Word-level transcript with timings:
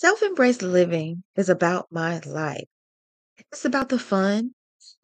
Self 0.00 0.22
embraced 0.22 0.62
living 0.62 1.22
is 1.36 1.48
about 1.50 1.92
my 1.92 2.18
life. 2.20 2.66
It's 3.38 3.64
about 3.64 3.90
the 3.90 3.98
fun, 3.98 4.54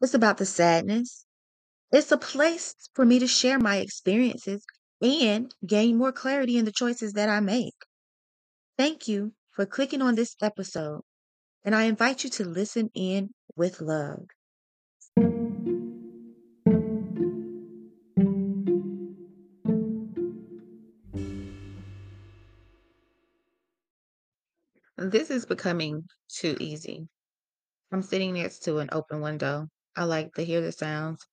it's 0.01 0.13
about 0.13 0.37
the 0.39 0.45
sadness. 0.45 1.25
It's 1.91 2.11
a 2.11 2.17
place 2.17 2.75
for 2.93 3.05
me 3.05 3.19
to 3.19 3.27
share 3.27 3.59
my 3.59 3.77
experiences 3.77 4.65
and 5.01 5.53
gain 5.65 5.97
more 5.97 6.11
clarity 6.13 6.57
in 6.57 6.65
the 6.65 6.71
choices 6.71 7.13
that 7.13 7.29
I 7.29 7.41
make. 7.41 7.75
Thank 8.77 9.07
you 9.07 9.33
for 9.51 9.67
clicking 9.67 10.01
on 10.01 10.15
this 10.15 10.35
episode, 10.41 11.01
and 11.65 11.75
I 11.75 11.83
invite 11.83 12.23
you 12.23 12.29
to 12.31 12.45
listen 12.45 12.89
in 12.93 13.33
with 13.55 13.81
love. 13.81 14.27
This 24.97 25.29
is 25.31 25.45
becoming 25.45 26.07
too 26.27 26.55
easy. 26.59 27.07
I'm 27.91 28.01
sitting 28.03 28.33
next 28.35 28.59
to 28.61 28.79
an 28.79 28.89
open 28.91 29.21
window. 29.21 29.67
I 29.95 30.05
like 30.05 30.33
to 30.35 30.43
hear 30.45 30.61
the 30.61 30.71
sounds. 30.71 31.25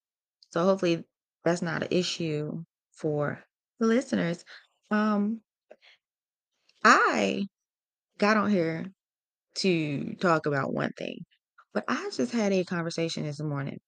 So 0.51 0.65
hopefully 0.65 1.05
that's 1.45 1.63
not 1.63 1.85
an 1.85 1.89
issue 1.93 2.65
for 2.93 3.45
the 3.81 3.87
listeners. 3.87 4.45
Um, 4.91 5.43
I 6.85 7.47
got 8.19 8.37
on 8.37 8.51
here 8.51 8.87
to 9.57 10.15
talk 10.17 10.47
about 10.47 10.73
one 10.75 10.93
thing, 10.99 11.19
but 11.75 11.85
I 11.89 12.11
just 12.13 12.33
had 12.33 12.53
a 12.53 12.65
conversation 12.65 13.25
this 13.25 13.41
morning. 13.43 13.81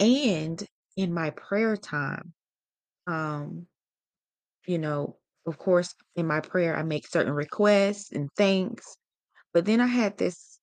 And 0.00 0.64
in 0.96 1.14
my 1.14 1.30
prayer 1.30 1.76
time, 1.76 2.34
um, 3.06 3.68
you 4.66 4.78
know, 4.78 5.18
of 5.48 5.58
course, 5.58 5.94
in 6.14 6.26
my 6.26 6.40
prayer, 6.40 6.76
I 6.76 6.82
make 6.82 7.06
certain 7.06 7.32
requests 7.32 8.12
and 8.12 8.28
thanks. 8.36 8.96
But 9.54 9.64
then 9.64 9.80
I 9.80 9.86
had 9.86 10.18
this 10.18 10.58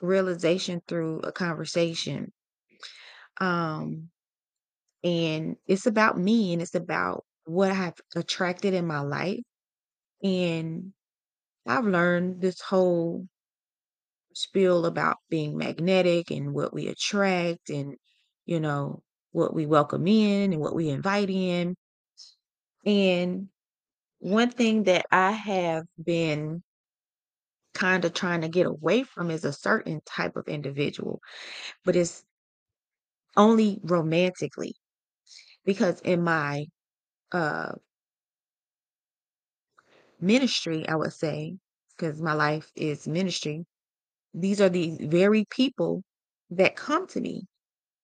realization 0.00 0.82
through 0.86 1.20
a 1.20 1.32
conversation. 1.32 2.32
Um, 3.40 4.10
and 5.02 5.56
it's 5.66 5.86
about 5.86 6.18
me 6.18 6.52
and 6.52 6.60
it's 6.60 6.74
about 6.74 7.24
what 7.44 7.70
I 7.70 7.74
have 7.74 7.94
attracted 8.14 8.74
in 8.74 8.86
my 8.86 9.00
life. 9.00 9.40
And 10.22 10.92
I've 11.66 11.86
learned 11.86 12.40
this 12.40 12.60
whole 12.60 13.26
spiel 14.34 14.84
about 14.84 15.16
being 15.30 15.56
magnetic 15.56 16.30
and 16.30 16.52
what 16.52 16.74
we 16.74 16.88
attract 16.88 17.70
and, 17.70 17.96
you 18.44 18.60
know, 18.60 19.02
what 19.32 19.54
we 19.54 19.64
welcome 19.64 20.06
in 20.06 20.52
and 20.52 20.60
what 20.60 20.74
we 20.74 20.90
invite 20.90 21.30
in. 21.30 21.74
And 22.84 23.48
one 24.18 24.50
thing 24.50 24.84
that 24.84 25.06
I 25.10 25.32
have 25.32 25.86
been 26.02 26.62
kind 27.74 28.04
of 28.04 28.14
trying 28.14 28.40
to 28.40 28.48
get 28.48 28.66
away 28.66 29.02
from 29.02 29.30
is 29.30 29.44
a 29.44 29.52
certain 29.52 30.00
type 30.06 30.36
of 30.36 30.48
individual, 30.48 31.20
but 31.84 31.96
it's 31.96 32.24
only 33.36 33.80
romantically 33.82 34.74
because 35.64 36.00
in 36.00 36.22
my 36.22 36.66
uh 37.32 37.72
ministry, 40.20 40.86
I 40.88 40.96
would 40.96 41.12
say, 41.12 41.56
because 41.96 42.20
my 42.20 42.32
life 42.32 42.70
is 42.74 43.06
ministry, 43.08 43.64
these 44.34 44.60
are 44.60 44.68
the 44.68 44.96
very 45.00 45.46
people 45.50 46.02
that 46.50 46.76
come 46.76 47.06
to 47.08 47.20
me. 47.20 47.46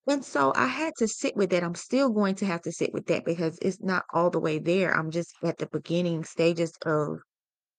And 0.06 0.24
so 0.24 0.52
I 0.56 0.66
had 0.66 0.94
to 0.98 1.06
sit 1.08 1.36
with 1.36 1.50
that. 1.50 1.62
I'm 1.62 1.74
still 1.76 2.10
going 2.10 2.34
to 2.36 2.46
have 2.46 2.62
to 2.62 2.72
sit 2.72 2.92
with 2.92 3.06
that 3.06 3.24
because 3.24 3.58
it's 3.62 3.80
not 3.80 4.04
all 4.12 4.30
the 4.30 4.40
way 4.40 4.58
there. 4.58 4.92
I'm 4.92 5.10
just 5.10 5.32
at 5.44 5.58
the 5.58 5.66
beginning 5.66 6.24
stages 6.24 6.72
of 6.84 7.18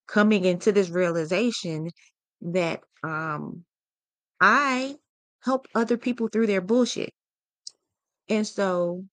coming 0.08 0.46
into 0.46 0.72
this 0.72 0.90
realization 0.90 1.90
that 2.42 2.82
um 3.04 3.66
I 4.42 4.98
help 5.44 5.68
other 5.76 5.98
people 5.98 6.30
through 6.30 6.48
their 6.48 6.62
bullshit. 6.62 7.12
And 8.30 8.48
so 8.48 9.06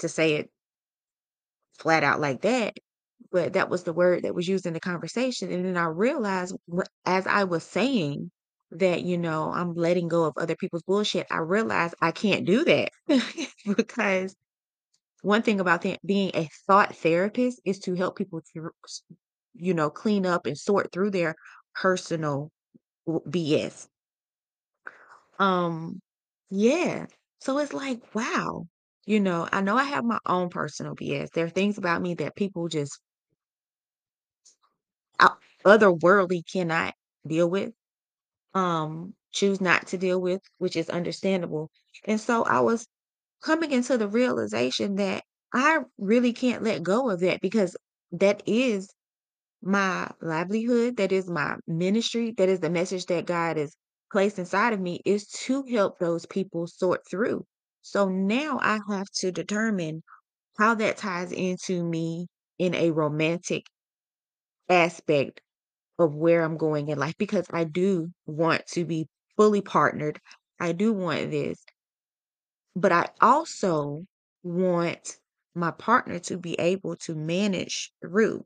to 0.00 0.08
say 0.08 0.34
it 0.34 0.50
flat 1.78 2.02
out 2.04 2.20
like 2.20 2.42
that, 2.42 2.76
but 3.30 3.54
that 3.54 3.70
was 3.70 3.84
the 3.84 3.92
word 3.92 4.24
that 4.24 4.34
was 4.34 4.48
used 4.48 4.66
in 4.66 4.72
the 4.74 4.80
conversation. 4.80 5.52
And 5.52 5.64
then 5.64 5.76
I 5.76 5.86
realized 5.86 6.56
as 7.04 7.26
I 7.26 7.44
was 7.44 7.64
saying 7.64 8.30
that, 8.72 9.02
you 9.02 9.18
know, 9.18 9.52
I'm 9.52 9.74
letting 9.74 10.08
go 10.08 10.24
of 10.24 10.34
other 10.36 10.56
people's 10.56 10.82
bullshit, 10.82 11.26
I 11.30 11.38
realize 11.38 11.94
I 12.00 12.10
can't 12.12 12.44
do 12.46 12.64
that 12.64 12.90
because 13.76 14.34
one 15.22 15.42
thing 15.42 15.60
about 15.60 15.84
being 16.06 16.30
a 16.34 16.48
thought 16.66 16.96
therapist 16.96 17.60
is 17.64 17.78
to 17.80 17.94
help 17.94 18.16
people 18.16 18.42
to, 18.54 18.70
you 19.54 19.74
know, 19.74 19.90
clean 19.90 20.26
up 20.26 20.46
and 20.46 20.56
sort 20.58 20.92
through 20.92 21.10
their 21.10 21.34
personal 21.74 22.50
BS. 23.30 23.88
Um, 25.38 26.00
yeah. 26.50 27.06
So 27.40 27.58
it's 27.58 27.72
like, 27.72 28.14
wow, 28.14 28.66
you 29.06 29.20
know, 29.20 29.48
I 29.52 29.60
know 29.60 29.76
I 29.76 29.84
have 29.84 30.04
my 30.04 30.18
own 30.26 30.48
personal 30.50 30.94
BS. 30.94 31.30
There 31.30 31.44
are 31.46 31.50
things 31.50 31.78
about 31.78 32.02
me 32.02 32.14
that 32.14 32.36
people 32.36 32.68
just 32.68 33.00
otherworldly 35.64 36.42
cannot 36.50 36.94
deal 37.26 37.48
with, 37.48 37.72
um, 38.54 39.14
choose 39.32 39.60
not 39.60 39.86
to 39.88 39.98
deal 39.98 40.20
with, 40.20 40.40
which 40.58 40.76
is 40.76 40.90
understandable. 40.90 41.70
And 42.06 42.20
so 42.20 42.44
I 42.44 42.60
was 42.60 42.86
coming 43.42 43.72
into 43.72 43.98
the 43.98 44.08
realization 44.08 44.96
that 44.96 45.24
I 45.52 45.80
really 45.98 46.32
can't 46.32 46.62
let 46.62 46.82
go 46.82 47.10
of 47.10 47.20
that 47.20 47.40
because 47.40 47.76
that 48.12 48.42
is 48.46 48.90
my 49.62 50.10
livelihood, 50.20 50.96
that 50.96 51.12
is 51.12 51.28
my 51.28 51.56
ministry, 51.66 52.34
that 52.38 52.48
is 52.48 52.60
the 52.60 52.70
message 52.70 53.06
that 53.06 53.26
God 53.26 53.56
has 53.56 53.76
placed 54.12 54.38
inside 54.38 54.72
of 54.72 54.80
me 54.80 55.00
is 55.04 55.26
to 55.28 55.62
help 55.64 55.98
those 55.98 56.26
people 56.26 56.66
sort 56.66 57.00
through. 57.10 57.44
So 57.82 58.08
now 58.08 58.58
I 58.60 58.78
have 58.88 59.08
to 59.16 59.32
determine 59.32 60.02
how 60.58 60.74
that 60.76 60.96
ties 60.96 61.32
into 61.32 61.84
me 61.84 62.26
in 62.58 62.74
a 62.74 62.90
romantic 62.90 63.64
aspect 64.68 65.40
of 65.98 66.14
where 66.14 66.42
I'm 66.42 66.56
going 66.56 66.88
in 66.88 66.98
life 66.98 67.16
because 67.18 67.46
I 67.52 67.64
do 67.64 68.10
want 68.26 68.66
to 68.68 68.84
be 68.84 69.08
fully 69.36 69.62
partnered. 69.62 70.20
I 70.60 70.72
do 70.72 70.92
want 70.92 71.30
this, 71.30 71.64
but 72.74 72.92
I 72.92 73.08
also 73.20 74.04
want 74.42 75.16
my 75.54 75.70
partner 75.72 76.18
to 76.20 76.38
be 76.38 76.54
able 76.54 76.96
to 76.96 77.14
manage 77.14 77.92
through 78.00 78.44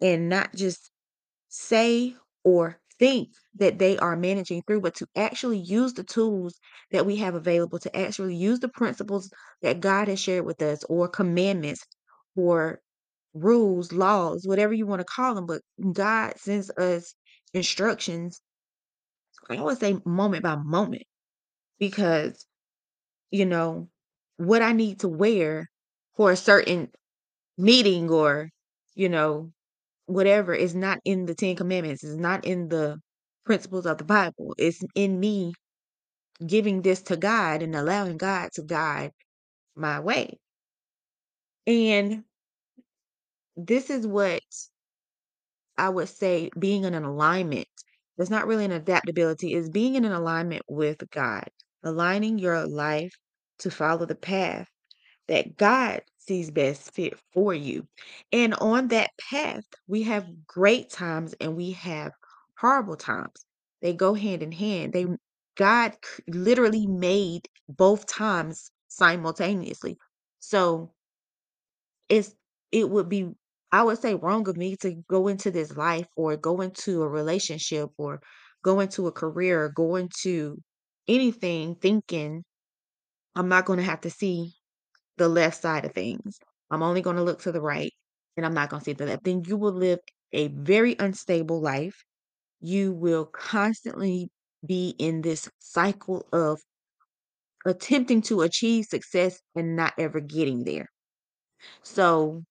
and 0.00 0.28
not 0.28 0.54
just 0.54 0.90
say 1.48 2.16
or 2.44 2.80
think 2.98 3.30
that 3.56 3.78
they 3.78 3.98
are 3.98 4.16
managing 4.16 4.62
through, 4.66 4.82
but 4.82 4.94
to 4.96 5.06
actually 5.16 5.58
use 5.58 5.94
the 5.94 6.04
tools 6.04 6.58
that 6.92 7.06
we 7.06 7.16
have 7.16 7.34
available, 7.34 7.78
to 7.80 7.96
actually 7.96 8.36
use 8.36 8.60
the 8.60 8.68
principles 8.68 9.30
that 9.62 9.80
God 9.80 10.08
has 10.08 10.20
shared 10.20 10.46
with 10.46 10.62
us, 10.62 10.84
or 10.84 11.08
commandments, 11.08 11.84
or 12.36 12.80
rules, 13.42 13.92
laws, 13.92 14.46
whatever 14.46 14.72
you 14.72 14.86
want 14.86 15.00
to 15.00 15.04
call 15.04 15.34
them. 15.34 15.46
But 15.46 15.62
God 15.92 16.34
sends 16.36 16.70
us 16.70 17.14
instructions, 17.54 18.40
I 19.50 19.60
would 19.60 19.78
say 19.78 19.98
moment 20.04 20.42
by 20.42 20.56
moment, 20.56 21.04
because, 21.78 22.46
you 23.30 23.46
know, 23.46 23.88
what 24.36 24.62
I 24.62 24.72
need 24.72 25.00
to 25.00 25.08
wear 25.08 25.68
for 26.16 26.30
a 26.32 26.36
certain 26.36 26.90
meeting 27.56 28.10
or, 28.10 28.50
you 28.94 29.08
know, 29.08 29.52
whatever 30.06 30.54
is 30.54 30.74
not 30.74 30.98
in 31.04 31.26
the 31.26 31.34
Ten 31.34 31.56
Commandments, 31.56 32.04
is 32.04 32.16
not 32.16 32.44
in 32.44 32.68
the 32.68 32.98
principles 33.44 33.86
of 33.86 33.98
the 33.98 34.04
Bible. 34.04 34.54
It's 34.58 34.82
in 34.94 35.18
me 35.18 35.54
giving 36.46 36.82
this 36.82 37.02
to 37.02 37.16
God 37.16 37.62
and 37.62 37.74
allowing 37.74 38.16
God 38.16 38.50
to 38.54 38.62
guide 38.62 39.12
my 39.74 40.00
way. 40.00 40.38
And 41.66 42.24
this 43.58 43.90
is 43.90 44.06
what 44.08 44.42
I 45.78 45.88
would 45.88 46.08
say 46.08 46.50
being 46.58 46.84
in 46.84 46.94
an 46.94 47.04
alignment. 47.04 47.68
It's 48.18 48.30
not 48.30 48.46
really 48.46 48.64
an 48.64 48.72
adaptability, 48.72 49.54
is 49.54 49.70
being 49.70 49.94
in 49.94 50.04
an 50.04 50.12
alignment 50.12 50.62
with 50.68 50.98
God, 51.10 51.48
aligning 51.82 52.38
your 52.38 52.66
life 52.66 53.14
to 53.60 53.70
follow 53.70 54.06
the 54.06 54.14
path 54.16 54.68
that 55.28 55.56
God 55.56 56.02
sees 56.18 56.50
best 56.50 56.94
fit 56.94 57.14
for 57.32 57.54
you. 57.54 57.88
And 58.32 58.54
on 58.54 58.88
that 58.88 59.10
path, 59.30 59.64
we 59.88 60.04
have 60.04 60.46
great 60.46 60.90
times 60.90 61.34
and 61.40 61.56
we 61.56 61.72
have 61.72 62.12
horrible 62.58 62.96
times. 62.96 63.46
They 63.82 63.94
go 63.94 64.14
hand 64.14 64.42
in 64.42 64.52
hand. 64.52 64.92
They 64.94 65.06
God 65.56 65.94
literally 66.28 66.86
made 66.86 67.48
both 67.68 68.06
times 68.06 68.70
simultaneously. 68.88 69.98
So 70.40 70.92
it's 72.08 72.34
it 72.72 72.88
would 72.90 73.08
be 73.08 73.30
I 73.72 73.82
would 73.82 73.98
say 74.00 74.14
wrong 74.14 74.48
of 74.48 74.56
me 74.56 74.76
to 74.78 74.94
go 75.08 75.28
into 75.28 75.50
this 75.50 75.76
life 75.76 76.08
or 76.16 76.36
go 76.36 76.60
into 76.60 77.02
a 77.02 77.08
relationship 77.08 77.90
or 77.98 78.20
go 78.62 78.80
into 78.80 79.06
a 79.06 79.12
career 79.12 79.64
or 79.64 79.68
go 79.70 79.96
into 79.96 80.58
anything 81.06 81.76
thinking 81.76 82.44
I'm 83.34 83.48
not 83.48 83.66
going 83.66 83.78
to 83.78 83.84
have 83.84 84.02
to 84.02 84.10
see 84.10 84.54
the 85.18 85.28
left 85.28 85.60
side 85.62 85.84
of 85.84 85.92
things. 85.94 86.38
I'm 86.70 86.82
only 86.82 87.02
going 87.02 87.16
to 87.16 87.22
look 87.22 87.42
to 87.42 87.52
the 87.52 87.60
right 87.60 87.92
and 88.36 88.46
I'm 88.46 88.54
not 88.54 88.70
going 88.70 88.80
to 88.80 88.84
see 88.84 88.92
the 88.94 89.06
left. 89.06 89.24
Then 89.24 89.44
you 89.46 89.56
will 89.56 89.72
live 89.72 90.00
a 90.32 90.48
very 90.48 90.96
unstable 90.98 91.60
life 91.60 92.04
you 92.60 92.92
will 92.92 93.26
constantly 93.26 94.30
be 94.66 94.94
in 94.98 95.22
this 95.22 95.48
cycle 95.58 96.26
of 96.32 96.60
attempting 97.66 98.22
to 98.22 98.42
achieve 98.42 98.84
success 98.86 99.40
and 99.54 99.76
not 99.76 99.94
ever 99.98 100.20
getting 100.20 100.64
there. 100.64 100.88
So 101.82 102.44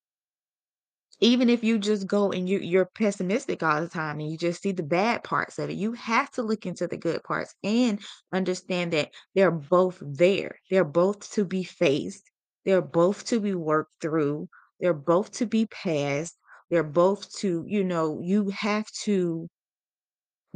even 1.19 1.49
if 1.49 1.63
you 1.63 1.79
just 1.79 2.07
go 2.07 2.31
and 2.31 2.47
you 2.49 2.59
you're 2.59 2.85
pessimistic 2.95 3.63
all 3.63 3.81
the 3.81 3.87
time 3.89 4.19
and 4.19 4.29
you 4.31 4.37
just 4.37 4.61
see 4.61 4.71
the 4.71 4.83
bad 4.83 5.23
parts 5.23 5.59
of 5.59 5.69
it, 5.69 5.73
you 5.77 5.93
have 5.93 6.29
to 6.31 6.43
look 6.43 6.65
into 6.65 6.87
the 6.87 6.97
good 6.97 7.23
parts 7.23 7.55
and 7.63 7.99
understand 8.33 8.93
that 8.93 9.11
they're 9.35 9.51
both 9.51 9.97
there. 10.01 10.59
They're 10.69 10.83
both 10.85 11.31
to 11.33 11.45
be 11.45 11.63
faced. 11.63 12.29
They're 12.65 12.81
both 12.81 13.25
to 13.27 13.39
be 13.39 13.53
worked 13.55 13.93
through. 14.01 14.49
They're 14.79 14.93
both 14.93 15.31
to 15.33 15.45
be 15.45 15.65
passed. 15.67 16.37
They're 16.69 16.83
both 16.83 17.31
to, 17.39 17.63
you 17.67 17.83
know, 17.83 18.19
you 18.21 18.49
have 18.49 18.85
to 19.03 19.47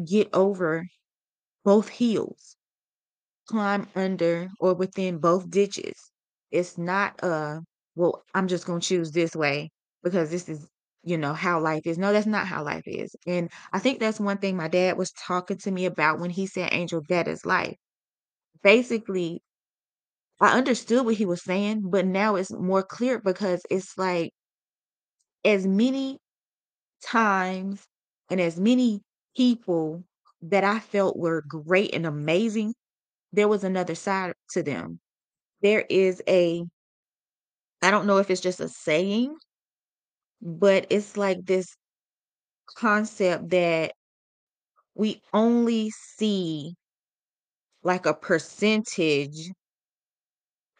get 0.05 0.29
over 0.33 0.87
both 1.65 1.89
hills, 1.89 2.57
climb 3.49 3.87
under 3.95 4.49
or 4.59 4.73
within 4.75 5.19
both 5.19 5.49
ditches. 5.49 6.11
It's 6.51 6.77
not 6.77 7.21
uh 7.23 7.61
well, 7.95 8.23
I'm 8.35 8.47
just 8.47 8.65
gonna 8.67 8.81
choose 8.81 9.11
this 9.11 9.35
way 9.35 9.71
because 10.03 10.29
this 10.31 10.49
is, 10.49 10.67
you 11.03 11.17
know, 11.17 11.33
how 11.33 11.59
life 11.59 11.83
is. 11.85 11.97
No, 11.97 12.13
that's 12.13 12.27
not 12.27 12.47
how 12.47 12.63
life 12.63 12.83
is. 12.87 13.15
And 13.27 13.51
I 13.73 13.79
think 13.79 13.99
that's 13.99 14.19
one 14.19 14.37
thing 14.39 14.55
my 14.57 14.67
dad 14.67 14.97
was 14.97 15.11
talking 15.13 15.57
to 15.59 15.71
me 15.71 15.85
about 15.85 16.19
when 16.19 16.29
he 16.31 16.47
said, 16.47 16.69
Angel, 16.73 17.01
that 17.09 17.27
is 17.27 17.45
life. 17.45 17.75
Basically, 18.63 19.41
I 20.41 20.57
understood 20.57 21.05
what 21.05 21.15
he 21.15 21.25
was 21.25 21.41
saying, 21.41 21.89
but 21.89 22.05
now 22.05 22.35
it's 22.35 22.51
more 22.51 22.83
clear 22.83 23.19
because 23.19 23.63
it's 23.69 23.97
like 23.97 24.33
as 25.45 25.65
many 25.65 26.19
times 27.03 27.87
and 28.29 28.41
as 28.41 28.59
many 28.59 29.01
people 29.37 30.03
that 30.41 30.63
I 30.63 30.79
felt 30.79 31.17
were 31.17 31.43
great 31.47 31.93
and 31.95 32.05
amazing, 32.05 32.75
there 33.33 33.49
was 33.49 33.63
another 33.63 33.95
side 33.95 34.33
to 34.51 34.63
them. 34.63 34.99
There 35.61 35.85
is 35.89 36.21
a 36.27 36.65
I 37.81 37.91
don't 37.91 38.05
know 38.07 38.17
if 38.17 38.29
it's 38.31 38.41
just 38.41 38.59
a 38.59 38.67
saying, 38.69 39.35
but 40.41 40.87
it's 40.89 41.17
like 41.17 41.45
this 41.45 41.75
concept 42.75 43.49
that 43.51 43.93
we 44.95 45.21
only 45.33 45.89
see 45.89 46.75
like 47.83 48.07
a 48.07 48.13
percentage 48.15 49.51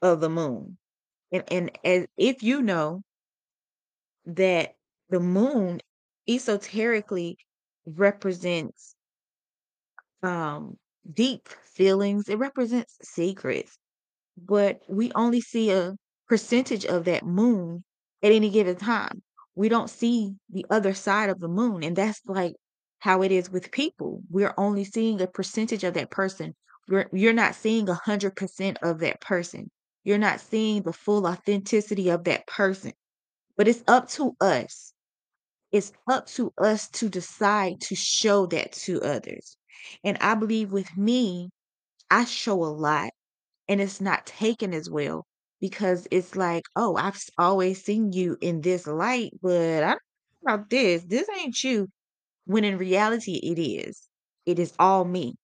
of 0.03 0.19
the 0.21 0.29
moon. 0.29 0.77
And 1.31 1.43
and 1.51 1.79
as 1.85 2.07
if 2.17 2.43
you 2.43 2.61
know 2.61 3.03
that 4.25 4.75
the 5.09 5.19
moon 5.19 5.79
esoterically 6.27 7.37
represents 7.85 8.95
um 10.23 10.77
deep 11.11 11.47
feelings, 11.65 12.29
it 12.29 12.37
represents 12.37 12.97
secrets. 13.01 13.77
but 14.37 14.81
we 14.89 15.11
only 15.13 15.41
see 15.41 15.71
a 15.71 15.95
percentage 16.29 16.85
of 16.85 17.05
that 17.05 17.25
moon 17.25 17.83
at 18.23 18.31
any 18.33 18.49
given 18.51 18.75
time. 18.77 19.21
We 19.56 19.69
don't 19.69 19.89
see 19.89 20.36
the 20.50 20.65
other 20.69 20.94
side 20.94 21.30
of 21.30 21.39
the 21.39 21.48
moon, 21.48 21.83
and 21.83 21.95
that's 21.95 22.21
like 22.25 22.56
how 23.00 23.21
it 23.21 23.31
is 23.31 23.50
with 23.50 23.71
people. 23.71 24.21
We're 24.30 24.53
only 24.57 24.83
seeing 24.86 25.21
a 25.21 25.27
percentage 25.27 25.83
of 25.83 25.94
that 25.95 26.12
person. 26.12 26.56
You're 26.88 27.09
you're 27.13 27.33
not 27.33 27.56
seeing 27.56 27.88
100% 27.88 28.77
of 28.81 29.00
that 29.00 29.21
person. 29.21 29.69
You're 30.03 30.18
not 30.18 30.39
seeing 30.39 30.83
the 30.83 30.94
full 30.94 31.27
authenticity 31.27 32.09
of 32.09 32.24
that 32.25 32.48
person. 32.48 32.94
But 33.57 33.68
it's 33.68 33.83
up 33.88 34.09
to 34.12 34.36
us. 34.42 34.94
It's 35.71 35.92
up 36.09 36.27
to 36.27 36.53
us 36.57 36.89
to 36.89 37.09
decide 37.09 37.81
to 37.81 37.95
show 37.95 38.45
that 38.48 38.74
to 38.74 39.01
others. 39.01 39.57
And 40.03 40.18
I 40.19 40.36
believe 40.36 40.71
with 40.71 40.95
me, 40.98 41.50
I 42.09 42.25
show 42.25 42.63
a 42.63 42.65
lot 42.74 43.12
and 43.68 43.81
it's 43.81 44.01
not 44.01 44.25
taken 44.25 44.74
as 44.74 44.89
well 44.89 45.25
because 45.61 46.07
it's 46.11 46.35
like, 46.35 46.65
"Oh, 46.75 46.95
I've 46.97 47.21
always 47.39 47.83
seen 47.83 48.13
you 48.13 48.37
in 48.41 48.61
this 48.61 48.87
light, 48.87 49.31
but 49.41 49.83
I 49.83 49.91
don't 49.91 49.99
know 50.43 50.53
about 50.55 50.69
this. 50.71 51.03
This 51.05 51.29
ain't 51.39 51.63
you." 51.63 51.89
When 52.45 52.63
in 52.65 52.77
reality, 52.77 53.35
it 53.43 53.59
is. 53.59 54.09
It 54.45 54.59
is 54.59 54.73
all 54.79 55.05
me, 55.05 55.35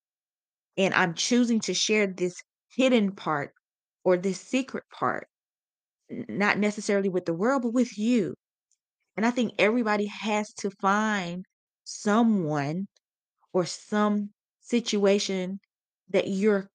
and 0.77 0.93
I'm 0.93 1.13
choosing 1.15 1.59
to 1.61 1.73
share 1.73 2.07
this 2.07 2.35
hidden 2.75 3.13
part 3.15 3.53
or 4.03 4.17
this 4.17 4.39
secret 4.41 4.83
part, 4.91 5.27
not 6.09 6.57
necessarily 6.59 7.09
with 7.09 7.25
the 7.25 7.33
world, 7.33 7.63
but 7.63 7.73
with 7.73 7.97
you, 7.97 8.35
and 9.17 9.25
I 9.25 9.31
think 9.31 9.53
everybody 9.59 10.07
has 10.07 10.53
to 10.55 10.71
find 10.71 11.45
someone 11.85 12.87
or 13.53 13.65
some 13.65 14.31
situation 14.61 15.59
that 16.09 16.27
you're 16.29 16.69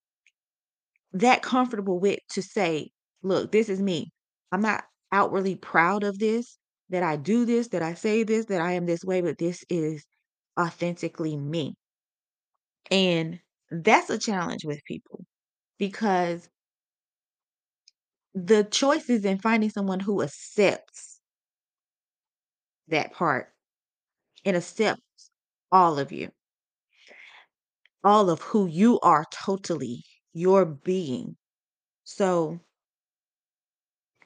that 1.13 1.43
comfortable 1.43 1.99
with 1.99 2.19
to 2.31 2.43
say, 2.43 2.91
"Look, 3.23 3.53
this 3.53 3.69
is 3.69 3.81
me. 3.83 4.13
I'm 4.53 4.63
not 4.63 4.85
outwardly 5.13 5.57
proud 5.57 6.05
of 6.05 6.19
this, 6.19 6.59
that 6.91 7.03
I 7.03 7.17
do 7.17 7.45
this, 7.45 7.69
that 7.69 7.83
I 7.83 7.95
say 7.95 8.23
this, 8.23 8.47
that 8.47 8.61
I 8.61 8.73
am 8.73 8.87
this 8.87 9.05
way, 9.05 9.21
but 9.23 9.39
this 9.39 9.65
is 9.71 10.05
authentically 10.59 11.37
me." 11.37 11.75
And 12.93 13.41
that's 13.71 14.09
a 14.11 14.19
challenge 14.19 14.65
with 14.65 14.85
people 14.85 15.25
because 15.79 16.49
the 18.35 18.65
choice 18.65 19.09
is 19.09 19.25
in 19.25 19.39
finding 19.39 19.71
someone 19.71 20.01
who 20.01 20.23
accepts 20.23 21.21
that 22.89 23.13
part 23.13 23.53
and 24.45 24.57
accepts 24.57 25.31
all 25.73 25.99
of 25.99 26.13
you, 26.13 26.31
all 28.05 28.31
of 28.31 28.41
who 28.43 28.67
you 28.67 29.01
are 29.01 29.25
totally, 29.33 30.05
your 30.33 30.65
being. 30.65 31.37
So 32.05 32.61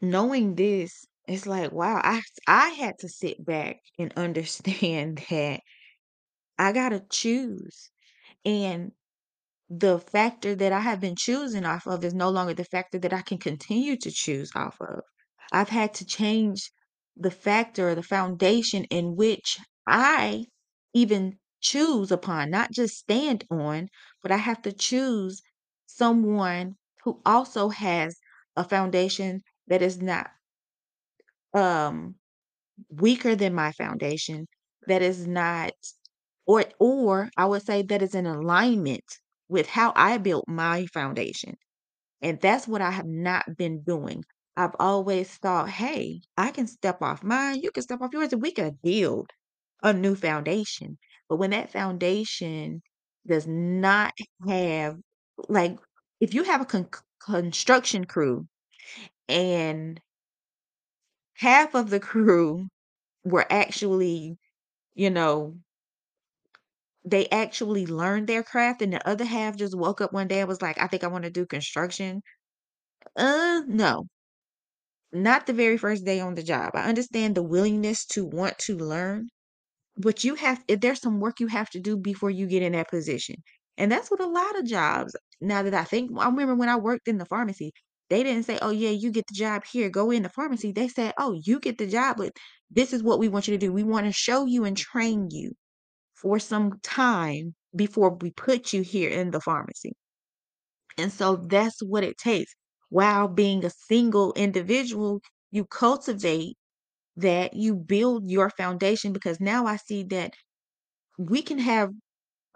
Knowing 0.00 0.54
this, 0.54 1.06
it's 1.28 1.46
like, 1.46 1.72
wow, 1.72 2.00
I 2.02 2.22
I 2.46 2.70
had 2.70 2.98
to 3.00 3.08
sit 3.08 3.44
back 3.44 3.76
and 3.98 4.12
understand 4.16 5.18
that 5.30 5.60
I 6.58 6.72
gotta 6.72 7.00
choose. 7.10 7.90
And 8.44 8.92
the 9.70 9.98
factor 10.00 10.54
that 10.56 10.72
I 10.72 10.80
have 10.80 11.00
been 11.00 11.16
choosing 11.16 11.64
off 11.64 11.86
of 11.86 12.04
is 12.04 12.14
no 12.14 12.30
longer 12.30 12.54
the 12.54 12.64
factor 12.64 12.98
that 13.00 13.12
I 13.12 13.22
can 13.22 13.38
continue 13.38 13.96
to 13.98 14.10
choose 14.12 14.52
off 14.56 14.80
of. 14.80 15.00
I've 15.52 15.70
had 15.70 15.94
to 15.94 16.06
change 16.06 16.72
the 17.16 17.30
factor 17.30 17.90
or 17.90 17.94
the 17.96 18.02
foundation 18.02 18.84
in 18.84 19.16
which 19.16 19.58
I 19.86 20.46
even 20.94 21.38
choose 21.60 22.12
upon, 22.12 22.50
not 22.50 22.72
just 22.72 22.96
stand 22.98 23.44
on, 23.50 23.88
but 24.22 24.32
I 24.32 24.38
have 24.38 24.62
to 24.62 24.72
choose 24.72 25.42
someone 25.86 26.76
who 27.04 27.20
also 27.26 27.70
has 27.70 28.18
a 28.56 28.64
foundation 28.64 29.42
that 29.68 29.82
is 29.82 30.00
not 30.02 30.30
um 31.54 32.14
weaker 32.90 33.36
than 33.36 33.54
my 33.54 33.72
foundation 33.72 34.46
that 34.88 35.02
is 35.02 35.26
not 35.26 35.72
or 36.46 36.64
or 36.80 37.30
I 37.36 37.46
would 37.46 37.62
say 37.64 37.82
that 37.82 38.02
is 38.02 38.14
in 38.14 38.26
alignment 38.26 39.04
with 39.48 39.68
how 39.68 39.92
I 39.96 40.18
built 40.18 40.46
my 40.48 40.86
foundation. 40.88 41.56
And 42.22 42.40
that's 42.40 42.68
what 42.68 42.82
I 42.82 42.90
have 42.92 43.06
not 43.06 43.56
been 43.56 43.82
doing. 43.82 44.24
I've 44.56 44.76
always 44.80 45.30
thought, 45.36 45.70
hey, 45.70 46.22
I 46.36 46.50
can 46.52 46.66
step 46.68 47.02
off 47.02 47.22
mine, 47.24 47.60
you 47.62 47.70
can 47.72 47.82
step 47.84 48.00
off 48.02 48.12
yours, 48.12 48.32
and 48.32 48.42
we 48.42 48.52
can 48.52 48.78
build 48.82 49.30
a 49.82 49.92
new 49.92 50.14
foundation. 50.14 50.98
But 51.28 51.36
when 51.36 51.50
that 51.50 51.72
foundation 51.72 52.82
does 53.26 53.46
not 53.46 54.14
have 54.48 54.96
like 55.48 55.78
if 56.20 56.34
you 56.34 56.44
have 56.44 56.60
a 56.60 56.64
con- 56.66 56.88
construction 57.24 58.04
crew 58.06 58.46
and 59.28 60.00
half 61.34 61.74
of 61.76 61.90
the 61.90 62.00
crew 62.00 62.66
were 63.24 63.46
actually, 63.50 64.38
you 64.94 65.10
know, 65.10 65.56
they 67.06 67.26
actually 67.30 67.86
learned 67.86 68.26
their 68.26 68.42
craft 68.42 68.82
and 68.82 68.92
the 68.92 69.08
other 69.08 69.24
half 69.24 69.56
just 69.56 69.74
woke 69.76 70.00
up 70.02 70.12
one 70.12 70.28
day 70.28 70.40
and 70.40 70.48
was 70.48 70.60
like, 70.60 70.78
"I 70.78 70.86
think 70.88 71.04
I 71.04 71.08
wanna 71.08 71.30
do 71.30 71.46
construction." 71.46 72.22
Uh, 73.16 73.62
no. 73.68 74.08
Not 75.12 75.46
the 75.46 75.52
very 75.52 75.76
first 75.78 76.04
day 76.04 76.20
on 76.20 76.36
the 76.36 76.44
job. 76.44 76.70
I 76.74 76.84
understand 76.88 77.34
the 77.34 77.42
willingness 77.42 78.04
to 78.06 78.24
want 78.24 78.56
to 78.60 78.76
learn, 78.76 79.30
but 79.96 80.24
you 80.24 80.36
have 80.36 80.64
if 80.68 80.80
there's 80.80 81.00
some 81.00 81.20
work 81.20 81.40
you 81.40 81.48
have 81.48 81.70
to 81.70 81.80
do 81.80 81.96
before 81.96 82.30
you 82.30 82.46
get 82.46 82.62
in 82.62 82.72
that 82.72 82.90
position. 82.90 83.36
And 83.78 83.92
that's 83.92 84.10
what 84.10 84.20
a 84.20 84.26
lot 84.26 84.58
of 84.58 84.66
jobs 84.66 85.16
now 85.40 85.62
that 85.64 85.74
I 85.74 85.84
think 85.84 86.12
I 86.18 86.26
remember 86.26 86.54
when 86.56 86.68
I 86.70 86.76
worked 86.76 87.08
in 87.08 87.18
the 87.18 87.26
pharmacy, 87.26 87.72
they 88.10 88.22
didn't 88.22 88.44
say, 88.44 88.58
"Oh, 88.62 88.70
yeah, 88.70 88.90
you 88.90 89.10
get 89.12 89.26
the 89.28 89.34
job 89.34 89.64
here, 89.70 89.90
go 89.90 90.10
in 90.10 90.22
the 90.24 90.28
pharmacy." 90.30 90.72
They 90.72 90.88
said, 90.88 91.14
"Oh, 91.18 91.38
you 91.44 91.60
get 91.60 91.78
the 91.78 91.86
job, 91.86 92.18
but 92.18 92.32
this 92.70 92.92
is 92.92 93.02
what 93.02 93.18
we 93.20 93.28
want 93.28 93.48
you 93.48 93.54
to 93.54 93.58
do. 93.58 93.72
We 93.72 93.84
wanna 93.84 94.12
show 94.12 94.46
you 94.46 94.64
and 94.64 94.76
train 94.76 95.28
you." 95.30 95.52
for 96.14 96.38
some 96.38 96.78
time 96.82 97.54
before 97.76 98.10
we 98.20 98.30
put 98.32 98.72
you 98.72 98.82
here 98.82 99.10
in 99.10 99.30
the 99.32 99.40
pharmacy. 99.40 99.94
And 100.98 101.12
so 101.12 101.36
that's 101.36 101.82
what 101.82 102.04
it 102.04 102.18
takes. 102.18 102.54
While 102.90 103.28
being 103.28 103.64
a 103.64 103.70
single 103.70 104.32
individual, 104.34 105.20
you 105.50 105.64
cultivate 105.64 106.56
that, 107.16 107.54
you 107.54 107.74
build 107.76 108.30
your 108.30 108.50
foundation 108.50 109.12
because 109.12 109.40
now 109.40 109.66
I 109.66 109.76
see 109.76 110.04
that 110.04 110.34
we 111.18 111.42
can 111.42 111.58
have 111.60 111.90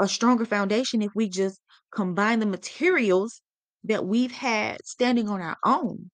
a 0.00 0.08
stronger 0.08 0.46
foundation 0.46 1.02
if 1.02 1.12
we 1.14 1.28
just 1.28 1.60
combine 1.94 2.40
the 2.40 2.46
materials 2.46 3.42
that 3.84 4.04
we've 4.06 4.32
had 4.32 4.78
standing 4.84 5.28
on 5.28 5.40
our 5.40 5.56
own. 5.64 6.10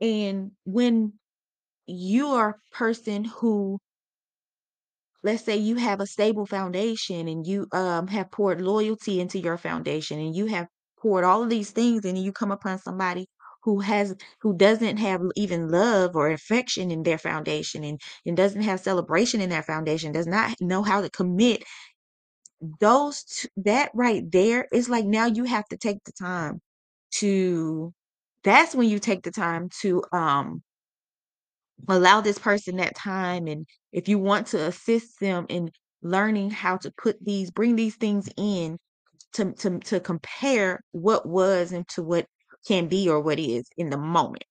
And 0.00 0.52
when 0.64 1.14
you 1.86 2.28
are 2.28 2.50
a 2.50 2.76
person 2.76 3.24
who 3.24 3.80
let's 5.22 5.44
say 5.44 5.56
you 5.56 5.76
have 5.76 6.00
a 6.00 6.06
stable 6.06 6.46
foundation 6.46 7.28
and 7.28 7.46
you 7.46 7.66
um 7.72 8.06
have 8.08 8.30
poured 8.30 8.60
loyalty 8.60 9.20
into 9.20 9.38
your 9.38 9.56
foundation 9.58 10.18
and 10.18 10.34
you 10.36 10.46
have 10.46 10.66
poured 11.00 11.24
all 11.24 11.42
of 11.42 11.50
these 11.50 11.70
things 11.70 12.04
and 12.04 12.18
you 12.18 12.32
come 12.32 12.52
upon 12.52 12.78
somebody 12.78 13.26
who 13.64 13.80
has 13.80 14.14
who 14.40 14.56
doesn't 14.56 14.96
have 14.98 15.20
even 15.36 15.68
love 15.68 16.16
or 16.16 16.30
affection 16.30 16.90
in 16.90 17.02
their 17.02 17.18
foundation 17.18 17.84
and, 17.84 18.00
and 18.26 18.36
doesn't 18.36 18.62
have 18.62 18.80
celebration 18.80 19.40
in 19.40 19.50
their 19.50 19.62
foundation 19.62 20.12
does 20.12 20.26
not 20.26 20.54
know 20.60 20.82
how 20.82 21.00
to 21.00 21.10
commit 21.10 21.62
those 22.80 23.46
that 23.56 23.90
right 23.94 24.30
there 24.32 24.66
is 24.72 24.88
like 24.88 25.04
now 25.04 25.26
you 25.26 25.44
have 25.44 25.66
to 25.68 25.76
take 25.76 26.02
the 26.04 26.12
time 26.12 26.60
to 27.12 27.92
that's 28.44 28.74
when 28.74 28.88
you 28.88 28.98
take 28.98 29.22
the 29.22 29.30
time 29.30 29.68
to 29.82 30.02
um 30.12 30.62
allow 31.88 32.20
this 32.20 32.38
person 32.38 32.76
that 32.76 32.94
time 32.96 33.46
and 33.46 33.66
if 33.92 34.08
you 34.08 34.18
want 34.18 34.46
to 34.48 34.66
assist 34.66 35.20
them 35.20 35.46
in 35.48 35.70
learning 36.02 36.50
how 36.50 36.76
to 36.76 36.92
put 37.00 37.16
these 37.24 37.50
bring 37.50 37.76
these 37.76 37.96
things 37.96 38.28
in 38.36 38.78
to 39.34 39.52
to 39.54 39.78
to 39.80 40.00
compare 40.00 40.80
what 40.92 41.26
was 41.28 41.72
into 41.72 42.02
what 42.02 42.26
can 42.68 42.88
be 42.88 43.08
or 43.08 43.20
what 43.20 43.38
is 43.40 43.66
in 43.78 43.90
the 43.90 43.98
moment. 43.98 44.44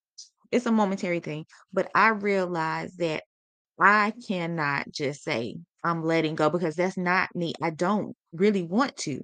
It's 0.52 0.66
a 0.68 0.72
momentary 0.72 1.22
thing 1.22 1.46
but 1.74 1.90
i 1.96 2.10
realize 2.10 2.94
that 2.98 3.24
i 3.82 4.14
cannot 4.28 4.92
just 4.92 5.24
say 5.24 5.58
i'm 5.84 6.04
letting 6.04 6.36
go 6.36 6.50
because 6.52 6.76
that's 6.76 6.98
not 6.98 7.30
me 7.36 7.54
i 7.64 7.72
don't 7.72 8.16
really 8.34 8.64
want 8.64 8.96
to. 8.98 9.22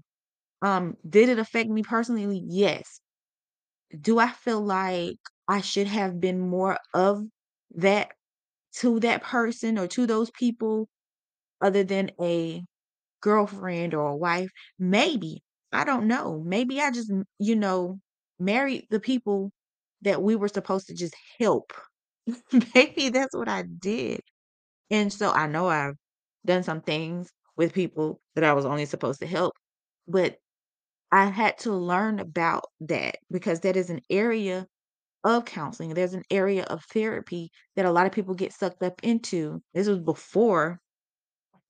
Um 0.63 0.97
did 1.09 1.29
it 1.29 1.39
affect 1.39 1.69
me 1.69 1.83
personally? 1.83 2.43
Yes 2.47 3.01
do 4.01 4.19
i 4.19 4.29
feel 4.29 4.61
like 4.61 5.17
i 5.47 5.61
should 5.61 5.87
have 5.87 6.19
been 6.19 6.39
more 6.39 6.77
of 6.93 7.23
that 7.75 8.11
to 8.73 8.99
that 9.01 9.23
person 9.23 9.77
or 9.79 9.87
to 9.87 10.07
those 10.07 10.31
people 10.31 10.87
other 11.61 11.83
than 11.83 12.11
a 12.21 12.63
girlfriend 13.21 13.93
or 13.93 14.07
a 14.09 14.17
wife? 14.17 14.49
Maybe. 14.79 15.43
I 15.73 15.83
don't 15.85 16.07
know. 16.07 16.41
Maybe 16.45 16.81
I 16.81 16.91
just, 16.91 17.11
you 17.39 17.55
know, 17.55 17.99
married 18.39 18.87
the 18.91 18.99
people 18.99 19.51
that 20.03 20.21
we 20.21 20.35
were 20.35 20.47
supposed 20.49 20.87
to 20.87 20.95
just 20.95 21.15
help. 21.39 21.73
Maybe 22.75 23.09
that's 23.09 23.35
what 23.35 23.49
I 23.49 23.63
did. 23.63 24.21
And 24.91 25.11
so 25.11 25.31
I 25.31 25.47
know 25.47 25.67
I've 25.67 25.95
done 26.45 26.63
some 26.63 26.81
things 26.81 27.31
with 27.57 27.73
people 27.73 28.21
that 28.35 28.43
I 28.43 28.53
was 28.53 28.65
only 28.65 28.85
supposed 28.85 29.19
to 29.21 29.27
help, 29.27 29.53
but 30.07 30.39
I 31.13 31.27
had 31.27 31.57
to 31.59 31.71
learn 31.73 32.19
about 32.19 32.65
that 32.81 33.19
because 33.31 33.61
that 33.61 33.77
is 33.77 33.89
an 33.89 34.01
area 34.09 34.67
of 35.23 35.45
counseling. 35.45 35.93
There's 35.93 36.13
an 36.15 36.23
area 36.31 36.63
of 36.65 36.83
therapy 36.85 37.51
that 37.75 37.85
a 37.85 37.91
lot 37.91 38.07
of 38.07 38.13
people 38.13 38.35
get 38.35 38.53
sucked 38.53 38.83
up 38.83 39.01
into. 39.03 39.61
This 39.73 39.87
was 39.87 39.99
before 39.99 40.81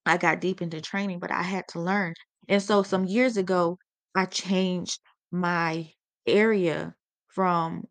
I 0.05 0.17
got 0.17 0.41
deep 0.41 0.62
into 0.62 0.81
training, 0.81 1.19
but 1.19 1.31
I 1.31 1.43
had 1.43 1.67
to 1.69 1.81
learn. 1.81 2.13
And 2.50 2.63
so 2.63 2.83
some 2.83 3.05
years 3.05 3.38
ago, 3.38 3.77
I 4.15 4.25
changed 4.27 5.00
my 5.31 5.91
area 6.27 6.95
from 7.27 7.85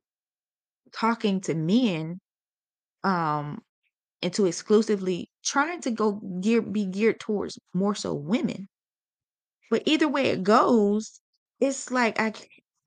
talking 0.92 1.40
to 1.40 1.54
men 1.54 2.20
um 3.04 3.62
into 4.22 4.46
exclusively 4.46 5.30
trying 5.44 5.80
to 5.82 5.90
go 5.92 6.14
gear 6.42 6.62
be 6.62 6.86
geared 6.86 7.20
towards 7.20 7.58
more 7.74 7.94
so 7.94 8.14
women. 8.14 8.68
But 9.70 9.82
either 9.86 10.06
way 10.08 10.26
it 10.26 10.44
goes, 10.44 11.20
it's 11.62 11.90
like 11.90 12.20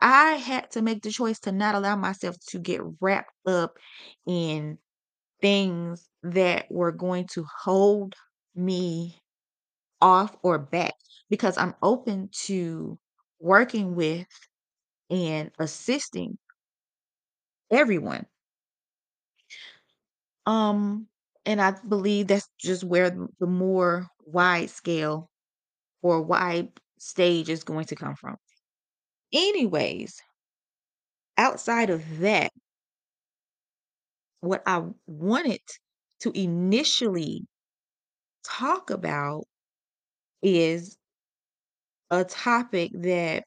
I 0.01 0.33
had 0.33 0.71
to 0.71 0.81
make 0.81 1.01
the 1.03 1.11
choice 1.11 1.39
to 1.41 1.51
not 1.51 1.75
allow 1.75 1.95
myself 1.95 2.35
to 2.49 2.59
get 2.59 2.81
wrapped 2.99 3.31
up 3.47 3.77
in 4.27 4.77
things 5.41 6.09
that 6.23 6.67
were 6.71 6.91
going 6.93 7.27
to 7.33 7.45
hold 7.63 8.15
me 8.55 9.21
off 10.01 10.35
or 10.43 10.59
back 10.59 10.93
because 11.29 11.57
I'm 11.57 11.75
open 11.83 12.29
to 12.45 12.99
working 13.39 13.95
with 13.95 14.27
and 15.09 15.51
assisting 15.59 16.37
everyone. 17.71 18.25
Um, 20.45 21.07
and 21.45 21.61
I 21.61 21.71
believe 21.87 22.27
that's 22.27 22.49
just 22.59 22.83
where 22.83 23.09
the 23.39 23.47
more 23.47 24.07
wide 24.25 24.69
scale 24.69 25.29
or 26.03 26.21
wide 26.23 26.71
stage 26.99 27.49
is 27.49 27.65
going 27.65 27.85
to 27.87 27.97
come 27.97 28.15
from. 28.15 28.37
Anyways, 29.35 30.23
outside 31.37 31.89
of 31.89 32.19
that, 32.19 32.51
what 34.41 34.63
I 34.65 34.83
wanted 35.07 35.61
to 36.21 36.31
initially 36.37 37.45
talk 38.43 38.89
about 38.89 39.45
is 40.43 40.97
a 42.09 42.23
topic 42.23 42.91
that 42.95 43.43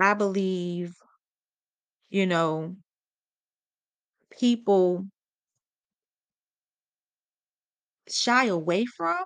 I 0.00 0.14
believe, 0.14 0.96
you 2.10 2.26
know, 2.26 2.76
people 4.30 5.06
shy 8.08 8.46
away 8.46 8.84
from 8.84 9.24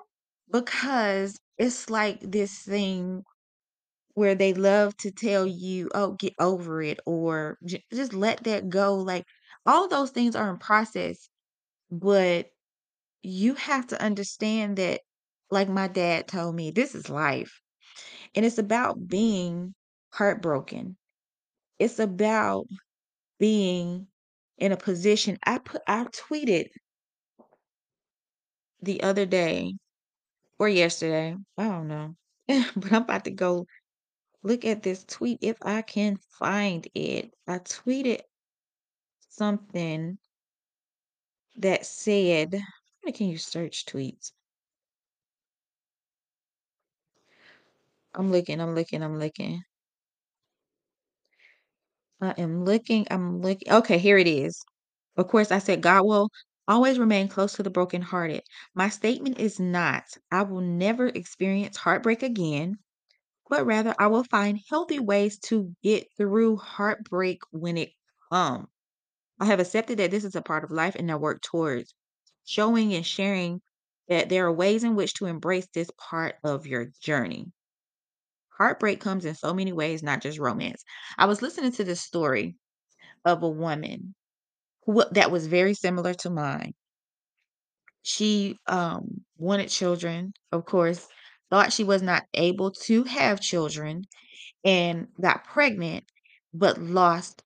because 0.51 1.39
it's 1.59 1.91
like 1.91 2.21
this 2.21 2.61
thing 2.63 3.25
where 4.15 4.35
they 4.35 4.55
love 4.55 4.97
to 4.99 5.11
tell 5.13 5.47
you, 5.47 5.91
"Oh, 5.95 6.13
get 6.15 6.35
over 6.41 6.83
it," 6.83 7.01
or 7.07 7.59
"J 7.65 7.85
just 7.93 8.13
let 8.15 8.45
that 8.45 8.69
go." 8.71 8.95
Like, 8.97 9.27
all 9.67 9.89
those 9.89 10.11
things 10.13 10.37
are 10.37 10.51
in 10.51 10.59
process, 10.59 11.29
but 11.91 12.51
you 13.23 13.55
have 13.57 13.87
to 13.89 14.03
understand 14.03 14.77
that, 14.79 15.03
like 15.51 15.69
my 15.71 15.89
dad 15.89 16.29
told 16.29 16.55
me, 16.57 16.71
this 16.73 16.95
is 16.97 17.09
life, 17.11 17.61
and 18.35 18.45
it's 18.47 18.59
about 18.59 19.09
being 19.09 19.75
heartbroken. 20.15 20.97
It's 21.81 21.99
about 22.01 22.67
being 23.41 24.09
in 24.59 24.73
a 24.73 24.77
position 24.79 25.39
I 25.47 25.59
put 25.59 25.83
I 25.89 26.05
tweeted 26.07 26.69
the 28.83 29.03
other 29.03 29.27
day 29.27 29.75
or 30.59 30.69
yesterday, 30.69 31.37
I 31.59 31.65
don't 31.65 31.89
know, 31.89 32.17
but 32.77 32.93
I'm 32.93 33.03
about 33.05 33.25
to 33.27 33.33
go 33.33 33.67
look 34.45 34.65
at 34.65 34.83
this 34.83 35.05
tweet 35.05 35.39
if 35.41 35.57
I 35.63 35.83
can 35.83 36.19
find 36.39 36.87
it. 36.95 37.35
I 37.49 37.59
tweeted 37.59 38.21
something 39.31 40.19
that 41.57 41.87
said, 41.87 42.55
how 43.05 43.13
can 43.13 43.29
you 43.29 43.39
search 43.39 43.87
tweets? 43.87 44.33
I'm 48.15 48.31
looking, 48.31 48.61
I'm 48.61 48.75
looking, 48.75 49.03
I'm 49.03 49.19
looking. 49.19 49.63
I 52.21 52.31
am 52.39 52.65
looking, 52.65 53.07
I'm 53.11 53.41
looking. 53.41 53.73
Okay, 53.73 53.99
here 53.99 54.19
it 54.19 54.29
is. 54.29 54.63
Of 55.17 55.29
course, 55.29 55.51
I 55.51 55.59
said, 55.59 55.83
God 55.83 56.05
will 56.05 56.29
always 56.69 56.99
remain 56.99 57.29
close 57.29 57.55
to 57.55 57.63
the 57.63 57.71
brokenhearted. 57.71 58.43
My 58.75 58.89
statement 58.89 59.39
is 59.39 59.59
not, 59.59 60.05
I 60.31 60.43
will 60.43 60.61
never 60.61 61.09
experience 61.09 61.77
heartbreak 61.77 62.23
again, 62.23 62.79
but 63.49 63.67
rather 63.67 63.95
I 63.99 64.09
will 64.09 64.25
find 64.25 64.61
healthy 64.69 64.99
ways 64.99 65.39
to 65.47 65.75
get 65.83 66.09
through 66.17 66.57
heartbreak 66.59 67.41
when 67.51 67.77
it 67.79 67.93
comes. 68.33 68.69
I 69.41 69.47
have 69.47 69.61
accepted 69.61 69.99
that 69.99 70.11
this 70.11 70.25
is 70.25 70.35
a 70.37 70.43
part 70.43 70.65
of 70.65 70.73
life 70.73 70.97
and 70.97 71.11
I 71.13 71.17
work 71.17 71.43
towards 71.43 71.95
showing 72.45 72.95
and 72.95 73.07
sharing 73.07 73.63
that 74.09 74.29
there 74.29 74.47
are 74.47 74.53
ways 74.53 74.85
in 74.85 74.97
which 74.97 75.15
to 75.15 75.27
embrace 75.27 75.69
this 75.75 75.91
part 75.99 76.37
of 76.45 76.67
your 76.67 76.87
journey. 77.01 77.53
Heartbreak 78.57 79.01
comes 79.03 79.27
in 79.27 79.35
so 79.35 79.53
many 79.53 79.71
ways, 79.75 80.03
not 80.03 80.23
just 80.23 80.39
romance. 80.39 80.83
I 81.19 81.27
was 81.27 81.43
listening 81.43 81.73
to 81.73 81.85
this 81.85 82.01
story 82.01 82.57
of 83.25 83.43
a 83.43 83.49
woman 83.51 84.15
who, 84.87 85.05
that 85.13 85.31
was 85.33 85.47
very 85.49 85.75
similar 85.75 86.15
to 86.15 86.31
mine. 86.31 86.75
She 88.03 88.59
um, 88.67 89.25
wanted 89.37 89.69
children, 89.69 90.35
of 90.53 90.65
course, 90.65 91.09
thought 91.51 91.73
she 91.73 91.85
was 91.85 92.03
not 92.03 92.25
able 92.35 92.71
to 92.73 93.05
have 93.05 93.41
children 93.41 94.05
and 94.65 95.09
got 95.21 95.45
pregnant, 95.45 96.05
but 96.55 96.79
lost 96.81 97.43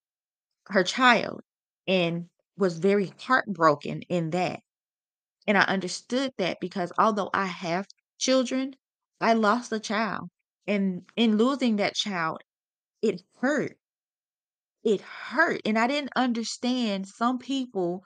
her 0.68 0.84
child 0.84 1.42
and 1.88 2.28
was 2.56 2.78
very 2.78 3.12
heartbroken 3.20 4.02
in 4.02 4.30
that. 4.30 4.60
And 5.48 5.58
I 5.58 5.62
understood 5.62 6.32
that 6.38 6.60
because 6.60 6.92
although 6.98 7.30
I 7.34 7.46
have 7.46 7.88
children, 8.18 8.76
I 9.20 9.34
lost 9.34 9.72
a 9.72 9.80
child. 9.80 10.30
And 10.68 11.10
in 11.16 11.38
losing 11.38 11.76
that 11.76 11.96
child, 11.96 12.42
it 13.02 13.22
hurt. 13.40 13.78
It 14.82 15.00
hurt. 15.02 15.60
And 15.64 15.78
I 15.78 15.86
didn't 15.86 16.10
understand 16.16 17.06
some 17.06 17.38
people 17.38 18.04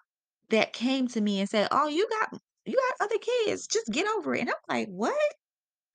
that 0.51 0.75
came 0.75 1.09
to 1.09 1.21
me 1.23 1.41
and 1.41 1.49
said, 1.49 1.67
"Oh, 1.71 1.89
you 1.89 2.07
got 2.11 2.39
you 2.67 2.75
got 2.77 3.07
other 3.07 3.17
kids. 3.19 3.67
Just 3.67 3.87
get 3.91 4.07
over 4.07 4.35
it." 4.35 4.41
And 4.43 4.51
I'm 4.51 4.57
like, 4.69 4.89
"What? 4.89 5.33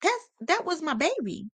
That's 0.01 0.29
that 0.41 0.65
was 0.65 0.81
my 0.81 0.95
baby. 0.95 1.49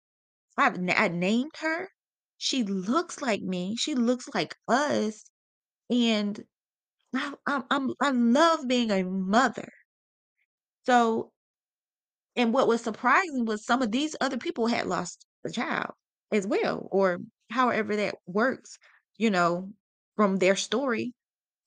I've 0.56 0.78
I 0.90 1.08
named 1.08 1.52
her. 1.60 1.90
She 2.38 2.64
looks 2.64 3.22
like 3.22 3.42
me, 3.42 3.76
she 3.76 3.94
looks 3.94 4.28
like 4.34 4.56
us, 4.68 5.24
and 5.90 6.44
I 7.14 7.34
I'm 7.46 7.64
I'm 7.70 7.94
I 8.00 8.10
love 8.12 8.68
being 8.68 8.90
a 8.90 9.04
mother. 9.04 9.72
So 10.84 11.32
and 12.36 12.52
what 12.52 12.68
was 12.68 12.80
surprising 12.82 13.44
was 13.44 13.64
some 13.64 13.82
of 13.82 13.90
these 13.92 14.16
other 14.20 14.38
people 14.38 14.66
had 14.66 14.86
lost 14.86 15.26
a 15.44 15.50
child 15.50 15.92
as 16.32 16.46
well, 16.46 16.88
or 16.90 17.18
however 17.50 17.96
that 17.96 18.16
works, 18.26 18.78
you 19.16 19.30
know, 19.30 19.72
from 20.16 20.36
their 20.36 20.56
story. 20.56 21.12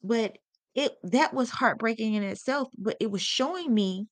But 0.04 0.38
it 0.76 0.98
that 1.04 1.34
was 1.34 1.50
heartbreaking 1.52 2.16
in 2.16 2.24
itself, 2.24 2.70
but 2.78 2.98
it 3.02 3.12
was 3.12 3.22
showing 3.24 3.74
me 3.74 4.08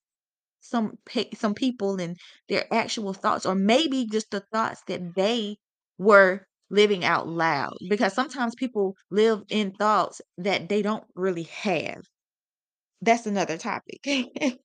some 0.62 0.98
pe 1.06 1.30
some 1.36 1.54
people 1.56 2.00
and 2.02 2.18
their 2.50 2.66
actual 2.74 3.14
thoughts, 3.14 3.46
or 3.46 3.56
maybe 3.56 4.08
just 4.12 4.32
the 4.32 4.42
thoughts 4.54 4.82
that 4.88 5.16
they 5.16 5.58
were 5.98 6.48
living 6.70 7.04
out 7.06 7.28
loud, 7.28 7.78
because 7.90 8.14
sometimes 8.14 8.56
people 8.56 8.96
live 9.12 9.44
in 9.50 9.74
thoughts 9.74 10.22
that 10.38 10.70
they 10.70 10.82
don't 10.82 11.06
really 11.16 11.44
have. 11.44 12.04
That's 13.02 13.26
another 13.26 13.58
topic. 13.58 14.06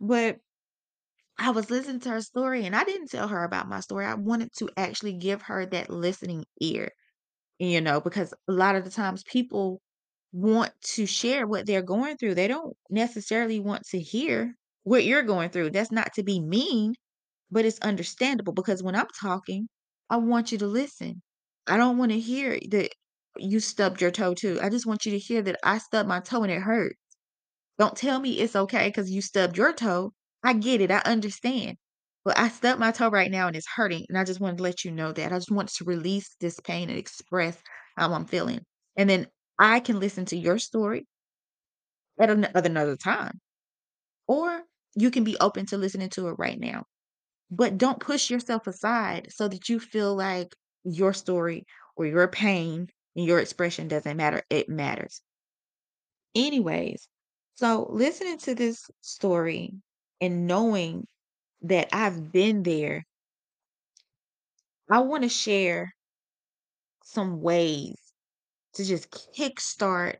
But 0.00 0.40
I 1.38 1.50
was 1.50 1.70
listening 1.70 2.00
to 2.00 2.10
her 2.10 2.20
story, 2.22 2.64
and 2.66 2.74
I 2.76 2.84
didn't 2.84 3.08
tell 3.10 3.28
her 3.28 3.44
about 3.44 3.68
my 3.68 3.80
story. 3.80 4.04
I 4.06 4.14
wanted 4.14 4.52
to 4.58 4.68
actually 4.76 5.14
give 5.14 5.42
her 5.42 5.66
that 5.66 5.90
listening 5.90 6.44
ear, 6.60 6.92
you 7.58 7.80
know, 7.80 8.00
because 8.00 8.34
a 8.48 8.52
lot 8.52 8.76
of 8.76 8.84
the 8.84 8.90
times 8.90 9.24
people 9.24 9.82
want 10.32 10.72
to 10.94 11.06
share 11.06 11.46
what 11.46 11.66
they're 11.66 11.82
going 11.82 12.16
through. 12.18 12.36
They 12.36 12.48
don't 12.48 12.76
necessarily 12.90 13.60
want 13.60 13.84
to 13.88 14.00
hear 14.00 14.54
what 14.86 15.04
you're 15.04 15.22
going 15.24 15.50
through. 15.50 15.70
That's 15.72 15.92
not 15.92 16.14
to 16.14 16.24
be 16.24 16.40
mean, 16.40 16.94
but 17.50 17.64
it's 17.66 17.80
understandable 17.80 18.52
because 18.54 18.82
when 18.82 18.96
I'm 18.96 19.08
talking, 19.20 19.68
I 20.10 20.16
want 20.18 20.52
you 20.52 20.58
to 20.58 20.66
listen. 20.68 21.22
I 21.68 21.76
don't 21.78 21.98
want 21.98 22.12
to 22.12 22.20
hear 22.20 22.58
that 22.70 22.90
you 23.38 23.60
stubbed 23.60 24.00
your 24.00 24.12
toe 24.12 24.34
too. 24.34 24.60
I 24.62 24.70
just 24.70 24.86
want 24.86 25.06
you 25.06 25.12
to 25.12 25.18
hear 25.18 25.42
that 25.42 25.58
I 25.64 25.78
stubbed 25.78 26.08
my 26.08 26.20
toe 26.20 26.42
and 26.44 26.52
it 26.52 26.62
hurt. 26.62 26.96
Don't 27.78 27.96
tell 27.96 28.20
me 28.20 28.40
it's 28.40 28.56
okay 28.56 28.88
because 28.88 29.10
you 29.10 29.22
stubbed 29.22 29.56
your 29.58 29.72
toe. 29.72 30.12
I 30.44 30.52
get 30.54 30.80
it, 30.82 30.90
I 30.90 30.98
understand. 31.06 31.78
But 32.24 32.38
I 32.38 32.48
stubbed 32.48 32.80
my 32.80 32.92
toe 32.92 33.08
right 33.10 33.30
now 33.30 33.46
and 33.48 33.56
it's 33.56 33.68
hurting, 33.76 34.06
and 34.08 34.18
I 34.18 34.24
just 34.24 34.40
wanted 34.40 34.58
to 34.58 34.62
let 34.64 34.84
you 34.84 34.90
know 34.92 35.12
that. 35.12 35.32
I 35.32 35.36
just 35.36 35.50
want 35.50 35.68
to 35.70 35.84
release 35.84 36.34
this 36.40 36.60
pain 36.60 36.90
and 36.90 36.98
express 36.98 37.62
how 37.96 38.12
I'm 38.12 38.26
feeling. 38.26 38.60
And 38.96 39.08
then 39.10 39.28
I 39.58 39.80
can 39.80 40.00
listen 40.00 40.26
to 40.26 40.36
your 40.36 40.58
story 40.58 41.06
at 42.20 42.30
an 42.30 42.44
at 42.44 42.66
another 42.66 42.96
time, 42.96 43.40
or 44.28 44.62
you 44.96 45.10
can 45.10 45.24
be 45.24 45.36
open 45.38 45.66
to 45.66 45.78
listening 45.78 46.08
to 46.10 46.28
it 46.28 46.36
right 46.38 46.58
now. 46.58 46.84
But 47.50 47.78
don't 47.78 48.00
push 48.00 48.30
yourself 48.30 48.66
aside 48.66 49.28
so 49.30 49.46
that 49.48 49.68
you 49.68 49.78
feel 49.78 50.16
like 50.16 50.54
your 50.84 51.12
story 51.12 51.64
or 51.96 52.06
your 52.06 52.28
pain 52.28 52.88
and 53.14 53.26
your 53.26 53.38
expression 53.38 53.88
doesn't 53.88 54.16
matter. 54.16 54.42
It 54.50 54.68
matters. 54.68 55.22
Anyways, 56.34 57.08
so 57.54 57.86
listening 57.90 58.38
to 58.38 58.54
this 58.54 58.84
story 59.00 59.74
and 60.20 60.46
knowing 60.46 61.06
that 61.62 61.88
I've 61.92 62.32
been 62.32 62.62
there, 62.62 63.04
I 64.90 65.00
want 65.00 65.22
to 65.22 65.28
share 65.28 65.92
some 67.04 67.40
ways 67.40 67.96
to 68.74 68.84
just 68.84 69.10
kickstart 69.10 70.16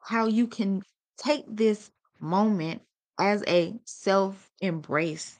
how 0.00 0.26
you 0.26 0.46
can 0.48 0.82
take 1.16 1.44
this 1.48 1.90
moment 2.20 2.82
as 3.22 3.44
a 3.46 3.72
self 3.84 4.50
embrace 4.60 5.38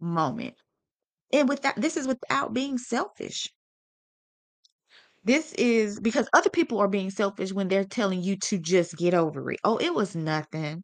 moment. 0.00 0.56
And 1.32 1.48
without 1.48 1.76
this 1.76 1.96
is 1.96 2.06
without 2.08 2.52
being 2.54 2.78
selfish. 2.78 3.48
This 5.24 5.52
is 5.54 6.00
because 6.00 6.28
other 6.32 6.50
people 6.50 6.78
are 6.80 6.88
being 6.88 7.10
selfish 7.10 7.52
when 7.52 7.68
they're 7.68 7.84
telling 7.84 8.22
you 8.22 8.36
to 8.48 8.58
just 8.58 8.96
get 8.96 9.14
over 9.14 9.52
it. 9.52 9.60
Oh, 9.64 9.76
it 9.76 9.94
was 9.94 10.16
nothing. 10.16 10.82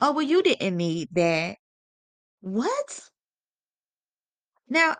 Oh, 0.00 0.12
well, 0.12 0.22
you 0.22 0.42
didn't 0.42 0.76
need 0.76 1.08
that. 1.12 1.58
What? 2.40 3.10
Now, 4.68 4.96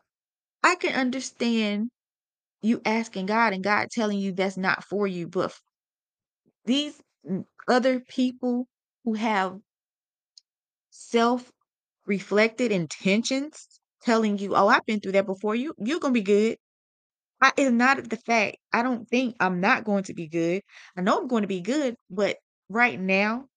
I 0.63 0.77
can 0.77 0.95
understand 0.95 1.91
you 2.63 2.83
asking 2.85 3.27
God 3.27 3.53
and 3.55 3.65
God 3.65 3.89
telling 3.91 4.19
you 4.19 4.33
that's 4.33 4.57
not 4.59 4.85
for 4.85 5.07
you, 5.07 5.29
but 5.29 5.55
these 6.65 7.01
mm, 7.29 7.45
other 7.69 8.01
people 8.01 8.67
who 9.05 9.15
have 9.15 9.59
self 10.93 11.51
reflected 12.07 12.73
intentions 12.73 13.69
telling 14.03 14.39
you, 14.39 14.57
"Oh, 14.57 14.69
I've 14.69 14.87
been 14.87 15.01
through 15.01 15.13
that 15.13 15.27
before. 15.27 15.55
You 15.57 15.75
you're 15.79 16.01
to 16.01 16.11
be 16.13 16.23
good." 16.23 16.59
I, 17.43 17.53
it's 17.59 17.73
not 17.73 18.09
the 18.09 18.17
fact. 18.17 18.57
I 18.73 18.83
don't 18.83 19.09
think 19.09 19.37
I'm 19.41 19.61
not 19.61 19.85
going 19.85 20.05
to 20.05 20.15
be 20.15 20.29
good. 20.29 20.63
I 20.97 21.03
know 21.03 21.19
I'm 21.19 21.29
going 21.29 21.43
to 21.43 21.49
be 21.49 21.61
good, 21.61 21.97
but 22.11 22.39
right 22.69 22.99
now 23.01 23.49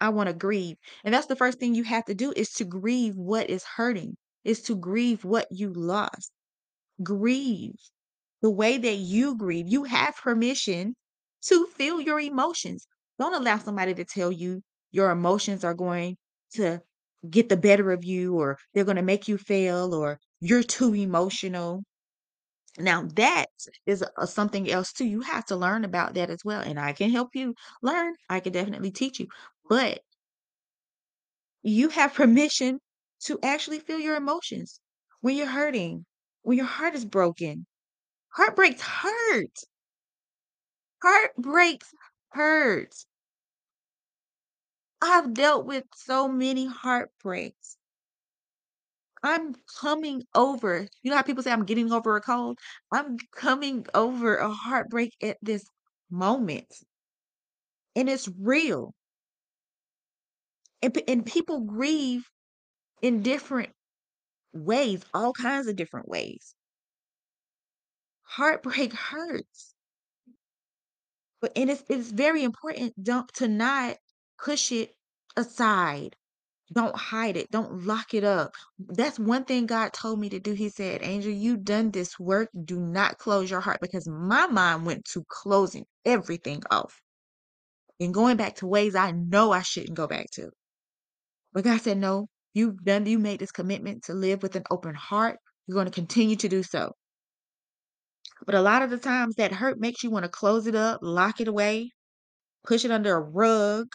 I 0.00 0.10
want 0.10 0.28
to 0.28 0.34
grieve. 0.34 0.76
And 1.04 1.14
that's 1.14 1.26
the 1.28 1.36
first 1.36 1.58
thing 1.60 1.74
you 1.74 1.84
have 1.84 2.04
to 2.06 2.14
do 2.14 2.32
is 2.36 2.50
to 2.54 2.64
grieve 2.66 3.16
what 3.16 3.50
is 3.50 3.64
hurting, 3.64 4.16
is 4.44 4.62
to 4.64 4.76
grieve 4.76 5.24
what 5.24 5.48
you 5.50 5.72
lost. 5.74 6.32
Grieve 7.02 7.76
the 8.42 8.50
way 8.50 8.78
that 8.78 8.96
you 8.96 9.36
grieve. 9.36 9.68
You 9.68 9.84
have 9.84 10.16
permission 10.16 10.94
to 11.42 11.66
feel 11.66 12.00
your 12.00 12.20
emotions. 12.20 12.86
Don't 13.18 13.34
allow 13.34 13.58
somebody 13.58 13.94
to 13.94 14.04
tell 14.04 14.32
you 14.32 14.62
your 14.92 15.10
emotions 15.10 15.64
are 15.64 15.74
going 15.74 16.16
to 16.54 16.82
get 17.28 17.48
the 17.48 17.56
better 17.56 17.92
of 17.92 18.04
you 18.04 18.36
or 18.36 18.58
they're 18.74 18.84
going 18.84 18.96
to 18.96 19.02
make 19.02 19.28
you 19.28 19.38
fail 19.38 19.94
or 19.94 20.18
you're 20.40 20.62
too 20.62 20.94
emotional. 20.94 21.82
Now 22.78 23.04
that 23.16 23.46
is 23.86 24.04
a, 24.18 24.26
something 24.26 24.70
else 24.70 24.92
too. 24.92 25.04
You 25.06 25.20
have 25.22 25.46
to 25.46 25.56
learn 25.56 25.84
about 25.84 26.14
that 26.14 26.30
as 26.30 26.44
well. 26.44 26.62
And 26.62 26.80
I 26.80 26.92
can 26.92 27.10
help 27.10 27.34
you 27.36 27.54
learn. 27.82 28.14
I 28.28 28.40
can 28.40 28.52
definitely 28.52 28.90
teach 28.92 29.20
you. 29.20 29.28
But 29.68 30.00
you 31.62 31.88
have 31.88 32.12
permission 32.12 32.80
to 33.20 33.38
actually 33.42 33.78
feel 33.78 33.98
your 33.98 34.16
emotions 34.16 34.78
when 35.22 35.36
you're 35.36 35.46
hurting, 35.46 36.04
when 36.42 36.58
your 36.58 36.66
heart 36.66 36.94
is 36.94 37.04
broken. 37.06 37.66
Heartbreaks 38.30 38.82
hurt. 38.82 39.58
Heartbreaks 41.02 41.92
hurt. 42.30 42.94
I've 45.02 45.34
dealt 45.34 45.66
with 45.66 45.84
so 45.94 46.26
many 46.26 46.64
heartbreaks. 46.66 47.76
I'm 49.22 49.54
coming 49.80 50.24
over. 50.34 50.86
You 51.02 51.10
know 51.10 51.16
how 51.16 51.22
people 51.22 51.42
say 51.42 51.50
I'm 51.52 51.64
getting 51.64 51.90
over 51.92 52.16
a 52.16 52.20
cold? 52.20 52.58
I'm 52.92 53.16
coming 53.34 53.86
over 53.94 54.36
a 54.36 54.50
heartbreak 54.50 55.14
at 55.22 55.38
this 55.42 55.64
moment, 56.10 56.66
and 57.94 58.08
it's 58.08 58.28
real. 58.38 58.94
And, 60.82 61.02
and 61.08 61.24
people 61.24 61.60
grieve 61.60 62.28
in 63.02 63.22
different 63.22 63.72
ways, 64.52 65.04
all 65.14 65.32
kinds 65.32 65.68
of 65.68 65.76
different 65.76 66.08
ways. 66.08 66.54
Heartbreak 68.22 68.94
hurts. 68.94 69.74
But 71.42 71.52
and 71.54 71.68
it's 71.70 71.84
it's 71.90 72.10
very 72.10 72.42
important 72.44 72.94
don't 73.02 73.28
to 73.34 73.46
not 73.48 73.98
push 74.44 74.72
it 74.72 74.94
aside. 75.36 76.16
Don't 76.72 76.96
hide 76.96 77.36
it. 77.36 77.50
Don't 77.50 77.84
lock 77.84 78.14
it 78.14 78.22
up. 78.22 78.54
That's 78.78 79.18
one 79.18 79.44
thing 79.44 79.66
God 79.66 79.92
told 79.92 80.20
me 80.20 80.28
to 80.30 80.38
do. 80.38 80.52
He 80.52 80.68
said, 80.68 81.02
Angel, 81.02 81.32
you 81.32 81.56
done 81.56 81.90
this 81.90 82.18
work. 82.18 82.48
Do 82.64 82.78
not 82.78 83.18
close 83.18 83.50
your 83.50 83.60
heart 83.60 83.80
because 83.80 84.08
my 84.08 84.46
mind 84.46 84.86
went 84.86 85.04
to 85.06 85.24
closing 85.28 85.84
everything 86.04 86.62
off 86.70 87.00
and 87.98 88.14
going 88.14 88.36
back 88.36 88.56
to 88.56 88.66
ways 88.66 88.94
I 88.94 89.10
know 89.10 89.52
I 89.52 89.62
shouldn't 89.62 89.96
go 89.96 90.06
back 90.06 90.26
to. 90.34 90.50
But 91.52 91.64
God 91.64 91.80
said, 91.80 91.98
No, 91.98 92.28
you've 92.54 92.82
done, 92.84 93.06
you 93.06 93.18
made 93.18 93.40
this 93.40 93.52
commitment 93.52 94.04
to 94.04 94.14
live 94.14 94.42
with 94.42 94.54
an 94.56 94.64
open 94.70 94.94
heart. 94.94 95.38
You're 95.66 95.74
going 95.74 95.86
to 95.86 95.92
continue 95.92 96.36
to 96.36 96.48
do 96.48 96.62
so. 96.62 96.92
But 98.46 98.54
a 98.54 98.62
lot 98.62 98.82
of 98.82 98.90
the 98.90 98.98
times 98.98 99.34
that 99.36 99.52
hurt 99.52 99.78
makes 99.78 100.02
you 100.02 100.10
want 100.10 100.24
to 100.24 100.30
close 100.30 100.66
it 100.66 100.74
up, 100.74 101.00
lock 101.02 101.40
it 101.40 101.48
away, 101.48 101.90
push 102.64 102.84
it 102.84 102.90
under 102.90 103.14
a 103.16 103.20
rug, 103.20 103.88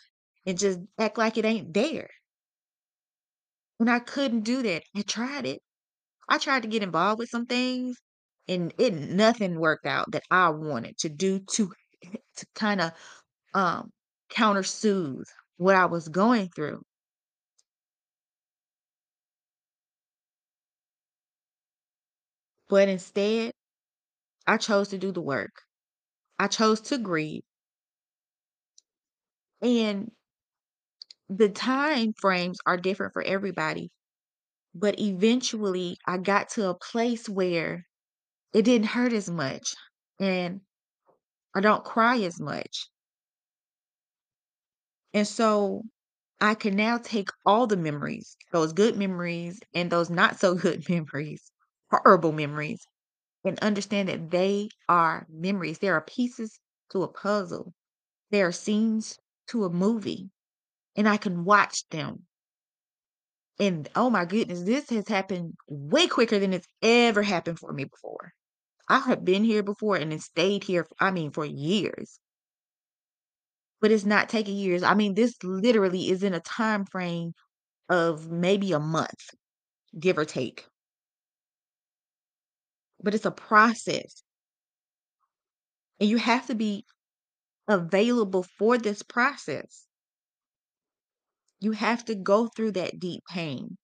and 0.45 0.57
just 0.57 0.79
act 0.99 1.17
like 1.17 1.37
it 1.37 1.45
ain't 1.45 1.73
there. 1.73 2.09
And 3.79 3.89
I 3.89 3.99
couldn't 3.99 4.41
do 4.41 4.61
that. 4.63 4.83
I 4.95 5.01
tried 5.03 5.45
it. 5.45 5.61
I 6.29 6.39
tried 6.39 6.63
to 6.63 6.69
get 6.69 6.83
involved 6.83 7.19
with 7.19 7.29
some 7.29 7.45
things 7.47 7.97
and 8.47 8.73
it 8.79 8.93
nothing 8.93 9.59
worked 9.59 9.85
out 9.87 10.11
that 10.11 10.23
I 10.31 10.49
wanted 10.49 10.97
to 10.99 11.09
do 11.09 11.39
to 11.39 11.73
to 12.37 12.47
kind 12.55 12.81
of 12.81 12.91
um 13.53 13.91
counter 14.29 14.63
soothe 14.63 15.27
what 15.57 15.75
I 15.75 15.85
was 15.87 16.09
going 16.09 16.49
through. 16.49 16.83
But 22.69 22.89
instead, 22.89 23.53
I 24.47 24.57
chose 24.57 24.89
to 24.89 24.97
do 24.97 25.11
the 25.11 25.21
work. 25.21 25.63
I 26.39 26.47
chose 26.47 26.81
to 26.81 26.97
grieve. 26.97 27.43
And 29.61 30.11
the 31.29 31.49
time 31.49 32.13
frames 32.19 32.59
are 32.65 32.77
different 32.77 33.13
for 33.13 33.23
everybody. 33.23 33.91
But 34.75 34.99
eventually, 34.99 35.97
I 36.07 36.17
got 36.19 36.49
to 36.51 36.69
a 36.69 36.75
place 36.79 37.29
where 37.29 37.85
it 38.53 38.63
didn't 38.63 38.87
hurt 38.89 39.13
as 39.13 39.29
much, 39.29 39.75
and 40.19 40.61
I 41.55 41.61
don't 41.61 41.85
cry 41.85 42.19
as 42.21 42.39
much. 42.39 42.89
And 45.15 45.27
so, 45.27 45.81
I 46.41 46.55
can 46.55 46.75
now 46.75 46.97
take 46.99 47.29
all 47.45 47.67
the 47.67 47.77
memories, 47.77 48.35
those 48.51 48.73
good 48.73 48.97
memories 48.97 49.59
and 49.73 49.91
those 49.91 50.09
not 50.09 50.39
so 50.39 50.55
good 50.55 50.87
memories, 50.89 51.51
horrible 51.91 52.31
memories, 52.33 52.85
and 53.45 53.59
understand 53.59 54.09
that 54.09 54.31
they 54.31 54.69
are 54.89 55.27
memories. 55.29 55.79
There 55.79 55.95
are 55.95 56.01
pieces 56.01 56.59
to 56.91 57.03
a 57.03 57.09
puzzle. 57.09 57.73
there 58.31 58.47
are 58.47 58.51
scenes 58.53 59.19
to 59.49 59.65
a 59.65 59.69
movie, 59.71 60.31
and 60.95 61.07
I 61.07 61.17
can 61.17 61.43
watch 61.43 61.87
them. 61.89 62.23
And 63.59 63.87
oh 63.95 64.09
my 64.09 64.25
goodness, 64.25 64.63
this 64.63 64.89
has 64.89 65.07
happened 65.07 65.53
way 65.67 66.07
quicker 66.07 66.39
than 66.39 66.53
it's 66.53 66.67
ever 66.81 67.23
happened 67.23 67.59
for 67.59 67.71
me 67.71 67.85
before. 67.85 68.31
I 68.87 68.99
have 68.99 69.25
been 69.25 69.43
here 69.43 69.63
before 69.63 69.95
and 69.95 70.11
then 70.11 70.19
stayed 70.19 70.63
here, 70.63 70.85
I 70.99 71.11
mean, 71.11 71.31
for 71.31 71.45
years. 71.45 72.19
But 73.81 73.91
it's 73.91 74.05
not 74.05 74.29
taking 74.29 74.55
years. 74.55 74.83
I 74.83 74.93
mean, 74.93 75.15
this 75.15 75.35
literally 75.43 76.09
is 76.09 76.23
in 76.23 76.33
a 76.33 76.39
time 76.39 76.85
frame 76.85 77.33
of 77.89 78.29
maybe 78.29 78.73
a 78.73 78.79
month, 78.79 79.29
give 79.97 80.17
or 80.17 80.25
take. 80.25 80.65
But 83.01 83.15
it's 83.15 83.25
a 83.25 83.31
process. 83.31 84.23
And 85.99 86.09
you 86.09 86.17
have 86.17 86.47
to 86.47 86.55
be 86.55 86.85
available 87.67 88.43
for 88.57 88.77
this 88.77 89.01
process. 89.01 89.84
You 91.59 91.71
have 91.71 92.05
to 92.05 92.15
go 92.15 92.47
through 92.47 92.71
that 92.73 92.99
deep 92.99 93.23
pain. 93.29 93.77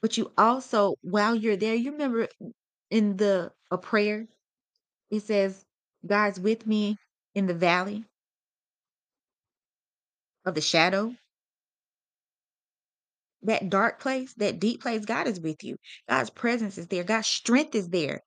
But 0.00 0.18
you 0.18 0.32
also, 0.36 0.96
while 1.02 1.34
you're 1.34 1.56
there, 1.56 1.74
you 1.74 1.92
remember 1.92 2.28
in 2.90 3.16
the 3.16 3.52
a 3.70 3.78
prayer, 3.78 4.26
it 5.10 5.20
says, 5.20 5.64
God's 6.06 6.40
with 6.40 6.66
me 6.66 6.96
in 7.34 7.46
the 7.46 7.54
valley 7.54 8.04
of 10.44 10.54
the 10.54 10.60
shadow. 10.60 11.14
That 13.42 13.70
dark 13.70 14.00
place, 14.00 14.34
that 14.34 14.60
deep 14.60 14.82
place, 14.82 15.04
God 15.04 15.26
is 15.26 15.40
with 15.40 15.64
you. 15.64 15.76
God's 16.08 16.30
presence 16.30 16.78
is 16.78 16.86
there. 16.88 17.04
God's 17.04 17.26
strength 17.26 17.74
is 17.74 17.88
there. 17.88 18.20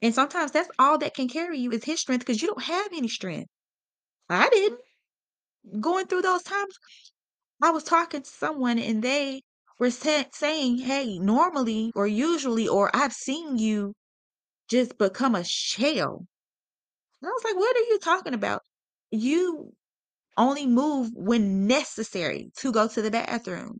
And 0.00 0.14
sometimes 0.14 0.52
that's 0.52 0.70
all 0.78 0.98
that 0.98 1.14
can 1.14 1.28
carry 1.28 1.58
you 1.58 1.70
is 1.72 1.84
his 1.84 2.00
strength 2.00 2.20
because 2.20 2.40
you 2.40 2.48
don't 2.48 2.62
have 2.62 2.92
any 2.92 3.08
strength. 3.08 3.50
I 4.28 4.48
didn't. 4.50 4.80
Going 5.80 6.06
through 6.06 6.22
those 6.22 6.42
times, 6.42 6.78
I 7.62 7.70
was 7.70 7.84
talking 7.84 8.22
to 8.22 8.30
someone 8.30 8.78
and 8.78 9.02
they 9.02 9.42
were 9.78 9.90
sa- 9.90 10.24
saying, 10.32 10.78
hey, 10.78 11.18
normally 11.18 11.92
or 11.94 12.06
usually, 12.06 12.68
or 12.68 12.90
I've 12.94 13.12
seen 13.12 13.58
you 13.58 13.94
just 14.68 14.98
become 14.98 15.34
a 15.34 15.44
shell. 15.44 16.26
And 17.22 17.28
I 17.28 17.32
was 17.32 17.44
like, 17.44 17.56
what 17.56 17.76
are 17.76 17.80
you 17.90 17.98
talking 17.98 18.34
about? 18.34 18.62
You 19.10 19.72
only 20.36 20.66
move 20.66 21.10
when 21.14 21.66
necessary 21.66 22.50
to 22.58 22.72
go 22.72 22.88
to 22.88 23.02
the 23.02 23.10
bathroom. 23.10 23.78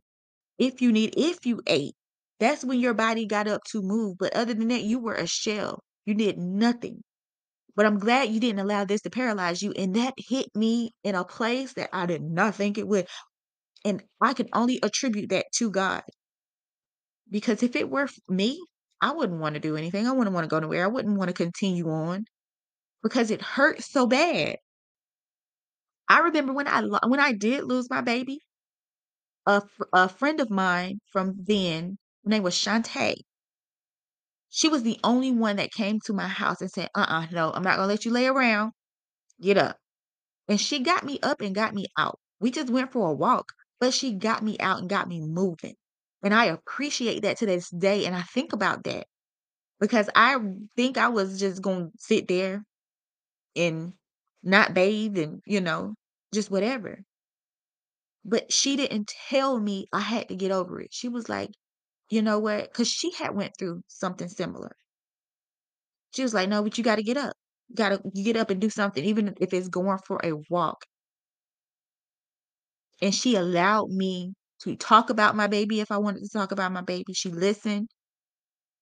If 0.57 0.81
you 0.81 0.91
need, 0.91 1.15
if 1.17 1.45
you 1.45 1.61
ate, 1.67 1.95
that's 2.39 2.65
when 2.65 2.79
your 2.79 2.93
body 2.93 3.25
got 3.25 3.47
up 3.47 3.63
to 3.71 3.81
move. 3.81 4.17
But 4.19 4.35
other 4.35 4.53
than 4.53 4.69
that, 4.69 4.83
you 4.83 4.99
were 4.99 5.15
a 5.15 5.27
shell. 5.27 5.83
You 6.05 6.15
did 6.15 6.37
nothing. 6.37 7.03
But 7.79 7.85
I'm 7.85 7.97
glad 7.97 8.27
you 8.27 8.41
didn't 8.41 8.59
allow 8.59 8.83
this 8.83 8.99
to 9.03 9.09
paralyze 9.09 9.61
you. 9.61 9.71
And 9.71 9.95
that 9.95 10.13
hit 10.17 10.53
me 10.53 10.91
in 11.05 11.15
a 11.15 11.23
place 11.23 11.71
that 11.75 11.89
I 11.93 12.07
did 12.07 12.21
not 12.21 12.55
think 12.55 12.77
it 12.77 12.85
would. 12.85 13.07
And 13.85 14.03
I 14.21 14.33
can 14.33 14.49
only 14.51 14.81
attribute 14.83 15.29
that 15.29 15.45
to 15.53 15.71
God. 15.71 16.03
Because 17.31 17.63
if 17.63 17.77
it 17.77 17.89
were 17.89 18.09
me, 18.27 18.61
I 18.99 19.13
wouldn't 19.13 19.39
want 19.39 19.53
to 19.53 19.61
do 19.61 19.77
anything. 19.77 20.07
I 20.07 20.11
wouldn't 20.11 20.33
want 20.33 20.43
to 20.43 20.49
go 20.49 20.59
nowhere. 20.59 20.83
I 20.83 20.89
wouldn't 20.89 21.17
want 21.17 21.29
to 21.29 21.33
continue 21.33 21.89
on 21.89 22.25
because 23.01 23.31
it 23.31 23.41
hurt 23.41 23.81
so 23.81 24.05
bad. 24.05 24.57
I 26.09 26.19
remember 26.19 26.51
when 26.51 26.67
I 26.67 26.81
when 27.07 27.21
I 27.21 27.31
did 27.31 27.63
lose 27.63 27.89
my 27.89 28.01
baby, 28.01 28.41
a, 29.45 29.61
a 29.93 30.09
friend 30.09 30.41
of 30.41 30.49
mine 30.49 30.99
from 31.13 31.33
then, 31.47 31.97
her 32.25 32.29
name 32.29 32.43
was 32.43 32.55
Shantae. 32.55 33.15
She 34.49 34.67
was 34.69 34.83
the 34.83 34.99
only 35.03 35.31
one 35.31 35.55
that 35.55 35.71
came 35.71 35.99
to 36.01 36.13
my 36.13 36.27
house 36.27 36.61
and 36.61 36.69
said, 36.71 36.89
"Uh-uh, 36.95 37.27
no, 37.31 37.51
I'm 37.53 37.63
not 37.63 37.77
gonna 37.77 37.87
let 37.87 38.05
you 38.05 38.11
lay 38.11 38.27
around. 38.27 38.73
Get 39.41 39.57
up." 39.57 39.77
And 40.49 40.59
she 40.61 40.79
got 40.79 41.05
me 41.05 41.19
up 41.21 41.41
and 41.41 41.55
got 41.55 41.73
me 41.73 41.87
out. 41.97 42.19
We 42.39 42.51
just 42.51 42.69
went 42.69 42.91
for 42.91 43.09
a 43.09 43.13
walk, 43.13 43.53
but 43.79 43.93
she 43.93 44.13
got 44.13 44.43
me 44.43 44.57
out 44.59 44.79
and 44.79 44.89
got 44.89 45.07
me 45.07 45.21
moving. 45.21 45.75
And 46.23 46.33
I 46.33 46.45
appreciate 46.45 47.21
that 47.23 47.37
to 47.39 47.45
this 47.47 47.69
day. 47.69 48.05
And 48.05 48.15
I 48.15 48.23
think 48.23 48.53
about 48.53 48.83
that 48.85 49.07
because 49.79 50.09
I 50.15 50.37
think 50.77 50.97
I 50.97 51.09
was 51.09 51.39
just 51.39 51.61
gonna 51.61 51.91
sit 51.99 52.27
there 52.27 52.65
and 53.55 53.93
not 54.43 54.73
bathe 54.73 55.17
and, 55.17 55.41
you 55.45 55.61
know, 55.61 55.95
just 56.33 56.51
whatever. 56.51 57.03
But 58.23 58.53
she 58.53 58.77
didn't 58.77 59.09
tell 59.29 59.59
me 59.59 59.87
I 59.91 59.99
had 59.99 60.29
to 60.29 60.35
get 60.37 60.51
over 60.51 60.79
it. 60.79 60.93
She 60.93 61.09
was 61.09 61.27
like, 61.27 61.51
"You 62.09 62.21
know 62.21 62.39
what?" 62.39 62.65
Because 62.71 62.87
she 62.89 63.11
had 63.13 63.35
went 63.35 63.55
through 63.57 63.83
something 63.87 64.27
similar. 64.29 64.75
She 66.11 66.21
was 66.21 66.35
like, 66.35 66.47
"No, 66.49 66.61
but 66.61 66.77
you 66.77 66.83
gotta 66.83 67.01
get 67.01 67.17
up. 67.17 67.35
You 67.67 67.75
gotta 67.75 67.99
get 68.13 68.37
up 68.37 68.51
and 68.51 68.61
do 68.61 68.69
something, 68.69 69.03
even 69.03 69.35
if 69.41 69.53
it's 69.53 69.69
going 69.69 69.97
for 70.05 70.19
a 70.23 70.33
walk." 70.47 70.85
And 73.01 73.13
she 73.13 73.35
allowed 73.35 73.89
me 73.91 74.35
to 74.61 74.75
talk 74.77 75.09
about 75.09 75.35
my 75.35 75.47
baby 75.47 75.81
if 75.81 75.91
I 75.91 75.97
wanted 75.97 76.23
to 76.23 76.29
talk 76.29 76.51
about 76.53 76.71
my 76.71 76.81
baby. 76.81 77.13
She 77.13 77.29
listened. 77.29 77.89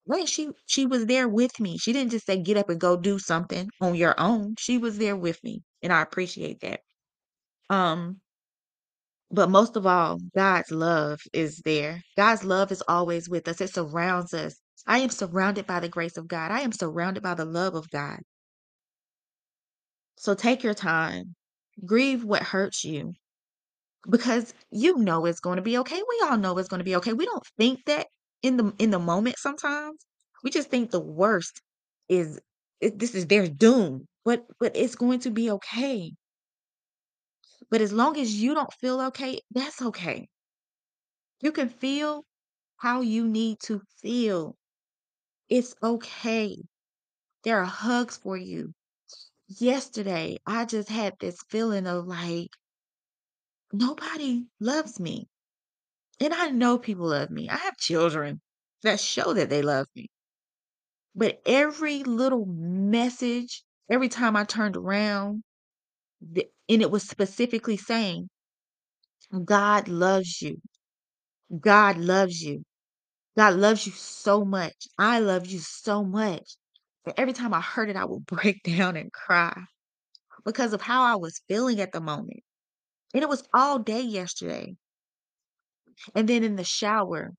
Right, 0.08 0.28
she 0.28 0.50
she 0.66 0.86
was 0.88 1.06
there 1.06 1.28
with 1.30 1.60
me. 1.60 1.78
She 1.78 1.94
didn't 1.94 2.12
just 2.12 2.26
say, 2.26 2.42
"Get 2.42 2.58
up 2.58 2.70
and 2.70 2.80
go 2.80 2.98
do 2.98 3.20
something 3.20 3.70
on 3.82 3.94
your 3.96 4.20
own." 4.20 4.56
She 4.58 4.78
was 4.80 4.98
there 4.98 5.16
with 5.16 5.44
me, 5.44 5.64
and 5.84 5.94
I 5.94 6.02
appreciate 6.02 6.62
that. 6.62 6.82
Um 7.70 8.22
But 9.32 9.50
most 9.50 9.76
of 9.76 9.86
all, 9.86 10.20
God's 10.36 10.72
love 10.72 11.20
is 11.34 11.62
there. 11.66 12.02
God's 12.18 12.44
love 12.46 12.72
is 12.72 12.84
always 12.88 13.30
with 13.30 13.48
us. 13.48 13.62
It 13.62 13.74
surrounds 13.74 14.34
us. 14.34 14.56
I 14.88 15.00
am 15.00 15.10
surrounded 15.10 15.68
by 15.68 15.82
the 15.82 15.90
grace 15.90 16.18
of 16.18 16.28
God. 16.28 16.52
I 16.52 16.62
am 16.62 16.72
surrounded 16.72 17.24
by 17.24 17.34
the 17.36 17.46
love 17.46 17.76
of 17.76 17.90
God. 17.90 18.20
So 20.18 20.36
take 20.36 20.64
your 20.64 20.74
time. 20.76 21.36
Grieve 21.86 22.24
what 22.24 22.44
hurts 22.44 22.84
you 22.86 23.14
because 24.10 24.54
you 24.72 24.98
know 24.98 25.26
it's 25.26 25.40
going 25.40 25.58
to 25.58 25.62
be 25.62 25.78
okay. 25.80 25.98
We 25.98 26.28
all 26.28 26.38
know 26.38 26.58
it's 26.58 26.70
going 26.70 26.80
to 26.80 26.86
be 26.86 26.96
okay. 26.98 27.14
We 27.14 27.26
don't 27.26 27.46
think 27.58 27.86
that 27.86 28.08
in 28.44 28.58
the 28.58 28.74
in 28.80 28.92
the 28.92 29.00
moment 29.00 29.38
sometimes. 29.40 29.98
We 30.44 30.52
just 30.52 30.70
think 30.70 30.92
the 30.92 31.00
worst 31.02 31.62
is 32.10 32.40
it, 32.82 33.00
this 33.00 33.16
is 33.16 33.28
their 33.28 33.48
doom. 33.48 34.06
But 34.26 34.46
but 34.60 34.74
it's 34.76 34.96
going 34.96 35.20
to 35.22 35.32
be 35.32 35.52
okay. 35.52 36.14
But 37.70 37.82
as 37.82 37.92
long 37.94 38.18
as 38.18 38.42
you 38.42 38.54
don't 38.54 38.74
feel 38.74 39.02
okay, 39.02 39.42
that's 39.52 39.82
okay. 39.82 40.30
You 41.42 41.52
can 41.52 41.70
feel 41.70 42.26
how 42.78 43.02
you 43.02 43.28
need 43.28 43.60
to 43.62 43.82
feel. 44.02 44.56
It's 45.50 45.76
okay. 45.84 46.58
There 47.44 47.60
are 47.60 47.66
hugs 47.66 48.18
for 48.18 48.38
you. 48.38 48.74
Yesterday, 49.48 50.38
I 50.46 50.66
just 50.66 50.90
had 50.90 51.16
this 51.20 51.42
feeling 51.50 51.88
of 51.88 52.06
like, 52.08 52.50
nobody 53.72 54.46
loves 54.60 55.00
me. 55.00 55.28
And 56.20 56.34
I 56.34 56.50
know 56.50 56.78
people 56.78 57.08
love 57.08 57.30
me. 57.30 57.50
I 57.50 57.58
have 57.58 57.78
children 57.78 58.42
that 58.84 59.00
show 59.00 59.34
that 59.34 59.50
they 59.50 59.62
love 59.62 59.88
me. 59.96 60.08
But 61.16 61.42
every 61.46 62.04
little 62.04 62.46
message, 62.46 63.64
every 63.90 64.10
time 64.10 64.36
I 64.36 64.44
turned 64.44 64.78
around, 64.78 65.44
and 66.22 66.82
it 66.82 66.92
was 66.92 67.04
specifically 67.08 67.78
saying, 67.78 68.30
God 69.46 69.88
loves 69.88 70.42
you. 70.42 70.58
God 71.60 71.98
loves 71.98 72.42
you. 72.42 72.64
God 73.38 73.56
loves 73.56 73.86
you 73.86 73.94
so 73.94 74.44
much. 74.46 74.76
I 74.98 75.20
love 75.20 75.48
you 75.48 75.60
so 75.60 76.04
much. 76.04 76.56
And 77.06 77.14
every 77.18 77.34
time 77.34 77.54
I 77.54 77.62
heard 77.62 77.90
it, 77.90 77.96
I 77.96 78.06
would 78.06 78.26
break 78.28 78.64
down 78.64 78.96
and 78.98 79.12
cry 79.14 79.56
because 80.46 80.74
of 80.74 80.82
how 80.82 81.04
I 81.04 81.16
was 81.16 81.42
feeling 81.48 81.82
at 81.82 81.92
the 81.92 82.02
moment. 82.02 82.42
And 83.14 83.24
it 83.24 83.30
was 83.30 83.44
all 83.54 83.80
day 83.80 84.02
yesterday. 84.02 84.76
And 86.16 86.28
then 86.28 86.44
in 86.44 86.56
the 86.56 86.64
shower, 86.64 87.34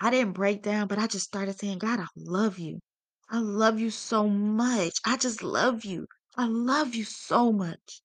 I 0.00 0.10
didn't 0.10 0.32
break 0.34 0.62
down, 0.62 0.88
but 0.88 0.98
I 0.98 1.06
just 1.06 1.26
started 1.26 1.58
saying, 1.58 1.78
God, 1.78 2.00
I 2.00 2.06
love 2.16 2.58
you. 2.58 2.80
I 3.30 3.38
love 3.38 3.78
you 3.80 3.90
so 3.90 4.28
much. 4.28 4.94
I 5.06 5.16
just 5.16 5.42
love 5.42 5.84
you. 5.84 6.06
I 6.36 6.46
love 6.46 6.94
you 6.94 7.04
so 7.04 7.52
much. 7.52 8.02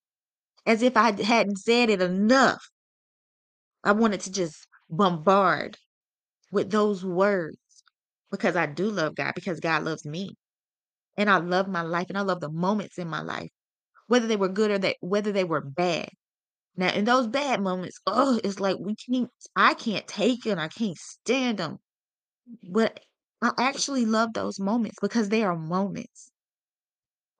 As 0.65 0.81
if 0.81 0.95
I 0.97 1.11
hadn't 1.21 1.57
said 1.57 1.89
it 1.89 2.01
enough. 2.01 2.69
I 3.83 3.93
wanted 3.93 4.21
to 4.21 4.31
just 4.31 4.67
bombard 4.89 5.77
with 6.51 6.69
those 6.69 7.03
words 7.03 7.57
because 8.31 8.55
I 8.55 8.65
do 8.65 8.89
love 8.89 9.15
God, 9.15 9.33
because 9.35 9.59
God 9.59 9.83
loves 9.83 10.05
me. 10.05 10.35
And 11.17 11.29
I 11.29 11.37
love 11.37 11.67
my 11.67 11.81
life 11.81 12.07
and 12.09 12.17
I 12.17 12.21
love 12.21 12.39
the 12.39 12.51
moments 12.51 12.97
in 12.97 13.07
my 13.07 13.21
life, 13.21 13.49
whether 14.07 14.27
they 14.27 14.37
were 14.37 14.49
good 14.49 14.71
or 14.71 14.77
that 14.79 14.97
whether 15.01 15.31
they 15.31 15.43
were 15.43 15.61
bad. 15.61 16.09
Now, 16.75 16.93
in 16.93 17.05
those 17.05 17.27
bad 17.27 17.61
moments, 17.61 17.99
oh, 18.07 18.39
it's 18.43 18.59
like 18.59 18.77
we 18.79 18.95
can't 18.95 19.29
I 19.55 19.73
can't 19.73 20.07
take 20.07 20.45
it, 20.45 20.57
I 20.57 20.69
can't 20.69 20.97
stand 20.97 21.59
them. 21.59 21.79
But 22.71 22.99
I 23.41 23.51
actually 23.57 24.05
love 24.05 24.33
those 24.33 24.59
moments 24.59 24.97
because 25.01 25.29
they 25.29 25.43
are 25.43 25.57
moments. 25.57 26.31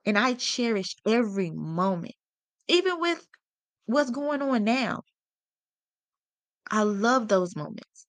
And 0.10 0.18
I 0.20 0.34
cherish 0.34 0.98
every 1.08 1.52
moment, 1.52 2.16
even 2.68 3.00
with 3.00 3.28
what's 3.88 4.12
going 4.12 4.42
on 4.42 4.66
now. 4.66 5.04
I 6.72 6.84
love 6.84 7.28
those 7.28 7.56
moments. 7.56 8.08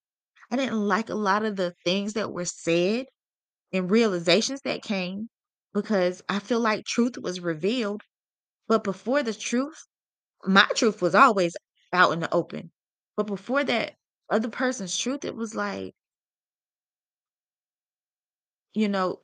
I 0.50 0.56
didn't 0.56 0.86
like 0.88 1.10
a 1.10 1.14
lot 1.14 1.44
of 1.44 1.56
the 1.56 1.74
things 1.84 2.14
that 2.14 2.32
were 2.32 2.44
said 2.46 3.06
and 3.72 3.90
realizations 3.90 4.62
that 4.62 4.82
came 4.82 5.30
because 5.74 6.22
I 6.28 6.40
feel 6.40 6.60
like 6.60 6.84
truth 6.86 7.18
was 7.18 7.40
revealed. 7.40 8.02
But 8.68 8.84
before 8.84 9.22
the 9.22 9.34
truth, 9.34 9.86
my 10.44 10.66
truth 10.76 11.02
was 11.02 11.14
always 11.14 11.56
out 11.92 12.12
in 12.12 12.20
the 12.20 12.32
open. 12.34 12.72
But 13.16 13.28
before 13.28 13.64
that 13.64 13.96
other 14.30 14.50
person's 14.50 14.96
truth, 14.98 15.24
it 15.24 15.36
was 15.36 15.54
like, 15.54 15.94
you 18.74 18.88
know, 18.88 19.20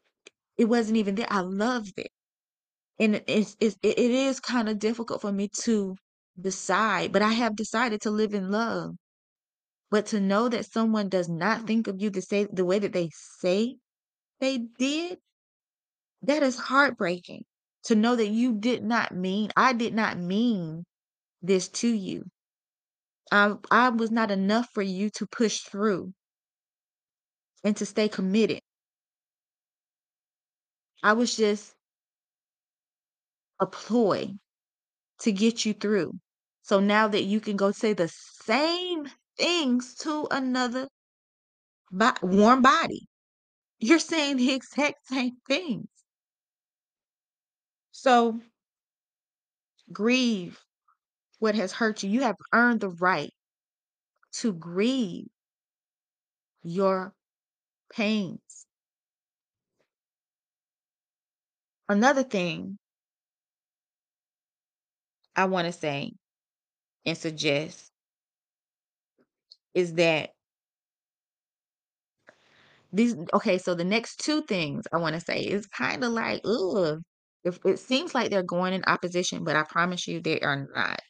it 0.59 0.67
wasn't 0.67 0.99
even 0.99 1.15
there. 1.17 1.29
I 1.31 1.41
loved 1.41 1.95
it. 1.99 2.11
And 2.99 3.23
it's, 3.27 3.57
it's 3.61 3.77
it 3.83 3.99
it 3.99 4.11
is 4.11 4.41
kind 4.41 4.69
of 4.69 4.79
difficult 4.79 5.21
for 5.21 5.33
me 5.33 5.49
to 5.65 5.97
decide, 6.41 7.13
but 7.13 7.23
I 7.23 7.33
have 7.33 7.57
decided 7.57 8.03
to 8.03 8.11
live 8.11 8.35
in 8.35 8.51
love. 8.51 8.95
But 9.91 10.07
to 10.07 10.21
know 10.21 10.49
that 10.49 10.71
someone 10.71 11.09
does 11.09 11.29
not 11.29 11.63
mm. 11.63 11.67
think 11.67 11.89
of 11.89 12.01
you 12.01 12.11
the 12.11 12.23
say 12.23 12.47
the 12.53 12.65
way 12.65 12.79
that 12.79 12.93
they 12.93 13.11
say 13.41 13.77
they 14.41 14.59
did, 14.59 15.19
that 16.23 16.43
is 16.43 16.59
heartbreaking. 16.59 17.45
To 17.85 17.95
know 17.95 18.17
that 18.17 18.29
you 18.29 18.55
did 18.59 18.83
not 18.85 19.15
mean 19.15 19.51
I 19.57 19.73
did 19.73 19.95
not 19.95 20.19
mean 20.19 20.85
this 21.43 21.69
to 21.69 21.89
you. 21.89 22.25
I 23.31 23.55
I 23.71 23.91
was 23.91 24.11
not 24.11 24.31
enough 24.33 24.69
for 24.75 24.83
you 24.83 25.11
to 25.11 25.27
push 25.27 25.61
through 25.61 26.13
and 27.63 27.77
to 27.77 27.87
stay 27.87 28.09
committed. 28.09 28.61
I 31.03 31.13
was 31.13 31.37
just 31.37 31.76
a 33.61 33.67
ploy 33.67 34.35
to 35.21 35.33
get 35.33 35.65
you 35.65 35.75
through. 35.75 36.13
So 36.63 36.81
now 36.81 37.09
that 37.09 37.25
you 37.25 37.41
can 37.41 37.57
go 37.57 37.73
say 37.73 37.93
the 37.93 38.09
same 38.09 39.09
things 39.39 39.95
to 39.97 40.27
another 40.31 40.89
bo 41.91 42.13
warm 42.23 42.63
body, 42.63 43.09
you're 43.81 43.99
saying 43.99 44.39
the 44.39 44.53
exact 44.53 45.07
same 45.07 45.39
things. 45.49 45.89
So 47.93 48.41
grieve 49.93 50.63
what 51.39 51.55
has 51.55 51.73
hurt 51.73 52.03
you. 52.03 52.11
You 52.11 52.23
have 52.23 52.37
earned 52.53 52.81
the 52.81 52.91
right 52.91 53.33
to 54.33 54.53
grieve 54.53 55.29
your 56.63 57.15
pains. 57.91 58.67
Another 61.89 62.23
thing 62.23 62.79
I 65.37 65.45
want 65.47 65.67
to 65.67 65.73
say 65.73 66.13
and 67.07 67.19
suggest 67.19 67.93
is 69.75 69.95
that 69.95 70.31
these 72.93 73.15
okay, 73.35 73.59
so 73.59 73.75
the 73.75 73.85
next 73.85 74.21
two 74.21 74.43
things 74.43 74.85
I 74.93 74.99
want 74.99 75.15
to 75.15 75.21
say 75.21 75.41
is 75.41 75.67
kind 75.67 76.03
of 76.05 76.13
like, 76.13 76.41
ugh, 76.45 77.01
if 77.45 77.59
it 77.65 77.79
seems 77.79 78.15
like 78.15 78.31
they're 78.31 78.43
going 78.43 78.73
in 78.73 78.85
opposition, 78.87 79.45
but 79.45 79.57
I 79.57 79.63
promise 79.65 80.07
you 80.07 80.21
they 80.21 80.41
are 80.41 80.67
not. 80.75 81.01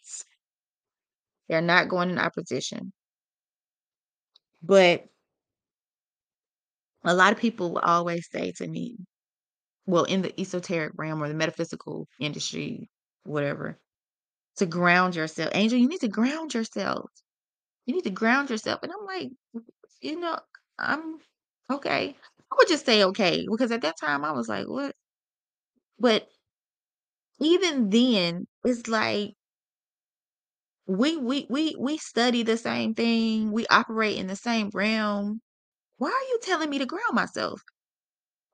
They're 1.49 1.61
not 1.61 1.89
going 1.89 2.11
in 2.11 2.21
opposition. 2.21 2.93
But 4.63 5.09
a 7.05 7.15
lot 7.15 7.33
of 7.33 7.39
people 7.39 7.73
will 7.73 7.79
always 7.81 8.29
say 8.31 8.53
to 8.53 8.67
me, 8.67 8.97
well, 9.87 10.05
in 10.05 10.23
the 10.23 10.41
esoteric 10.41 10.93
realm 10.97 11.23
or 11.23 11.29
the 11.29 11.35
metaphysical 11.35 12.09
industry, 12.21 12.91
whatever, 13.25 13.79
to 14.59 14.67
ground 14.67 15.17
yourself. 15.17 15.51
Angel, 15.55 15.79
you 15.79 15.89
need 15.89 16.01
to 16.01 16.09
ground 16.09 16.55
yourself. 16.55 17.11
You 17.87 17.95
need 17.95 18.05
to 18.05 18.11
ground 18.11 18.51
yourself. 18.51 18.81
And 18.83 18.93
I'm 18.93 19.07
like, 19.07 19.31
you 20.03 20.21
know, 20.21 20.39
I'm 20.79 21.19
okay. 21.73 22.17
I 22.53 22.57
would 22.59 22.69
just 22.69 22.87
say 22.87 23.05
okay 23.05 23.47
because 23.51 23.73
at 23.73 23.83
that 23.83 23.99
time 24.01 24.25
I 24.25 24.33
was 24.33 24.49
like, 24.49 24.69
what? 24.69 24.95
But 25.99 26.29
even 27.41 27.89
then, 27.89 28.47
it's 28.65 28.89
like 28.89 29.35
we 30.87 31.17
we 31.17 31.47
we 31.51 31.75
we 31.79 31.99
study 31.99 32.43
the 32.43 32.57
same 32.57 32.95
thing. 32.95 33.53
We 33.53 33.67
operate 33.69 34.17
in 34.19 34.27
the 34.27 34.37
same 34.37 34.71
realm. 34.75 35.41
Why 35.99 36.11
are 36.11 36.29
you 36.31 36.41
telling 36.43 36.71
me 36.71 36.79
to 36.79 36.87
ground 36.87 37.15
myself? 37.15 37.63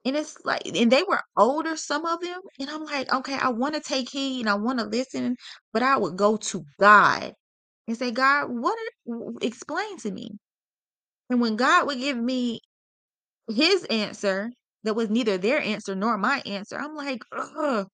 And 0.05 0.17
it's 0.17 0.37
like, 0.45 0.62
and 0.67 0.91
they 0.93 1.03
were 1.05 1.23
older, 1.37 1.77
some 1.77 2.07
of 2.07 2.21
them. 2.21 2.41
And 2.61 2.71
I'm 2.71 2.85
like, 2.85 3.12
okay, 3.12 3.35
I 3.37 3.51
want 3.51 3.75
to 3.75 3.81
take 3.81 4.11
heed 4.11 4.41
and 4.41 4.49
I 4.51 4.55
want 4.55 4.79
to 4.81 4.85
listen, 4.87 5.37
but 5.73 5.83
I 5.83 5.97
would 5.99 6.17
go 6.17 6.37
to 6.38 6.65
God 6.81 7.35
and 7.88 7.97
say, 7.99 8.11
God, 8.12 8.47
what? 8.51 8.79
are- 9.09 9.33
Explain 9.43 9.99
to 9.99 10.11
me. 10.12 10.31
And 11.31 11.41
when 11.41 11.57
God 11.57 11.87
would 11.87 11.99
give 11.99 12.17
me 12.17 12.61
his 13.49 13.85
answer 13.87 14.51
that 14.85 14.95
was 14.97 15.11
neither 15.11 15.38
their 15.38 15.61
answer 15.61 15.95
nor 15.95 16.19
my 16.19 16.43
answer, 16.47 16.79
I'm 16.79 16.97
like, 16.97 17.23
Ugh, 17.33 17.88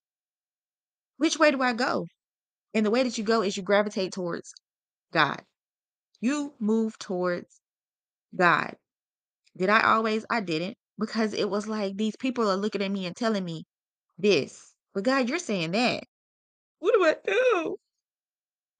which 1.17 1.37
way 1.37 1.51
do 1.51 1.61
I 1.61 1.73
go? 1.73 2.07
And 2.73 2.85
the 2.85 2.91
way 2.91 3.03
that 3.03 3.17
you 3.17 3.23
go 3.25 3.41
is 3.43 3.57
you 3.57 3.63
gravitate 3.63 4.13
towards 4.13 4.53
God. 5.13 5.41
You 6.21 6.53
move 6.59 6.97
towards 6.99 7.61
God. 8.35 8.75
Did 9.57 9.69
I 9.69 9.81
always? 9.93 10.25
I 10.29 10.41
didn't 10.41 10.77
because 10.99 11.33
it 11.33 11.49
was 11.49 11.67
like 11.67 11.97
these 11.97 12.15
people 12.17 12.49
are 12.49 12.57
looking 12.57 12.81
at 12.83 12.91
me 12.91 13.05
and 13.05 13.15
telling 13.15 13.45
me 13.45 13.65
this. 14.17 14.73
But 14.93 15.03
God, 15.05 15.29
you're 15.29 15.39
saying 15.39 15.71
that. 15.71 16.03
What 16.79 16.93
do 16.93 17.05
I 17.05 17.15
do? 17.25 17.77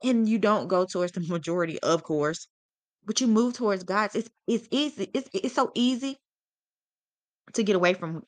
And 0.04 0.28
you 0.28 0.40
don't 0.40 0.68
go 0.68 0.86
towards 0.86 1.14
the 1.14 1.22
majority, 1.22 1.80
of 1.80 2.04
course, 2.04 2.48
but 3.06 3.22
you 3.22 3.28
move 3.28 3.54
towards 3.56 3.84
God's. 3.84 4.16
It's 4.16 4.30
it's 4.48 4.68
easy. 4.72 5.10
It's 5.14 5.30
it's 5.34 5.56
so 5.56 5.72
easy 5.76 6.18
to 7.54 7.64
get 7.64 7.76
away 7.76 7.94
from 7.94 8.24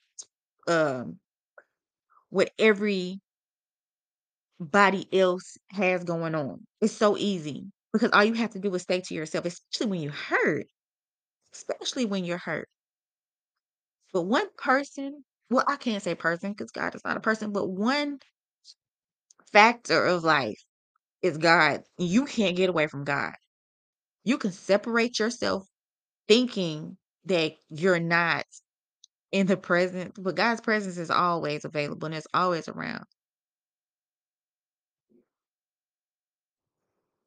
um 0.68 1.20
what 2.30 2.52
everybody 2.58 3.20
else 5.14 5.58
has 5.72 6.04
going 6.04 6.36
on. 6.36 6.66
It's 6.82 6.94
so 6.94 7.18
easy 7.18 7.72
because 7.94 8.12
all 8.12 8.24
you 8.24 8.34
have 8.36 8.52
to 8.52 8.60
do 8.60 8.74
is 8.76 8.84
stay 8.84 9.02
to 9.02 9.14
yourself, 9.14 9.46
especially 9.46 9.88
when 9.88 10.02
you're 10.02 10.12
hurt. 10.12 10.68
Especially 11.54 12.06
when 12.06 12.26
you're 12.26 12.38
hurt. 12.38 12.68
But 14.14 14.24
one 14.24 14.48
person, 14.58 15.24
well, 15.50 15.66
I 15.68 15.78
can't 15.78 16.04
say 16.04 16.16
person 16.16 16.52
because 16.54 16.72
God 16.72 16.96
is 16.96 17.04
not 17.06 17.18
a 17.18 17.22
person, 17.22 17.52
but 17.54 17.68
one 17.70 18.20
factor 19.54 20.06
of 20.06 20.24
life 20.24 20.62
is 21.22 21.38
God. 21.38 21.84
You 21.98 22.26
can't 22.26 22.58
get 22.58 22.70
away 22.70 22.88
from 22.88 23.06
God. 23.06 23.34
You 24.26 24.38
can 24.40 24.54
separate 24.54 25.20
yourself 25.20 25.66
thinking 26.28 26.98
that 27.26 27.54
you're 27.70 28.00
not 28.00 28.46
in 29.32 29.48
the 29.48 29.58
present, 29.58 30.14
but 30.22 30.36
God's 30.36 30.62
presence 30.62 30.98
is 30.98 31.12
always 31.12 31.66
available 31.66 32.08
and 32.08 32.16
it's 32.16 32.28
always 32.34 32.70
around. 32.70 33.06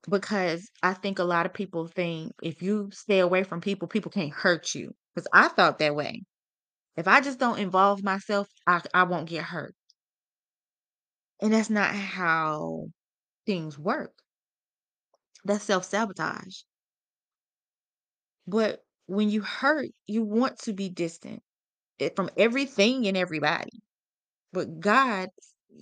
Because 0.09 0.68
I 0.83 0.94
think 0.94 1.18
a 1.18 1.25
lot 1.25 1.47
of 1.47 1.55
people 1.55 1.87
think 1.88 2.33
if 2.42 2.62
you 2.62 2.90
stay 2.92 3.20
away 3.20 3.44
from 3.44 3.61
people, 3.61 3.88
people 3.88 4.11
can't 4.12 4.33
hurt 4.33 4.75
you. 4.75 4.92
Because 5.14 5.29
I 5.33 5.49
felt 5.49 5.79
that 5.79 5.97
way. 5.97 6.25
If 6.96 7.07
I 7.09 7.20
just 7.20 7.38
don't 7.38 7.59
involve 7.59 8.02
myself, 8.02 8.48
I, 8.66 8.83
I 8.92 9.04
won't 9.04 9.28
get 9.28 9.44
hurt. 9.44 9.74
And 11.40 11.52
that's 11.52 11.70
not 11.70 11.94
how 11.94 12.88
things 13.46 13.78
work. 13.78 14.14
That's 15.44 15.64
self 15.64 15.85
sabotage. 15.87 16.62
But 18.46 18.83
when 19.07 19.28
you 19.28 19.42
hurt, 19.42 19.90
you 20.07 20.22
want 20.22 20.59
to 20.61 20.72
be 20.72 20.88
distant 20.88 21.42
eh, 22.00 22.11
from 22.16 22.30
everything 22.37 23.07
and 23.07 23.16
everybody. 23.16 23.83
But 24.52 24.80
God, 24.80 25.30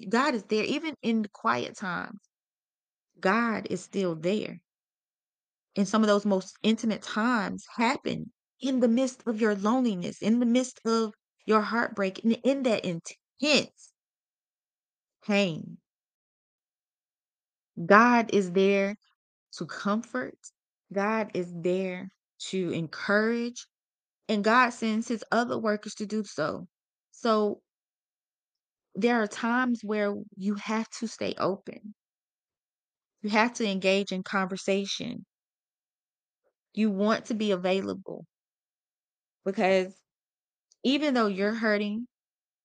God 0.09 0.35
is 0.35 0.45
there 0.45 0.65
even 0.65 0.97
in 1.03 1.23
the 1.23 1.29
quiet 1.29 1.77
times. 1.77 2.21
God 3.21 3.67
is 3.71 3.83
still 3.83 4.15
there. 4.17 4.61
And 5.77 5.89
some 5.89 6.03
of 6.03 6.09
those 6.09 6.25
most 6.25 6.57
intimate 6.63 7.03
times 7.03 7.67
happen 7.77 8.33
in 8.63 8.81
the 8.81 8.89
midst 8.89 9.23
of 9.27 9.41
your 9.41 9.57
loneliness, 9.57 10.23
in 10.23 10.41
the 10.41 10.47
midst 10.47 10.81
of 10.87 11.13
your 11.45 11.61
heartbreak, 11.61 12.25
and 12.25 12.39
in 12.45 12.63
that 12.63 12.85
intense 12.85 13.93
pain. 15.27 15.79
God 17.85 18.31
is 18.33 18.53
there 18.53 18.97
to 19.59 19.67
comfort. 19.67 20.39
God 20.93 21.31
is 21.35 21.53
there 21.55 22.11
to 22.51 22.71
encourage. 22.71 23.67
And 24.29 24.45
God 24.45 24.71
sends 24.71 25.09
his 25.09 25.25
other 25.33 25.59
workers 25.59 25.95
to 25.97 26.07
do 26.07 26.25
so. 26.25 26.69
So 27.11 27.61
there 28.95 29.23
are 29.23 29.27
times 29.27 29.81
where 29.83 30.15
you 30.37 30.55
have 30.57 30.89
to 31.01 31.09
stay 31.09 31.35
open. 31.39 31.95
You 33.23 33.31
have 33.31 33.55
to 33.55 33.69
engage 33.69 34.13
in 34.13 34.23
conversation. 34.23 35.25
You 36.75 36.91
want 36.91 37.27
to 37.27 37.35
be 37.35 37.51
available 37.51 38.27
because 39.45 39.95
even 40.85 41.15
though 41.15 41.29
you're 41.29 41.55
hurting, 41.55 42.09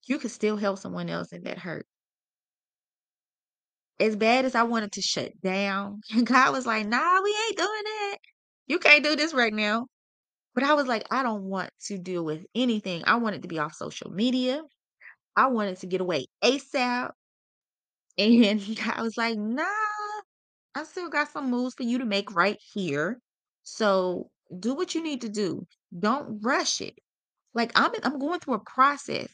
you 0.08 0.20
could 0.20 0.32
still 0.32 0.58
help 0.58 0.80
someone 0.80 1.10
else 1.10 1.34
in 1.34 1.44
that 1.44 1.60
hurt. 1.60 1.88
As 4.00 4.16
bad 4.16 4.46
as 4.46 4.56
I 4.56 4.63
wanted 4.63 4.92
to 4.94 5.02
shut 5.02 5.40
down, 5.42 6.02
God 6.24 6.52
was 6.52 6.66
like, 6.66 6.88
"Nah, 6.88 7.22
we 7.22 7.36
ain't 7.48 7.58
doing 7.58 7.84
that. 7.84 8.18
You 8.68 8.80
can't 8.80 9.04
do 9.04 9.16
this 9.16 9.34
right 9.36 9.54
now." 9.54 9.88
But 10.56 10.63
I 10.66 10.74
was 10.76 10.88
like, 10.88 11.06
"I 11.12 11.24
don't 11.24 11.46
want 11.46 11.72
to 11.88 11.98
deal 12.00 12.26
with 12.26 12.46
anything. 12.56 13.04
I 13.08 13.16
wanted 13.18 13.44
to 13.44 13.48
be 13.50 13.60
off 13.60 13.76
social 13.76 14.12
media. 14.12 14.63
I 15.38 15.48
wanted 15.48 15.78
to 15.80 15.88
get 15.88 16.02
away 16.02 16.28
ASAP." 16.44 17.13
And 18.18 18.80
I 18.86 19.02
was 19.02 19.18
like, 19.18 19.38
"Nah, 19.38 19.66
I 20.76 20.84
still 20.84 21.10
got 21.10 21.30
some 21.30 21.50
moves 21.50 21.76
for 21.76 21.84
you 21.84 21.98
to 22.00 22.06
make 22.06 22.34
right 22.34 22.58
here. 22.74 23.20
So 23.63 24.30
do 24.60 24.74
what 24.74 24.96
you 24.96 25.04
need 25.04 25.22
to 25.22 25.30
do. 25.30 25.68
Don't 25.97 26.39
rush 26.43 26.82
it. 26.82 26.97
Like 27.54 27.71
I'm 27.76 27.91
I'm 28.04 28.19
going 28.19 28.39
through 28.39 28.56
a 28.56 28.60
process. 28.60 29.30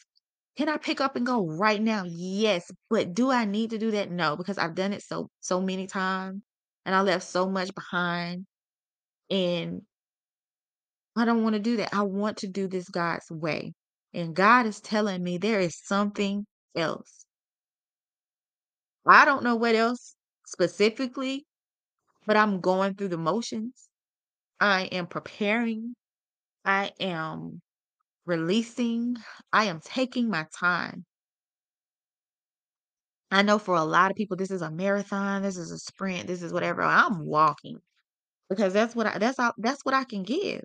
Can 0.57 0.69
I 0.69 0.77
pick 0.77 1.01
up 1.01 1.15
and 1.15 1.25
go 1.25 1.47
right 1.47 1.81
now? 1.81 2.03
Yes. 2.07 2.71
But 2.89 3.13
do 3.15 3.31
I 3.31 3.45
need 3.45 3.71
to 3.71 3.77
do 3.79 3.91
that? 3.91 4.11
No, 4.11 4.35
because 4.37 4.57
I've 4.57 4.75
done 4.75 4.93
it 4.93 5.03
so 5.03 5.29
so 5.41 5.61
many 5.61 5.87
times 5.87 6.41
and 6.85 6.95
I 6.95 7.01
left 7.01 7.25
so 7.25 7.49
much 7.49 7.73
behind. 7.75 8.45
And 9.29 9.83
I 11.15 11.25
don't 11.25 11.43
want 11.43 11.53
to 11.53 11.59
do 11.59 11.77
that. 11.77 11.93
I 11.93 12.03
want 12.03 12.37
to 12.37 12.47
do 12.47 12.67
this 12.67 12.87
God's 12.89 13.29
way. 13.31 13.73
And 14.13 14.35
God 14.35 14.65
is 14.67 14.79
telling 14.81 15.23
me 15.23 15.37
there 15.39 15.59
is 15.59 15.75
something 15.83 16.45
else. 16.75 17.25
I 19.07 19.25
don't 19.25 19.43
know 19.43 19.55
what 19.55 19.75
else 19.75 20.15
specifically, 20.45 21.45
but 22.25 22.37
I'm 22.37 22.61
going 22.61 22.95
through 22.95 23.09
the 23.09 23.17
motions. 23.17 23.89
I 24.59 24.83
am 24.85 25.07
preparing. 25.07 25.95
I 26.65 26.91
am 26.99 27.61
releasing. 28.25 29.17
I 29.53 29.65
am 29.65 29.81
taking 29.81 30.29
my 30.29 30.47
time. 30.57 31.05
I 33.31 33.41
know 33.41 33.57
for 33.59 33.75
a 33.75 33.83
lot 33.83 34.11
of 34.11 34.17
people, 34.17 34.37
this 34.37 34.51
is 34.51 34.61
a 34.61 34.71
marathon, 34.71 35.41
this 35.41 35.57
is 35.57 35.71
a 35.71 35.79
sprint, 35.79 36.27
this 36.27 36.41
is 36.43 36.53
whatever. 36.53 36.81
I'm 36.83 37.25
walking 37.25 37.79
because 38.49 38.73
that's 38.73 38.95
what 38.95 39.07
I 39.07 39.17
that's 39.19 39.39
all 39.39 39.53
that's 39.57 39.83
what 39.85 39.95
I 39.95 40.03
can 40.05 40.23
give. 40.23 40.63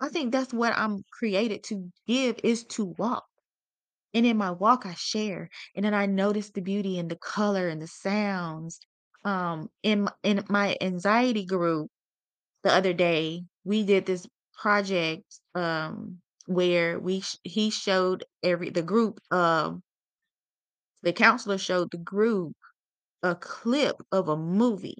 I 0.00 0.08
think 0.10 0.32
that's 0.32 0.52
what 0.52 0.74
I'm 0.76 1.04
created 1.12 1.64
to 1.64 1.90
give 2.06 2.40
is 2.44 2.64
to 2.76 2.94
walk. 2.98 3.26
And 4.14 4.26
in 4.26 4.36
my 4.36 4.50
walk, 4.52 4.86
I 4.86 4.94
share, 4.94 5.50
and 5.76 5.84
then 5.84 5.94
I 5.94 6.06
notice 6.06 6.50
the 6.50 6.62
beauty 6.62 6.98
and 6.98 7.10
the 7.10 7.16
color 7.16 7.68
and 7.68 7.80
the 7.82 7.88
sounds. 7.88 8.80
Um, 9.24 9.70
in 9.82 10.08
in 10.22 10.44
my 10.50 10.76
anxiety 10.80 11.44
group 11.46 11.90
the 12.64 12.72
other 12.72 12.92
day, 12.94 13.44
we 13.64 13.84
did 13.84 14.06
this 14.06 14.26
project 14.58 15.24
um 15.56 16.20
where 16.46 17.00
we 17.00 17.20
sh- 17.20 17.38
he 17.44 17.70
showed 17.70 18.24
every 18.42 18.70
the 18.70 18.82
group 18.82 19.20
um 19.32 19.82
the 21.02 21.12
counselor 21.12 21.58
showed 21.58 21.90
the 21.90 21.98
group 21.98 22.54
a 23.22 23.34
clip 23.36 23.96
of 24.12 24.28
a 24.28 24.36
movie. 24.36 24.98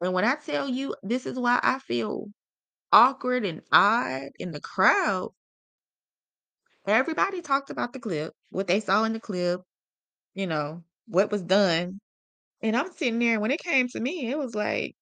And 0.00 0.12
when 0.12 0.24
I 0.24 0.36
tell 0.36 0.68
you 0.68 0.94
this 1.02 1.26
is 1.26 1.36
why 1.36 1.58
I 1.60 1.80
feel 1.80 2.26
awkward 2.92 3.44
and 3.44 3.62
odd 3.72 4.30
in 4.38 4.52
the 4.52 4.60
crowd, 4.60 5.32
everybody 6.86 7.42
talked 7.42 7.70
about 7.70 7.92
the 7.92 8.00
clip, 8.00 8.34
what 8.50 8.66
they 8.66 8.80
saw 8.80 9.04
in 9.04 9.12
the 9.12 9.20
clip, 9.20 9.60
you 10.34 10.46
know, 10.48 10.84
what 11.08 11.30
was 11.32 11.42
done. 11.42 12.00
And 12.62 12.76
I'm 12.76 12.92
sitting 12.92 13.18
there, 13.20 13.34
and 13.34 13.42
when 13.42 13.52
it 13.52 13.60
came 13.60 13.88
to 13.90 14.00
me, 14.00 14.30
it 14.30 14.38
was 14.38 14.54
like 14.54 14.96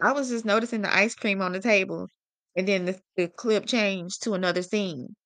I 0.00 0.12
was 0.12 0.28
just 0.28 0.44
noticing 0.44 0.82
the 0.82 0.94
ice 0.94 1.14
cream 1.14 1.40
on 1.42 1.52
the 1.52 1.60
table, 1.60 2.08
and 2.54 2.68
then 2.68 2.84
the, 2.84 3.00
the 3.16 3.28
clip 3.28 3.66
changed 3.66 4.22
to 4.22 4.34
another 4.34 4.62
scene. 4.62 5.16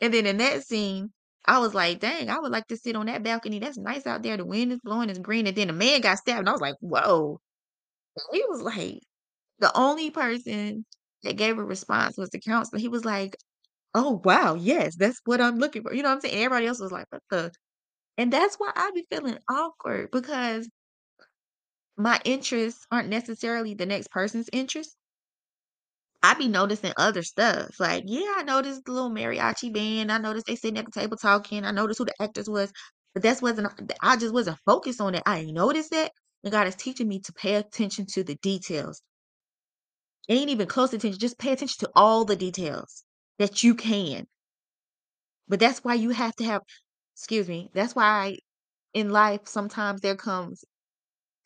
And 0.00 0.12
then 0.12 0.26
in 0.26 0.38
that 0.38 0.62
scene, 0.64 1.12
I 1.44 1.58
was 1.58 1.74
like, 1.74 2.00
dang, 2.00 2.28
I 2.30 2.38
would 2.38 2.50
like 2.50 2.66
to 2.68 2.76
sit 2.76 2.96
on 2.96 3.06
that 3.06 3.22
balcony. 3.22 3.58
That's 3.58 3.78
nice 3.78 4.06
out 4.06 4.22
there. 4.22 4.36
The 4.36 4.44
wind 4.44 4.72
is 4.72 4.80
blowing, 4.82 5.10
it's 5.10 5.18
green. 5.18 5.46
And 5.46 5.56
then 5.56 5.68
the 5.68 5.72
man 5.72 6.00
got 6.00 6.18
stabbed, 6.18 6.40
and 6.40 6.48
I 6.48 6.52
was 6.52 6.60
like, 6.60 6.74
whoa. 6.80 7.40
He 8.32 8.42
was 8.48 8.62
like, 8.62 9.00
the 9.60 9.72
only 9.76 10.10
person 10.10 10.84
that 11.24 11.36
gave 11.36 11.58
a 11.58 11.64
response 11.64 12.16
was 12.18 12.30
the 12.30 12.40
counselor. 12.40 12.80
He 12.80 12.88
was 12.88 13.04
like, 13.04 13.36
"Oh, 13.94 14.22
wow, 14.24 14.54
yes, 14.54 14.96
that's 14.96 15.20
what 15.26 15.40
I'm 15.42 15.58
looking 15.58 15.82
for." 15.82 15.94
You 15.94 16.02
know 16.04 16.10
what 16.10 16.16
I'm 16.16 16.20
saying? 16.22 16.36
Everybody 16.36 16.66
else 16.68 16.80
was 16.80 16.92
like, 16.92 17.06
"What 17.10 17.22
the" 17.30 17.52
and 18.18 18.32
that's 18.32 18.56
why 18.56 18.72
I 18.76 18.90
be 18.94 19.06
feeling 19.10 19.38
awkward 19.50 20.10
because 20.12 20.68
my 21.96 22.20
interests 22.24 22.86
aren't 22.90 23.08
necessarily 23.08 23.74
the 23.74 23.86
next 23.86 24.10
person's 24.10 24.50
interests. 24.52 24.96
I 26.22 26.34
be 26.34 26.48
noticing 26.48 26.92
other 26.96 27.22
stuff. 27.22 27.78
Like, 27.78 28.04
yeah, 28.06 28.34
I 28.36 28.42
noticed 28.42 28.84
the 28.84 28.92
little 28.92 29.10
mariachi 29.10 29.72
band. 29.72 30.10
I 30.10 30.18
noticed 30.18 30.46
they 30.46 30.56
sitting 30.56 30.78
at 30.78 30.84
the 30.84 30.90
table 30.90 31.16
talking. 31.16 31.64
I 31.64 31.70
noticed 31.70 31.98
who 31.98 32.04
the 32.04 32.20
actors 32.20 32.48
was, 32.50 32.72
but 33.14 33.22
that's 33.22 33.40
wasn't 33.40 33.68
I 34.02 34.16
just 34.16 34.34
wasn't 34.34 34.58
focused 34.66 35.00
on 35.00 35.14
it. 35.14 35.22
I 35.26 35.44
noticed 35.44 35.90
that, 35.92 36.12
and 36.42 36.52
God 36.52 36.66
is 36.66 36.74
teaching 36.76 37.08
me 37.08 37.20
to 37.20 37.32
pay 37.32 37.54
attention 37.54 38.06
to 38.12 38.24
the 38.24 38.34
details. 38.36 39.02
Ain't 40.28 40.50
even 40.50 40.66
close 40.66 40.92
attention, 40.92 41.20
just 41.20 41.38
pay 41.38 41.52
attention 41.52 41.78
to 41.86 41.90
all 41.94 42.24
the 42.24 42.36
details 42.36 43.04
that 43.38 43.62
you 43.62 43.74
can. 43.74 44.26
But 45.48 45.60
that's 45.60 45.84
why 45.84 45.94
you 45.94 46.10
have 46.10 46.34
to 46.36 46.44
have 46.44 46.62
excuse 47.14 47.48
me, 47.48 47.70
that's 47.74 47.94
why 47.94 48.38
in 48.94 49.10
life 49.10 49.42
sometimes 49.46 50.00
there 50.00 50.16
comes 50.16 50.64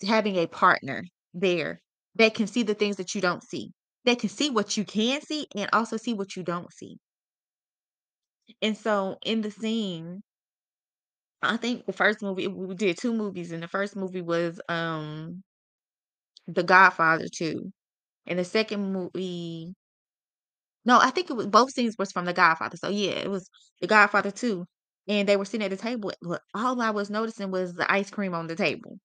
having 0.06 0.36
a 0.36 0.46
partner 0.46 1.04
there 1.34 1.80
that 2.16 2.34
can 2.34 2.46
see 2.46 2.62
the 2.62 2.74
things 2.74 2.96
that 2.96 3.14
you 3.14 3.20
don't 3.20 3.42
see. 3.42 3.72
That 4.04 4.18
can 4.18 4.28
see 4.30 4.50
what 4.50 4.76
you 4.76 4.84
can 4.84 5.20
see 5.22 5.46
and 5.54 5.68
also 5.72 5.96
see 5.96 6.14
what 6.14 6.36
you 6.36 6.42
don't 6.42 6.72
see. 6.72 6.98
And 8.62 8.74
so 8.76 9.18
in 9.22 9.42
the 9.42 9.50
scene, 9.50 10.22
I 11.42 11.56
think 11.56 11.86
the 11.86 11.92
first 11.92 12.22
movie 12.22 12.48
we 12.48 12.74
did 12.74 12.98
2 12.98 13.12
movies, 13.14 13.52
and 13.52 13.62
the 13.62 13.68
first 13.68 13.96
movie 13.96 14.22
was, 14.22 14.60
um, 14.68 15.42
The 16.46 16.62
Godfather 16.62 17.28
2, 17.34 17.72
and 18.26 18.38
the 18.38 18.44
second 18.44 18.92
movie 18.92 19.74
No, 20.84 20.98
I 20.98 21.10
think 21.10 21.30
it 21.30 21.34
was 21.34 21.46
both 21.46 21.72
scenes 21.72 21.96
was 21.98 22.12
from 22.12 22.24
The 22.26 22.32
Godfather, 22.32 22.76
so 22.76 22.88
yeah, 22.88 23.12
it 23.12 23.30
was 23.30 23.48
The 23.80 23.86
Godfather 23.86 24.30
2, 24.30 24.66
and 25.08 25.28
they 25.28 25.36
were 25.36 25.44
sitting 25.44 25.64
at 25.64 25.70
the 25.70 25.76
table, 25.76 26.12
all 26.54 26.80
I 26.80 26.90
was 26.90 27.10
noticing 27.10 27.50
was 27.50 27.74
the 27.74 27.90
ice 27.90 28.10
cream 28.10 28.34
on 28.34 28.46
the 28.46 28.56
table. 28.56 28.98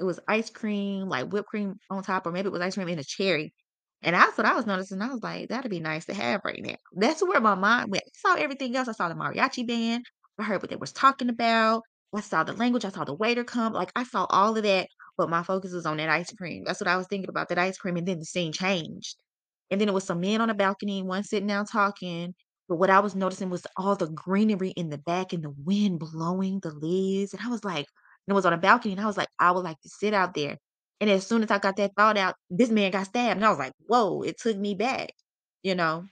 It 0.00 0.04
was 0.04 0.20
ice 0.28 0.50
cream, 0.50 1.08
like 1.08 1.28
whipped 1.32 1.48
cream 1.48 1.76
on 1.90 2.02
top, 2.02 2.26
or 2.26 2.32
maybe 2.32 2.48
it 2.48 2.52
was 2.52 2.62
ice 2.62 2.74
cream 2.76 2.88
in 2.88 2.98
a 2.98 3.04
cherry, 3.04 3.54
and 4.02 4.14
that's 4.16 4.38
what 4.38 4.46
I 4.46 4.54
was 4.56 4.66
noticing, 4.66 5.02
I 5.02 5.08
was 5.08 5.22
like, 5.22 5.48
"That'd 5.50 5.70
be 5.70 5.80
nice 5.80 6.06
to 6.06 6.14
have 6.14 6.40
right 6.44 6.60
now." 6.62 6.76
That's 6.94 7.22
where 7.22 7.40
my 7.40 7.54
mind 7.54 7.90
went. 7.92 8.04
I 8.06 8.18
saw 8.30 8.34
everything 8.36 8.74
else, 8.76 8.88
I 8.88 8.92
saw 8.92 9.08
the 9.08 9.14
mariachi 9.14 9.66
band, 9.68 10.04
I 10.38 10.44
heard 10.44 10.62
what 10.62 10.70
they 10.70 10.76
was 10.76 10.92
talking 10.92 11.28
about, 11.30 11.82
I 12.14 12.20
saw 12.22 12.44
the 12.44 12.54
language, 12.54 12.84
I 12.84 12.90
saw 12.90 13.04
the 13.04 13.14
waiter 13.14 13.44
come, 13.44 13.72
like, 13.74 13.92
I 13.96 14.04
saw 14.04 14.26
all 14.30 14.56
of 14.56 14.62
that, 14.64 14.88
but 15.18 15.30
my 15.30 15.42
focus 15.42 15.72
was 15.72 15.86
on 15.86 15.98
that 15.98 16.08
ice 16.08 16.32
cream. 16.34 16.64
That's 16.64 16.80
what 16.80 16.88
I 16.88 16.96
was 16.96 17.06
thinking 17.08 17.28
about, 17.30 17.48
that 17.50 17.58
ice 17.58 17.78
cream, 17.78 17.96
and 17.96 18.06
then 18.08 18.18
the 18.20 18.24
scene 18.24 18.52
changed. 18.52 19.16
And 19.70 19.80
then 19.80 19.88
it 19.88 19.94
was 19.94 20.04
some 20.04 20.20
men 20.20 20.40
on 20.40 20.48
the 20.48 20.54
balcony, 20.54 21.02
one 21.02 21.22
sitting 21.24 21.46
down 21.48 21.66
talking, 21.66 22.34
but 22.68 22.76
what 22.76 22.90
I 22.90 23.00
was 23.00 23.14
noticing 23.16 23.50
was 23.50 23.66
all 23.76 23.96
the 23.96 24.08
greenery 24.10 24.70
in 24.70 24.90
the 24.90 24.98
back 24.98 25.32
and 25.32 25.44
the 25.44 25.50
wind 25.64 25.98
blowing 26.00 26.60
the 26.60 26.72
leaves, 26.72 27.32
and 27.34 27.42
I 27.42 27.48
was 27.48 27.64
like 27.64 27.86
and 28.30 28.34
it 28.34 28.36
was 28.36 28.46
on 28.46 28.52
a 28.54 28.58
balcony, 28.58 28.92
and 28.94 29.00
I 29.02 29.06
was 29.06 29.16
like, 29.18 29.28
"I 29.40 29.50
would 29.52 29.64
like 29.64 29.80
to 29.82 29.88
sit 29.90 30.14
out 30.14 30.34
there." 30.34 30.58
And 31.00 31.10
as 31.10 31.26
soon 31.26 31.42
as 31.42 31.50
I 31.50 31.58
got 31.58 31.76
that 31.76 31.92
thought 31.96 32.16
out, 32.18 32.36
this 32.50 32.70
man 32.70 32.92
got 32.92 33.06
stabbed, 33.06 33.38
and 33.38 33.44
I 33.46 33.50
was 33.50 33.58
like, 33.58 33.74
"Whoa," 33.86 34.22
it 34.22 34.38
took 34.40 34.56
me 34.58 34.74
back, 34.74 35.10
you 35.62 35.74
know? 35.74 36.06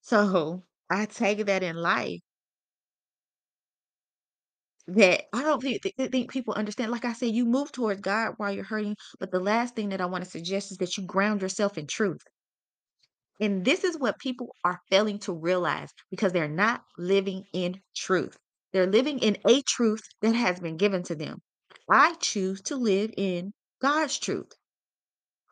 So, 0.00 0.64
I 0.90 1.06
take 1.06 1.46
that 1.46 1.62
in 1.62 1.76
life 1.76 2.20
that 4.88 5.24
I 5.34 5.42
don't 5.42 5.60
think 5.62 5.82
th 5.82 6.10
think 6.10 6.30
people 6.30 6.54
understand. 6.54 6.90
Like 6.90 7.04
I 7.04 7.12
said, 7.12 7.34
you 7.34 7.44
move 7.44 7.70
towards 7.72 8.00
God 8.00 8.34
while 8.38 8.52
you're 8.52 8.64
hurting, 8.64 8.96
but 9.20 9.30
the 9.30 9.38
last 9.40 9.74
thing 9.76 9.90
that 9.90 10.00
I 10.00 10.06
wanna 10.06 10.24
suggest 10.24 10.72
is 10.72 10.78
that 10.78 10.96
you 10.96 11.04
ground 11.04 11.42
yourself 11.42 11.76
in 11.78 11.86
truth. 11.86 12.22
And 13.40 13.64
this 13.64 13.82
is 13.82 13.98
what 13.98 14.20
people 14.20 14.54
are 14.62 14.80
failing 14.90 15.18
to 15.20 15.32
realize 15.32 15.92
because 16.08 16.32
they're 16.32 16.46
not 16.46 16.84
living 16.96 17.46
in 17.52 17.82
truth. 17.96 18.38
They're 18.72 18.86
living 18.86 19.18
in 19.20 19.38
a 19.46 19.62
truth 19.62 20.02
that 20.22 20.34
has 20.34 20.60
been 20.60 20.76
given 20.76 21.02
to 21.04 21.14
them. 21.14 21.40
I 21.90 22.14
choose 22.14 22.60
to 22.62 22.76
live 22.76 23.12
in 23.16 23.52
God's 23.80 24.18
truth, 24.18 24.52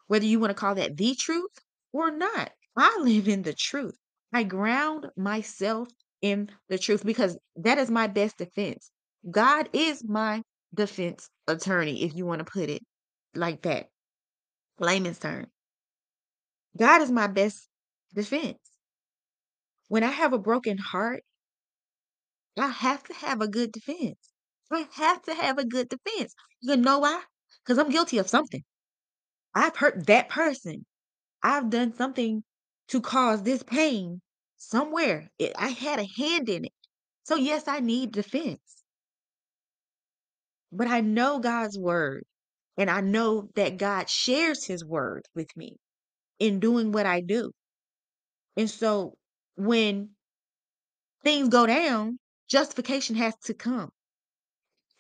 whether 0.07 0.27
you 0.27 0.39
want 0.39 0.51
to 0.51 0.55
call 0.55 0.75
that 0.75 0.97
the 0.97 1.15
truth 1.15 1.53
or 1.93 2.11
not. 2.11 2.51
I 2.77 2.99
live 3.03 3.29
in 3.29 3.43
the 3.43 3.55
truth. 3.55 3.97
I 4.33 4.43
ground 4.43 5.07
myself 5.17 5.89
in 6.21 6.51
the 6.69 6.79
truth 6.79 7.05
because 7.05 7.39
that 7.57 7.79
is 7.79 7.91
my 7.91 8.07
best 8.07 8.37
defense. 8.39 8.91
God 9.31 9.69
is 9.73 10.05
my 10.05 10.43
defense 10.75 11.31
attorney, 11.49 12.03
if 12.03 12.15
you 12.15 12.27
want 12.27 12.41
to 12.41 12.45
put 12.45 12.69
it 12.69 12.83
like 13.35 13.63
that, 13.63 13.89
layman's 14.79 15.19
term. 15.19 15.47
God 16.77 17.01
is 17.01 17.11
my 17.11 17.27
best 17.27 17.69
defense. 18.15 18.59
When 19.89 20.03
I 20.03 20.11
have 20.11 20.33
a 20.33 20.39
broken 20.39 20.79
heart, 20.79 21.23
I 22.59 22.69
have 22.69 23.03
to 23.05 23.15
have 23.15 23.41
a 23.41 23.49
good 23.49 23.73
defense. 23.73 24.19
I 24.73 24.89
have 24.95 25.23
to 25.23 25.35
have 25.35 25.59
a 25.59 25.65
good 25.67 25.89
defense. 25.89 26.35
You 26.61 26.77
know 26.77 27.01
why? 27.01 27.23
Because 27.65 27.79
I'm 27.79 27.91
guilty 27.91 28.19
of 28.19 28.29
something. 28.29 28.65
I've 29.55 29.77
hurt 29.77 30.07
that 30.07 30.29
person. 30.29 30.87
I've 31.43 31.71
done 31.71 31.95
something 31.97 32.45
to 32.89 33.01
cause 33.03 33.43
this 33.45 33.63
pain 33.65 34.23
somewhere. 34.59 35.31
It, 35.39 35.53
I 35.59 35.69
had 35.71 36.01
a 36.01 36.09
hand 36.19 36.49
in 36.51 36.67
it. 36.67 36.73
So, 37.25 37.37
yes, 37.37 37.69
I 37.69 37.81
need 37.81 38.13
defense, 38.13 38.85
but 40.73 40.89
I 40.89 41.01
know 41.01 41.41
God's 41.41 41.79
word 41.79 42.25
and 42.79 42.91
I 42.91 43.01
know 43.01 43.49
that 43.57 43.79
God 43.79 44.09
shares 44.11 44.65
his 44.65 44.85
word 44.85 45.25
with 45.35 45.49
me 45.57 45.77
in 46.39 46.61
doing 46.61 46.93
what 46.93 47.07
I 47.07 47.21
do. 47.21 47.53
And 48.57 48.71
so, 48.71 49.15
when 49.57 50.11
things 51.25 51.49
go 51.49 51.67
down, 51.67 52.19
justification 52.49 53.17
has 53.17 53.35
to 53.45 53.55
come. 53.55 53.91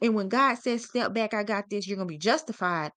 And 0.00 0.14
when 0.14 0.28
God 0.28 0.56
says, 0.56 0.84
step 0.84 1.14
back, 1.14 1.34
I 1.34 1.42
got 1.42 1.70
this, 1.70 1.86
you're 1.86 1.96
going 1.96 2.08
to 2.08 2.12
be 2.12 2.18
justified. 2.18 2.92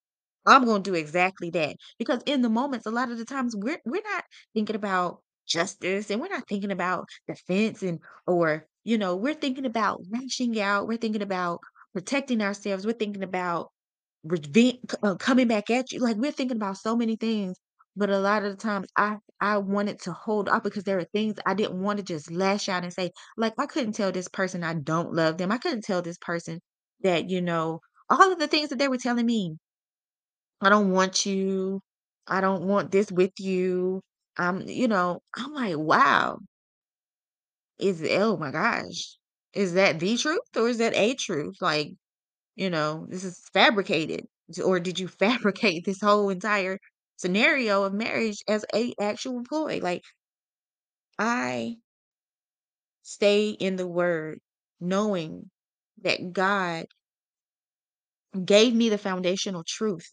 I'm 0.46 0.66
going 0.66 0.84
to 0.84 0.92
do 0.92 0.96
exactly 0.96 1.50
that. 1.52 1.76
Because 1.98 2.22
in 2.26 2.42
the 2.42 2.50
moments, 2.50 2.86
a 2.86 2.92
lot 2.92 3.12
of 3.12 3.18
the 3.18 3.26
times 3.26 3.56
we're, 3.56 3.80
we're 3.86 4.02
not 4.04 4.24
thinking 4.54 4.76
about 4.76 5.22
justice 5.48 6.10
and 6.10 6.22
we're 6.22 6.30
not 6.30 6.48
thinking 6.48 6.72
about 6.72 7.06
defense 7.28 7.84
and, 7.84 8.00
or, 8.28 8.66
you 8.84 8.98
know, 8.98 9.16
we're 9.16 9.34
thinking 9.34 9.66
about 9.66 10.02
lashing 10.12 10.60
out. 10.60 10.88
We're 10.88 10.98
thinking 10.98 11.22
about 11.22 11.60
protecting 11.94 12.42
ourselves. 12.42 12.86
We're 12.86 12.94
thinking 12.94 13.24
about 13.24 13.70
revenge, 14.24 14.80
uh, 15.04 15.16
coming 15.16 15.48
back 15.48 15.70
at 15.70 15.92
you. 15.92 16.00
Like 16.00 16.18
we're 16.18 16.32
thinking 16.32 16.58
about 16.58 16.78
so 16.78 16.96
many 16.96 17.16
things. 17.16 17.58
But 18.00 18.10
a 18.10 18.18
lot 18.20 18.44
of 18.46 18.52
the 18.52 18.58
times 18.58 18.88
I, 18.96 19.18
I 19.40 19.58
wanted 19.60 20.00
to 20.02 20.12
hold 20.14 20.50
off 20.50 20.64
because 20.64 20.86
there 20.86 20.98
are 20.98 21.04
things 21.04 21.36
I 21.46 21.54
didn't 21.54 21.80
want 21.84 21.98
to 22.00 22.04
just 22.04 22.32
lash 22.32 22.68
out 22.68 22.84
and 22.84 22.92
say, 22.94 23.12
like, 23.38 23.54
I 23.60 23.68
couldn't 23.68 23.94
tell 23.94 24.12
this 24.12 24.28
person 24.28 24.64
I 24.64 24.74
don't 24.74 25.14
love 25.14 25.38
them. 25.38 25.52
I 25.52 25.60
couldn't 25.60 25.84
tell 25.84 26.02
this 26.02 26.18
person 26.18 26.62
that, 27.02 27.30
you 27.30 27.42
know, 27.44 27.82
all 28.10 28.32
of 28.32 28.40
the 28.40 28.48
things 28.48 28.70
that 28.70 28.80
they 28.80 28.88
were 28.88 28.98
telling 28.98 29.28
me, 29.28 29.58
"I 30.62 30.70
don't 30.70 30.92
want 30.92 31.26
you. 31.26 31.82
I 32.28 32.40
don't 32.40 32.64
want 32.64 32.92
this 32.92 33.12
with 33.12 33.34
you." 33.40 34.02
Um, 34.38 34.62
you 34.62 34.88
know, 34.88 35.22
I'm 35.36 35.54
like, 35.54 35.76
"Wow, 35.78 36.40
is 37.80 38.04
oh 38.12 38.38
my 38.38 38.52
gosh, 38.52 39.18
is 39.54 39.74
that 39.74 40.00
the 40.00 40.18
truth 40.18 40.40
or 40.56 40.70
is 40.70 40.78
that 40.80 40.94
a 40.96 41.16
truth?" 41.16 41.56
Like, 41.62 41.90
you 42.56 42.70
know, 42.72 43.08
this 43.10 43.24
is 43.26 43.42
fabricated. 43.54 44.28
Or 44.64 44.80
did 44.82 45.00
you 45.00 45.08
fabricate 45.20 45.86
this 45.86 46.02
whole 46.02 46.30
entire 46.30 46.80
scenario 47.20 47.84
of 47.84 47.94
marriage 47.94 48.44
as 48.48 48.66
a 48.74 48.94
actual 49.00 49.44
ploy? 49.44 49.80
Like, 49.82 50.04
I 51.20 51.78
stay 53.04 53.50
in 53.50 53.76
the 53.76 53.88
word 53.88 54.40
knowing 54.80 55.50
that 56.02 56.32
God 56.32 56.88
gave 58.46 58.74
me 58.74 58.90
the 58.90 58.98
foundational 58.98 59.64
truth 59.66 60.08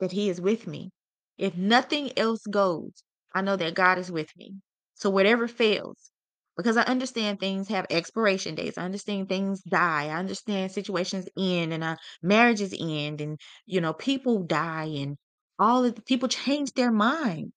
that 0.00 0.12
He 0.12 0.28
is 0.28 0.40
with 0.40 0.66
me. 0.66 0.90
If 1.38 1.56
nothing 1.56 2.16
else 2.18 2.42
goes, 2.50 3.02
I 3.34 3.42
know 3.42 3.56
that 3.56 3.74
God 3.74 3.98
is 3.98 4.10
with 4.10 4.30
me. 4.36 4.54
So 4.94 5.08
whatever 5.10 5.48
fails, 5.48 6.10
because 6.56 6.76
I 6.76 6.82
understand 6.82 7.40
things 7.40 7.68
have 7.68 7.86
expiration 7.90 8.54
dates. 8.54 8.76
I 8.76 8.84
understand 8.84 9.28
things 9.28 9.62
die. 9.62 10.06
I 10.06 10.18
understand 10.18 10.72
situations 10.72 11.26
end 11.38 11.72
and 11.72 11.82
uh, 11.84 11.96
marriages 12.22 12.74
end, 12.78 13.20
and 13.20 13.38
you 13.66 13.80
know 13.80 13.94
people 13.94 14.42
die, 14.42 14.86
and 14.96 15.16
all 15.60 15.84
of 15.84 15.94
the 15.94 16.02
people 16.02 16.28
change 16.28 16.72
their 16.72 16.90
mind. 16.90 17.52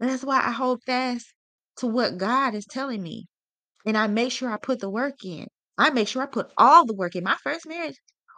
And 0.00 0.10
that's 0.10 0.24
why 0.24 0.40
I 0.44 0.50
hold 0.50 0.82
fast 0.84 1.32
to 1.76 1.86
what 1.86 2.18
God 2.18 2.54
is 2.54 2.66
telling 2.66 3.02
me. 3.02 3.26
And 3.86 3.96
I 3.96 4.08
make 4.08 4.32
sure 4.32 4.50
I 4.50 4.58
put 4.58 4.80
the 4.80 4.90
work 4.90 5.24
in. 5.24 5.46
I 5.78 5.90
make 5.90 6.08
sure 6.08 6.22
I 6.22 6.26
put 6.26 6.52
all 6.58 6.84
the 6.86 6.94
work 6.94 7.16
in. 7.16 7.24
My 7.24 7.36
first 7.42 7.66
marriage, 7.66 7.96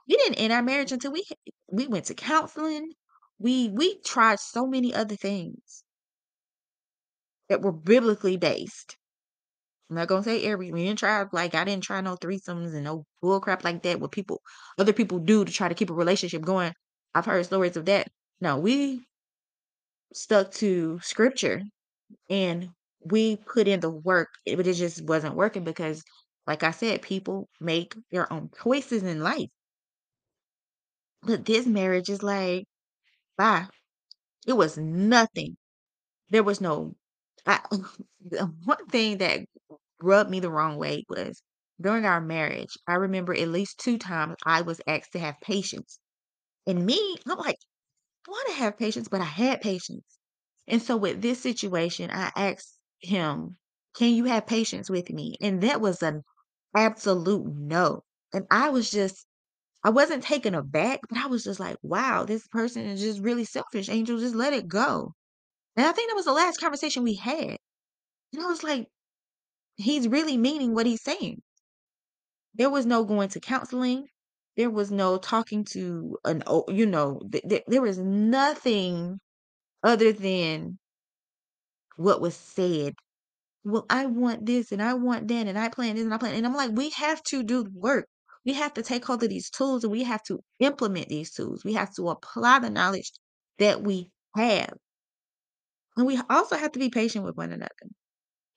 we 0.09 0.17
didn't 0.17 0.37
end 0.37 0.53
our 0.53 0.63
marriage 0.63 0.93
until 0.93 1.13
we 1.13 1.25
we 1.71 1.87
went 1.89 2.07
to 2.07 2.15
counseling. 2.15 2.93
We 3.39 3.71
we 3.71 4.01
tried 4.03 4.41
so 4.41 4.67
many 4.67 4.95
other 4.95 5.17
things 5.17 5.85
that 7.49 7.63
were 7.63 7.73
biblically 7.73 8.37
based. 8.37 8.97
I'm 9.91 9.97
not 9.97 10.09
gonna 10.09 10.23
say 10.23 10.45
every 10.45 10.73
we 10.73 10.85
didn't 10.85 11.01
try 11.01 11.25
like 11.33 11.55
I 11.55 11.65
didn't 11.65 11.85
try 11.85 12.01
no 12.01 12.17
threesomes 12.17 12.75
and 12.75 12.85
no 12.85 13.05
bull 13.21 13.41
crap 13.41 13.65
like 13.65 13.83
that 13.83 14.01
what 14.01 14.13
people 14.13 14.41
other 14.79 14.93
people 14.93 15.19
do 15.19 15.45
to 15.45 15.53
try 15.53 15.69
to 15.69 15.75
keep 15.75 15.91
a 15.91 15.95
relationship 15.95 16.43
going. 16.43 16.73
I've 17.15 17.25
heard 17.27 17.47
stories 17.47 17.77
of 17.79 17.87
that. 17.87 18.09
No, 18.41 18.59
we 18.59 19.07
stuck 20.15 20.51
to 20.53 20.99
scripture 21.03 21.63
and 22.31 22.71
we 23.05 23.37
put 23.37 23.69
in 23.69 23.81
the 23.81 23.91
work, 23.91 24.31
eh, 24.47 24.57
but 24.57 24.67
it 24.67 24.75
just 24.75 25.03
wasn't 25.05 25.37
working 25.37 25.65
because, 25.65 26.03
like 26.47 26.63
I 26.65 26.73
said, 26.73 27.03
people 27.03 27.49
make 27.61 27.97
their 28.13 28.33
own 28.33 28.51
choices 28.63 29.03
in 29.05 29.21
life. 29.23 29.51
But 31.25 31.47
this 31.47 31.67
marriage 31.67 32.09
is 32.09 32.23
like, 32.23 32.67
bye. 33.39 33.69
It 34.47 34.55
was 34.55 34.79
nothing. 34.79 35.57
There 36.31 36.43
was 36.45 36.61
no 36.61 36.97
I 37.47 37.61
one 38.65 38.87
thing 38.89 39.19
that 39.19 39.47
rubbed 40.03 40.31
me 40.31 40.41
the 40.41 40.51
wrong 40.51 40.79
way 40.79 41.05
was 41.09 41.43
during 41.81 42.07
our 42.07 42.21
marriage, 42.21 42.77
I 42.89 42.95
remember 42.95 43.35
at 43.35 43.49
least 43.49 43.79
2 43.81 43.99
times 43.99 44.37
I 44.47 44.63
was 44.63 44.81
asked 44.87 45.13
to 45.13 45.21
have 45.21 45.41
patience. 45.43 46.01
And 46.67 46.85
me, 46.87 47.17
I'm 47.29 47.39
like, 47.39 47.59
"I 48.29 48.31
wanna 48.33 48.53
have 48.55 48.79
patience," 48.79 49.09
but 49.09 49.21
I 49.21 49.27
had 49.27 49.61
patience. 49.63 50.19
And 50.69 50.83
so 50.83 50.97
with 50.97 51.23
this 51.23 51.41
situation, 51.41 52.11
I 52.11 52.33
asked 52.37 52.79
him, 53.01 53.59
"Can 53.95 54.15
you 54.15 54.25
have 54.27 54.47
patience 54.47 54.91
with 54.91 55.11
me?" 55.11 55.37
And 55.41 55.63
that 55.63 55.81
was 55.81 56.03
an 56.03 56.25
absolute 56.77 57.47
no. 57.47 58.05
And 58.33 58.47
I 58.51 58.71
was 58.71 58.91
just 58.91 59.27
I 59.85 59.91
wasn't 59.91 60.25
taken 60.25 60.55
aback, 60.55 61.01
but 61.09 61.19
I 61.19 61.27
was 61.29 61.45
just 61.45 61.61
like, 61.61 61.79
"Wow, 61.83 62.25
this 62.27 62.49
person 62.49 62.85
is 62.87 63.01
just 63.03 63.21
really 63.21 63.45
selfish, 63.47 63.89
Angel, 63.89 64.19
just 64.19 64.35
let 64.37 64.53
it 64.55 64.69
go." 64.69 65.15
And 65.77 65.87
I 65.87 65.93
think 65.93 66.11
that 66.11 66.17
was 66.17 66.27
the 66.27 66.33
last 66.33 66.61
conversation 66.61 67.05
we 67.05 67.15
had. 67.17 67.59
And 68.35 68.43
I 68.43 68.47
was 68.47 68.65
like, 68.65 68.89
"He's 69.77 70.09
really 70.09 70.37
meaning 70.39 70.75
what 70.75 70.87
he's 70.87 71.03
saying." 71.03 71.43
There 72.55 72.71
was 72.71 72.87
no 72.87 73.05
going 73.05 73.29
to 73.29 73.41
counseling. 73.41 74.09
There 74.57 74.71
was 74.71 74.91
no 74.91 75.17
talking 75.19 75.65
to 75.73 76.19
an 76.25 76.43
o 76.47 76.65
you 76.69 76.85
know, 76.87 77.21
th 77.31 77.43
th 77.49 77.65
there 77.69 77.81
was 77.83 77.99
nothing 77.99 79.21
other 79.85 80.13
than 80.13 80.79
what 81.97 82.21
was 82.21 82.35
said 82.37 82.95
Well, 83.65 83.87
I 83.91 84.07
want 84.07 84.47
this 84.47 84.73
and 84.73 84.83
I 84.83 84.95
want 84.95 85.29
that 85.29 85.47
and 85.49 85.59
I 85.59 85.69
plan 85.71 85.97
this 85.97 86.05
and 86.05 86.15
I 86.15 86.19
plan 86.19 86.35
and 86.37 86.47
I'm 86.47 86.55
like, 86.55 86.73
we 86.73 86.91
have 86.91 87.23
to 87.25 87.43
do 87.45 87.65
the 87.65 87.71
work. 87.75 88.09
We 88.47 88.55
have 88.55 88.75
to 88.75 88.83
take 88.83 89.05
hold 89.07 89.23
of 89.25 89.31
these 89.31 89.51
tools 89.51 89.85
and 89.85 89.93
we 89.93 90.05
have 90.05 90.23
to 90.25 90.41
implement 90.61 91.09
these 91.11 91.33
tools. 91.33 91.65
We 91.65 91.75
have 91.75 91.95
to 91.97 92.11
apply 92.11 92.61
the 92.61 92.71
knowledge 92.71 93.13
that 93.59 93.83
we 93.83 94.11
have. 94.37 94.75
And 95.97 96.07
we 96.07 96.21
also 96.29 96.57
have 96.57 96.73
to 96.73 96.79
be 96.79 96.91
patient 96.91 97.25
with 97.25 97.37
one 97.37 97.51
another. 97.53 97.71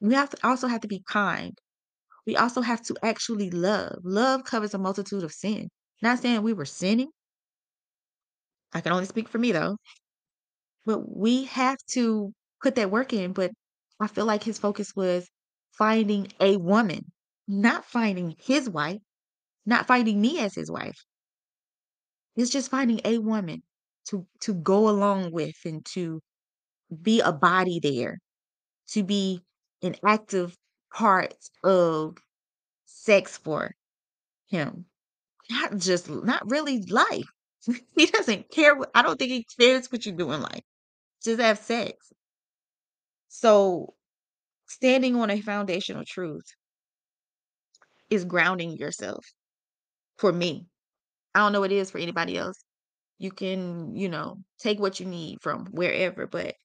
We 0.02 0.14
have 0.16 0.30
to 0.32 0.48
also 0.48 0.68
have 0.68 0.82
to 0.82 0.88
be 0.89 1.04
kind. 1.08 1.58
We 2.28 2.38
also 2.38 2.62
have 2.62 2.84
to 2.84 2.96
actually 3.04 3.52
love. 3.52 4.00
Love 4.04 4.43
covers 4.46 4.74
a 4.74 4.80
multitude 4.80 5.24
of 5.24 5.34
sin. 5.34 5.70
Not 6.02 6.20
saying 6.20 6.41
we 6.43 6.54
were 6.54 6.66
sinning. 6.66 7.12
I 8.74 8.82
can 8.82 8.91
only 8.91 9.06
speak 9.06 9.28
for 9.30 9.38
me 9.39 9.52
though. 9.52 9.78
But 10.86 11.00
we 11.18 11.43
have 11.46 11.78
to 11.91 12.34
put 12.62 12.76
that 12.76 12.89
work 12.89 13.12
in. 13.12 13.34
But 13.34 13.52
I 14.00 14.08
feel 14.08 14.26
like 14.26 14.43
his 14.43 14.58
focus 14.58 14.96
was 14.96 15.30
finding 15.74 16.32
a 16.39 16.56
woman, 16.58 17.12
not 17.48 17.84
finding 17.86 18.36
his 18.39 18.70
wife, 18.70 19.02
not 19.66 19.88
finding 19.88 20.22
me 20.22 20.39
as 20.39 20.56
his 20.56 20.72
wife. 20.72 21.06
It's 22.38 22.50
just 22.52 22.70
finding 22.72 23.02
a 23.04 23.18
woman 23.18 23.64
to 24.06 24.26
to 24.41 24.54
go 24.54 24.88
along 24.89 25.32
with 25.32 25.56
and 25.66 25.86
to 25.88 26.22
be 27.02 27.22
a 27.22 27.32
body 27.34 27.80
there, 27.82 28.20
to 28.89 29.04
be 29.04 29.43
an 29.84 29.96
active 30.06 30.58
part 30.93 31.36
of 31.64 32.18
sex 32.86 33.38
for 33.38 33.76
him. 34.48 34.88
Not 35.50 35.78
just 35.78 36.10
not 36.10 36.50
really 36.50 36.82
life. 36.84 37.26
He 37.96 38.06
doesn't 38.08 38.52
care 38.52 38.76
what 38.76 38.91
I 38.96 39.02
don't 39.02 39.18
think 39.18 39.32
he 39.32 39.46
cares 39.60 39.91
what 39.91 40.06
you 40.06 40.12
do 40.14 40.32
in 40.34 40.41
life. 40.41 40.64
Just 41.24 41.41
have 41.41 41.60
sex. 41.60 42.14
So 43.28 43.93
Standing 44.68 45.16
on 45.16 45.30
a 45.32 45.41
foundational 45.41 46.04
truth 46.06 46.46
is 48.10 48.26
grounding 48.26 48.78
yourself 48.78 49.26
for 50.18 50.32
me. 50.34 50.68
I 51.36 51.39
don't 51.39 51.54
know 51.54 51.62
what 51.62 51.72
it 51.72 51.78
is 51.78 51.91
for 51.91 52.00
anybody 52.00 52.38
else. 52.38 52.64
You 53.20 53.32
can, 53.32 53.96
you 53.96 54.10
know, 54.10 54.39
take 54.60 54.80
what 54.80 55.00
you 55.00 55.06
need 55.08 55.39
from 55.41 55.68
wherever, 55.68 56.28
but 56.28 56.56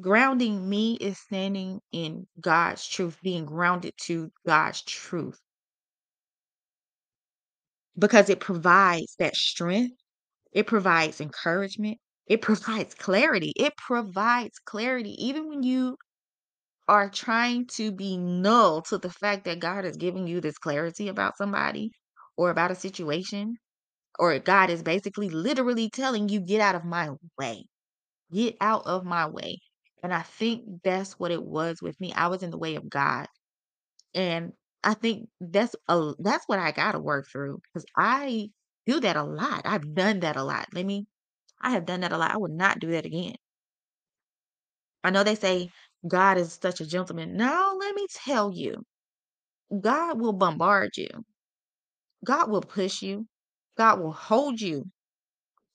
grounding 0.00 0.68
me 0.68 0.96
is 0.96 1.18
standing 1.18 1.80
in 1.92 2.26
God's 2.40 2.86
truth, 2.86 3.18
being 3.22 3.46
grounded 3.46 3.94
to 4.06 4.32
God's 4.46 4.82
truth 4.82 5.40
because 7.98 8.30
it 8.30 8.40
provides 8.40 9.14
that 9.18 9.36
strength, 9.36 9.96
it 10.52 10.66
provides 10.66 11.20
encouragement, 11.20 11.98
it 12.26 12.42
provides 12.42 12.94
clarity. 12.94 13.52
It 13.56 13.74
provides 13.76 14.58
clarity 14.66 15.12
even 15.24 15.48
when 15.48 15.62
you 15.64 15.96
are 16.88 17.08
trying 17.10 17.66
to 17.66 17.92
be 17.92 18.16
null 18.18 18.82
to 18.82 18.98
the 18.98 19.10
fact 19.10 19.44
that 19.44 19.60
God 19.60 19.84
is 19.84 19.96
giving 19.96 20.26
you 20.26 20.40
this 20.40 20.58
clarity 20.58 21.08
about 21.08 21.36
somebody, 21.38 21.92
or 22.36 22.50
about 22.50 22.70
a 22.70 22.74
situation, 22.74 23.56
or 24.18 24.38
God 24.40 24.70
is 24.70 24.82
basically 24.82 25.30
literally 25.30 25.90
telling 25.90 26.28
you, 26.30 26.40
"Get 26.40 26.60
out 26.62 26.74
of 26.76 26.84
my 26.84 27.10
way. 27.38 27.66
Get 28.32 28.56
out 28.60 28.86
of 28.86 29.04
my 29.04 29.26
way." 29.28 29.58
And 30.02 30.14
I 30.14 30.22
think 30.22 30.82
that's 30.84 31.18
what 31.18 31.30
it 31.32 31.42
was 31.44 31.82
with 31.82 32.00
me. 32.00 32.12
I 32.14 32.28
was 32.28 32.42
in 32.42 32.50
the 32.50 32.58
way 32.58 32.76
of 32.76 32.88
God. 32.90 33.26
And 34.14 34.52
I 34.82 34.94
think 34.94 35.28
that's 35.40 35.76
a 35.88 36.14
that's 36.18 36.48
what 36.48 36.58
I 36.58 36.72
gotta 36.72 36.98
work 36.98 37.28
through 37.30 37.60
because 37.62 37.86
I 37.96 38.50
do 38.86 38.98
that 39.00 39.16
a 39.16 39.22
lot. 39.22 39.62
I've 39.64 39.94
done 39.94 40.20
that 40.20 40.36
a 40.36 40.42
lot. 40.44 40.68
Let 40.74 40.84
me 40.86 41.06
I 41.60 41.70
have 41.72 41.86
done 41.86 42.00
that 42.02 42.12
a 42.12 42.18
lot. 42.18 42.32
I 42.32 42.38
would 42.38 42.52
not 42.52 42.80
do 42.80 42.92
that 42.92 43.06
again. 43.06 43.36
I 45.02 45.10
know 45.10 45.24
they 45.24 45.34
say 45.34 45.72
God 46.06 46.38
is 46.38 46.52
such 46.52 46.80
a 46.80 46.86
gentleman. 46.86 47.36
No, 47.36 47.76
let 47.80 47.96
me 47.96 48.06
tell 48.12 48.52
you, 48.52 48.86
God 49.80 50.20
will 50.20 50.34
bombard 50.34 50.96
you. 50.98 51.08
God 52.24 52.48
will 52.48 52.60
push 52.62 53.02
you. 53.02 53.26
God 53.76 53.98
will 53.98 54.12
hold 54.12 54.60
you 54.60 54.92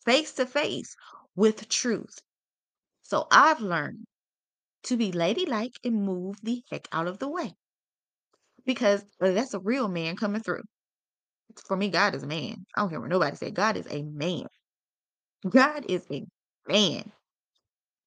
face 0.05 0.33
to 0.33 0.45
face 0.45 0.95
with 1.35 1.69
truth. 1.69 2.19
So 3.03 3.27
I've 3.31 3.61
learned 3.61 4.05
to 4.83 4.97
be 4.97 5.11
ladylike 5.11 5.79
and 5.83 6.03
move 6.05 6.37
the 6.43 6.63
heck 6.71 6.87
out 6.91 7.07
of 7.07 7.19
the 7.19 7.29
way 7.29 7.55
because 8.65 9.03
uh, 9.21 9.31
that's 9.31 9.53
a 9.53 9.59
real 9.59 9.87
man 9.87 10.15
coming 10.15 10.41
through. 10.41 10.63
For 11.67 11.77
me, 11.77 11.89
God 11.89 12.15
is 12.15 12.23
a 12.23 12.27
man. 12.27 12.65
I 12.75 12.81
don't 12.81 12.89
care 12.89 12.99
what 12.99 13.09
nobody 13.09 13.35
say. 13.35 13.51
God 13.51 13.77
is 13.77 13.87
a 13.89 14.03
man. 14.03 14.47
God 15.47 15.85
is 15.87 16.05
a 16.11 16.23
man. 16.67 17.11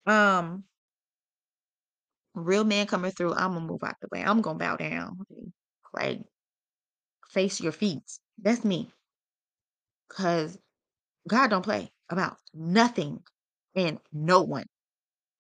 Um, 0.07 0.65
real 2.35 2.65
man 2.65 2.87
coming 2.87 3.11
through. 3.11 3.35
I'm 3.35 3.55
gonna 3.55 3.67
move 3.67 3.83
out 3.85 3.97
the 4.01 4.09
way. 4.11 4.23
I'm 4.23 4.41
gonna 4.41 4.59
bow 4.59 4.77
down. 4.77 5.19
Like 5.95 6.21
face 7.31 7.61
your 7.61 7.73
feet. 7.73 8.03
That's 8.43 8.65
me. 8.65 8.91
Cause 10.09 10.59
God 11.29 11.49
don't 11.49 11.63
play 11.65 11.91
about 12.09 12.37
nothing 12.55 13.21
and 13.75 13.99
no 14.13 14.43
one. 14.43 14.67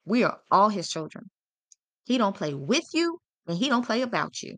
We 0.04 0.24
are 0.24 0.38
all 0.50 0.68
his 0.68 0.88
children. 0.88 1.30
He 2.04 2.18
don't 2.18 2.36
play 2.36 2.54
with 2.54 2.86
you 2.92 3.18
and 3.46 3.56
he 3.58 3.68
don't 3.68 3.86
play 3.86 4.02
about 4.02 4.42
you. 4.42 4.56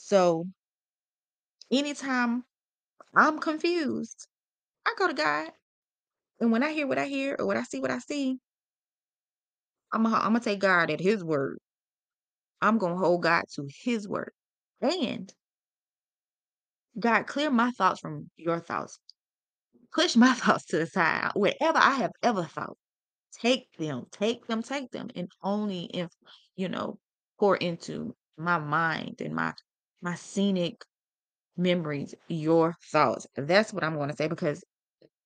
So 0.00 0.46
anytime 1.70 2.44
I'm 3.14 3.38
confused, 3.38 4.26
I 4.86 4.94
go 4.96 5.08
to 5.08 5.14
God. 5.14 5.50
And 6.40 6.52
when 6.52 6.62
I 6.62 6.72
hear 6.72 6.86
what 6.86 6.98
I 6.98 7.06
hear 7.06 7.36
or 7.38 7.46
what 7.46 7.56
I 7.56 7.64
see 7.64 7.80
what 7.80 7.90
I 7.90 7.98
see, 7.98 8.38
I'm 9.92 10.04
gonna 10.04 10.16
I'm 10.16 10.32
gonna 10.32 10.40
take 10.40 10.60
God 10.60 10.90
at 10.90 11.00
his 11.00 11.24
word. 11.24 11.58
I'm 12.62 12.78
gonna 12.78 12.96
hold 12.96 13.22
God 13.22 13.44
to 13.56 13.68
his 13.82 14.08
word. 14.08 14.32
And 14.80 15.32
God, 16.98 17.26
clear 17.26 17.50
my 17.50 17.70
thoughts 17.72 18.00
from 18.00 18.30
your 18.36 18.60
thoughts. 18.60 18.98
Push 19.92 20.16
my 20.16 20.32
thoughts 20.34 20.64
to 20.66 20.78
the 20.78 20.86
side. 20.86 21.32
Whatever 21.34 21.78
I 21.78 21.94
have 21.96 22.12
ever 22.22 22.44
thought, 22.44 22.76
take 23.32 23.66
them, 23.78 24.06
take 24.12 24.46
them, 24.46 24.62
take 24.62 24.90
them, 24.92 25.10
and 25.16 25.28
only 25.42 25.84
if 25.86 26.08
you 26.56 26.68
know, 26.68 26.98
pour 27.38 27.56
into 27.56 28.14
my 28.36 28.58
mind 28.58 29.20
and 29.20 29.34
my 29.34 29.52
my 30.02 30.14
scenic 30.14 30.84
memories, 31.56 32.14
your 32.28 32.74
thoughts. 32.92 33.26
That's 33.36 33.72
what 33.72 33.84
I'm 33.84 33.96
gonna 33.96 34.16
say 34.16 34.28
because 34.28 34.64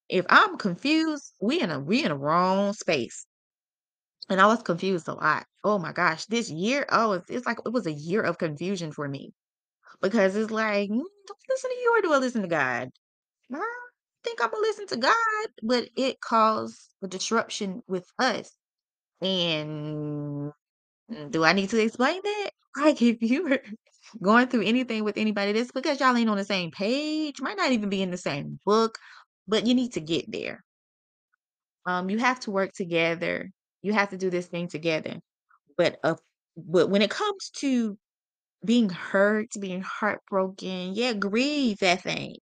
if 0.09 0.27
I'm 0.29 0.57
confused, 0.59 1.33
we 1.41 1.61
in 1.61 1.71
a 1.71 1.81
we 1.81 2.05
in 2.05 2.11
a 2.11 2.17
wrong 2.17 2.73
space. 2.73 3.27
And 4.29 4.41
I 4.41 4.47
was 4.47 4.63
confused 4.63 5.09
a 5.09 5.15
lot. 5.15 5.47
Oh 5.65 5.79
my 5.79 5.93
gosh, 5.93 6.27
this 6.27 6.51
year, 6.51 6.87
oh, 6.91 7.13
it's, 7.13 7.31
it's 7.31 7.47
like 7.47 7.59
it 7.67 7.73
was 7.73 7.87
a 7.87 7.93
year 7.93 8.23
of 8.23 8.39
confusion 8.39 8.93
for 8.93 9.09
me 9.09 9.33
because 10.01 10.37
it's 10.37 10.51
like, 10.51 10.91
mm, 10.91 10.99
do 10.99 11.35
I 11.35 11.35
listen 11.51 11.71
to 11.71 11.77
you 11.77 11.97
or 11.99 12.03
do 12.03 12.13
I 12.13 12.19
listen 12.19 12.43
to 12.43 12.49
God? 12.49 12.91
I 13.53 13.61
think 14.25 14.41
I'm 14.43 14.51
gonna 14.51 14.63
listen 14.63 14.87
to 14.89 14.97
God, 14.97 15.49
but 15.63 15.89
it 15.97 16.21
caused 16.21 16.79
a 17.03 17.09
disruption 17.09 17.83
with 17.87 18.07
us. 18.19 18.51
And 19.21 20.53
mm, 21.11 21.31
do 21.31 21.45
I 21.45 21.53
need 21.53 21.71
to 21.71 21.83
explain 21.83 22.21
that? 22.23 22.51
Like 22.77 23.03
if 23.03 23.21
you 23.23 23.45
were 23.49 23.61
going 24.21 24.49
through 24.49 24.63
anything 24.63 25.05
with 25.05 25.17
anybody, 25.17 25.53
this 25.53 25.71
because 25.73 26.01
y'all 26.01 26.17
ain't 26.17 26.31
on 26.31 26.37
the 26.37 26.45
same 26.45 26.71
page, 26.71 27.41
might 27.41 27.57
not 27.57 27.73
even 27.73 27.89
be 27.89 28.03
in 28.03 28.11
the 28.11 28.17
same 28.17 28.59
book, 28.67 28.99
but 29.49 29.67
you 29.67 29.75
need 29.75 29.93
to 29.95 30.01
get 30.01 30.31
there. 30.31 30.65
Um, 31.87 32.11
you 32.11 32.19
have 32.19 32.41
to 32.41 32.51
work 32.51 32.73
together. 32.73 33.51
You 33.83 33.93
have 33.93 34.11
to 34.11 34.19
do 34.19 34.31
this 34.31 34.47
thing 34.47 34.69
together. 34.69 35.17
But 35.77 35.99
uh, 36.05 36.17
but 36.57 36.91
when 36.91 37.03
it 37.03 37.11
comes 37.11 37.51
to 37.57 37.97
being 38.65 38.91
hurt, 38.91 39.49
being 39.59 39.83
heartbroken, 39.83 40.95
yeah, 40.95 41.15
grieve 41.15 41.79
that 41.79 42.03
thing. 42.03 42.37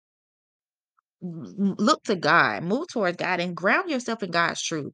Look 1.22 2.04
to 2.04 2.16
God, 2.16 2.64
move 2.64 2.88
towards 2.88 3.18
God, 3.18 3.40
and 3.40 3.56
ground 3.56 3.90
yourself 3.90 4.24
in 4.24 4.32
God's 4.32 4.62
truth. 4.62 4.94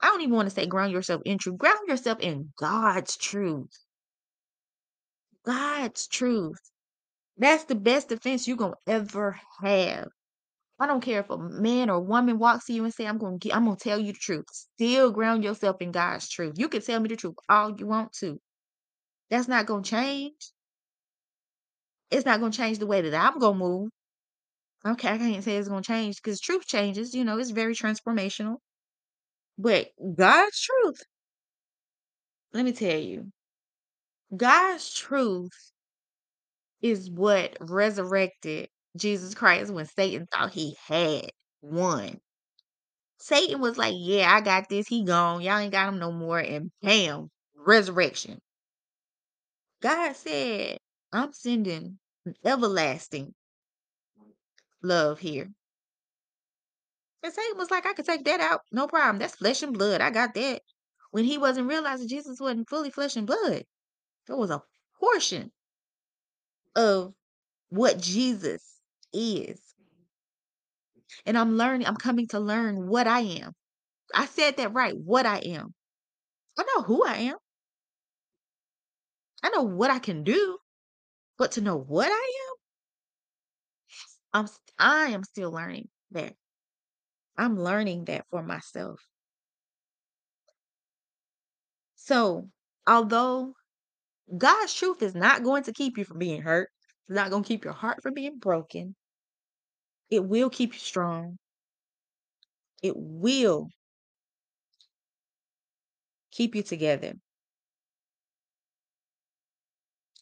I 0.00 0.06
don't 0.08 0.20
even 0.22 0.34
want 0.34 0.48
to 0.48 0.54
say 0.54 0.66
ground 0.66 0.92
yourself 0.92 1.22
in 1.24 1.38
truth. 1.38 1.58
Ground 1.58 1.88
yourself 1.88 2.20
in 2.20 2.52
God's 2.56 3.16
truth. 3.16 3.70
God's 5.48 6.06
truth. 6.06 6.60
That's 7.38 7.64
the 7.64 7.74
best 7.76 8.08
defense 8.10 8.48
you're 8.48 8.56
gonna 8.58 8.76
ever 8.86 9.40
have. 9.62 10.08
I 10.80 10.86
don't 10.86 11.02
care 11.02 11.20
if 11.20 11.30
a 11.30 11.38
man 11.38 11.90
or 11.90 12.00
woman 12.00 12.38
walks 12.38 12.66
to 12.66 12.72
you 12.74 12.84
and 12.84 12.94
say, 12.94 13.06
"I'm 13.06 13.18
gonna 13.18 13.38
get, 13.38 13.54
I'm 13.56 13.64
gonna 13.66 13.76
tell 13.76 13.98
you 14.00 14.12
the 14.12 14.18
truth." 14.18 14.46
Still 14.52 15.12
ground 15.12 15.44
yourself 15.44 15.82
in 15.82 15.92
God's 15.92 16.28
truth. 16.28 16.58
You 16.58 16.68
can 16.68 16.82
tell 16.82 17.00
me 17.00 17.08
the 17.08 17.16
truth 17.16 17.36
all 17.48 17.78
you 17.78 17.86
want 17.86 18.12
to. 18.20 18.40
That's 19.30 19.48
not 19.48 19.66
gonna 19.66 19.82
change. 19.84 20.52
It's 22.10 22.26
not 22.26 22.40
gonna 22.40 22.52
change 22.52 22.78
the 22.80 22.86
way 22.86 23.00
that 23.00 23.14
I'm 23.14 23.38
gonna 23.38 23.56
move. 23.58 23.90
Okay, 24.84 25.08
I 25.10 25.18
can't 25.18 25.44
say 25.44 25.56
it's 25.56 25.68
gonna 25.68 25.82
change 25.82 26.16
because 26.16 26.40
truth 26.40 26.66
changes. 26.66 27.14
You 27.14 27.24
know, 27.24 27.38
it's 27.38 27.50
very 27.50 27.74
transformational. 27.76 28.58
But 29.58 29.90
God's 30.16 30.58
truth, 30.60 31.02
let 32.52 32.64
me 32.64 32.72
tell 32.72 32.98
you, 32.98 33.32
God's 34.36 34.92
truth 34.92 35.72
is 36.82 37.10
what 37.10 37.56
resurrected 37.60 38.68
Jesus 38.96 39.34
Christ 39.34 39.72
when 39.72 39.86
Satan 39.86 40.26
thought 40.26 40.52
he 40.52 40.76
had 40.86 41.30
won. 41.62 42.20
Satan 43.18 43.60
was 43.60 43.78
like, 43.78 43.94
"Yeah, 43.96 44.32
I 44.32 44.40
got 44.40 44.68
this. 44.68 44.86
He 44.86 45.04
gone. 45.04 45.40
Y'all 45.40 45.58
ain't 45.58 45.72
got 45.72 45.88
him 45.88 45.98
no 45.98 46.12
more." 46.12 46.38
And 46.38 46.70
bam, 46.82 47.30
resurrection. 47.54 48.40
God 49.80 50.14
said, 50.14 50.78
"I'm 51.12 51.32
sending 51.32 51.98
everlasting 52.44 53.34
love 54.82 55.20
here." 55.20 55.50
And 57.22 57.32
Satan 57.32 57.58
was 57.58 57.70
like, 57.70 57.86
"I 57.86 57.94
could 57.94 58.06
take 58.06 58.24
that 58.24 58.40
out, 58.40 58.62
no 58.72 58.86
problem. 58.86 59.18
That's 59.18 59.36
flesh 59.36 59.62
and 59.62 59.76
blood. 59.76 60.00
I 60.00 60.10
got 60.10 60.34
that." 60.34 60.62
When 61.10 61.24
he 61.24 61.38
wasn't 61.38 61.68
realizing 61.68 62.08
Jesus 62.08 62.40
wasn't 62.40 62.68
fully 62.68 62.90
flesh 62.90 63.16
and 63.16 63.26
blood, 63.26 63.64
there 64.28 64.36
was 64.36 64.50
a 64.50 64.62
portion 65.00 65.50
of 66.76 67.14
what 67.70 67.98
Jesus 67.98 68.62
is. 69.12 69.60
And 71.26 71.36
I'm 71.36 71.56
learning. 71.56 71.86
I'm 71.86 71.96
coming 71.96 72.28
to 72.28 72.40
learn 72.40 72.88
what 72.88 73.06
I 73.06 73.20
am. 73.20 73.52
I 74.14 74.26
said 74.26 74.58
that 74.58 74.74
right. 74.74 74.94
What 74.96 75.26
I 75.26 75.38
am. 75.38 75.74
I 76.58 76.64
know 76.74 76.82
who 76.82 77.04
I 77.04 77.16
am. 77.16 77.36
I 79.42 79.48
know 79.50 79.62
what 79.62 79.90
I 79.90 79.98
can 79.98 80.24
do. 80.24 80.58
But 81.38 81.52
to 81.52 81.60
know 81.60 81.76
what 81.76 82.08
I 82.10 82.32
am, 84.34 84.44
I'm 84.44 84.48
I 84.78 85.06
am 85.10 85.22
still 85.22 85.52
learning 85.52 85.88
that. 86.10 86.34
I'm 87.36 87.56
learning 87.56 88.06
that 88.06 88.26
for 88.30 88.42
myself. 88.42 89.00
So, 91.94 92.48
although 92.86 93.54
God's 94.36 94.74
truth 94.74 95.02
is 95.02 95.14
not 95.14 95.42
going 95.42 95.62
to 95.64 95.72
keep 95.72 95.96
you 95.96 96.04
from 96.04 96.18
being 96.18 96.42
hurt, 96.42 96.70
it's 97.08 97.16
not 97.16 97.30
going 97.30 97.42
to 97.42 97.48
keep 97.48 97.64
your 97.64 97.72
heart 97.72 98.02
from 98.02 98.14
being 98.14 98.38
broken. 98.38 98.94
It 100.10 100.24
will 100.24 100.50
keep 100.50 100.72
you 100.74 100.78
strong. 100.78 101.38
It 102.82 102.94
will 102.96 103.68
keep 106.30 106.54
you 106.54 106.62
together. 106.62 107.14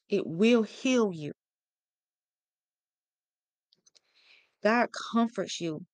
It 0.09 0.27
will 0.27 0.63
heal 0.63 1.13
you. 1.13 1.33
God 4.63 4.89
comforts 5.13 5.61
you 5.61 5.85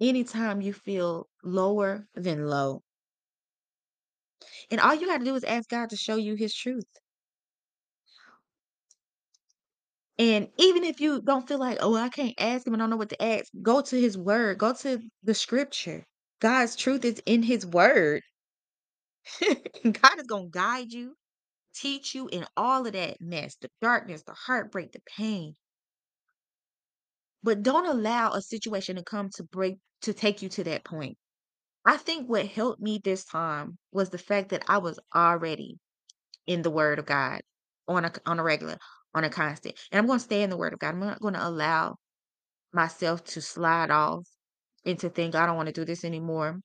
anytime 0.00 0.60
you 0.60 0.72
feel 0.72 1.28
lower 1.42 2.06
than 2.14 2.46
low. 2.46 2.82
And 4.70 4.80
all 4.80 4.94
you 4.94 5.06
got 5.06 5.18
to 5.18 5.24
do 5.24 5.34
is 5.34 5.44
ask 5.44 5.68
God 5.68 5.90
to 5.90 5.96
show 5.96 6.16
you 6.16 6.34
his 6.34 6.54
truth. 6.54 6.86
And 10.18 10.48
even 10.58 10.84
if 10.84 11.00
you 11.00 11.22
don't 11.22 11.48
feel 11.48 11.58
like, 11.60 11.78
oh, 11.80 11.96
I 11.96 12.08
can't 12.10 12.34
ask 12.38 12.66
him, 12.66 12.74
I 12.74 12.78
don't 12.78 12.90
know 12.90 12.96
what 12.96 13.10
to 13.10 13.22
ask, 13.22 13.46
go 13.62 13.82
to 13.82 14.00
his 14.00 14.18
word, 14.18 14.58
go 14.58 14.74
to 14.74 15.00
the 15.24 15.34
scripture. 15.34 16.04
God's 16.40 16.76
truth 16.76 17.04
is 17.04 17.22
in 17.26 17.42
his 17.44 17.66
word. 17.66 18.22
God 19.42 20.18
is 20.18 20.26
going 20.28 20.46
to 20.46 20.50
guide 20.58 20.92
you, 20.92 21.14
teach 21.74 22.14
you 22.14 22.28
in 22.28 22.46
all 22.56 22.86
of 22.86 22.94
that 22.94 23.20
mess, 23.20 23.56
the 23.62 23.70
darkness, 23.82 24.22
the 24.24 24.34
heartbreak, 24.34 24.92
the 24.92 25.02
pain. 25.18 25.54
but 27.44 27.64
don't 27.64 27.86
allow 27.88 28.32
a 28.34 28.42
situation 28.42 28.96
to 28.98 29.04
come 29.04 29.30
to 29.36 29.44
break 29.44 29.78
to 30.02 30.14
take 30.14 30.42
you 30.42 30.50
to 30.50 30.64
that 30.66 30.84
point. 30.84 31.18
I 31.86 31.96
think 31.98 32.28
what 32.28 32.46
helped 32.46 32.80
me 32.82 33.00
this 33.04 33.24
time 33.24 33.78
was 33.92 34.10
the 34.10 34.18
fact 34.18 34.50
that 34.50 34.64
I 34.68 34.78
was 34.78 35.00
already 35.14 35.78
in 36.46 36.62
the 36.62 36.70
word 36.70 36.98
of 36.98 37.06
God 37.06 37.42
on 37.88 38.04
a 38.06 38.12
on 38.26 38.38
a 38.40 38.44
regular, 38.44 38.78
on 39.14 39.24
a 39.24 39.30
constant. 39.30 39.76
And 39.90 39.98
I'm 39.98 40.06
gonna 40.06 40.20
stay 40.20 40.42
in 40.42 40.50
the 40.50 40.56
word 40.56 40.72
of 40.72 40.78
God. 40.78 40.90
I'm 40.90 41.00
not 41.00 41.20
gonna 41.20 41.40
allow 41.42 41.96
myself 42.72 43.24
to 43.24 43.40
slide 43.42 43.90
off 43.90 44.26
into 44.84 45.08
think 45.10 45.34
I 45.34 45.46
don't 45.46 45.56
want 45.56 45.68
to 45.68 45.72
do 45.72 45.84
this 45.84 46.04
anymore. 46.04 46.60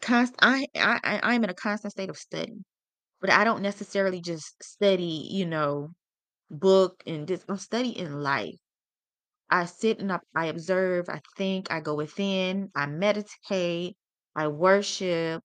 Const 0.00 0.34
I 0.40 0.66
I 0.76 1.00
I 1.04 1.20
I'm 1.34 1.44
in 1.44 1.50
a 1.50 1.54
constant 1.54 1.92
state 1.92 2.10
of 2.10 2.16
study, 2.18 2.64
but 3.20 3.30
I 3.30 3.44
don't 3.44 3.62
necessarily 3.62 4.20
just 4.22 4.62
study, 4.62 5.28
you 5.30 5.46
know, 5.46 5.90
book 6.50 7.02
and 7.06 7.26
this. 7.28 7.44
I'm 7.48 7.58
studying 7.58 8.12
life. 8.12 8.56
I 9.50 9.66
sit 9.66 10.00
and 10.00 10.12
I, 10.12 10.20
I 10.34 10.46
observe, 10.46 11.08
I 11.08 11.20
think, 11.36 11.70
I 11.72 11.80
go 11.80 11.94
within, 11.94 12.70
I 12.74 12.86
meditate, 12.86 13.96
I 14.36 14.48
worship, 14.48 15.42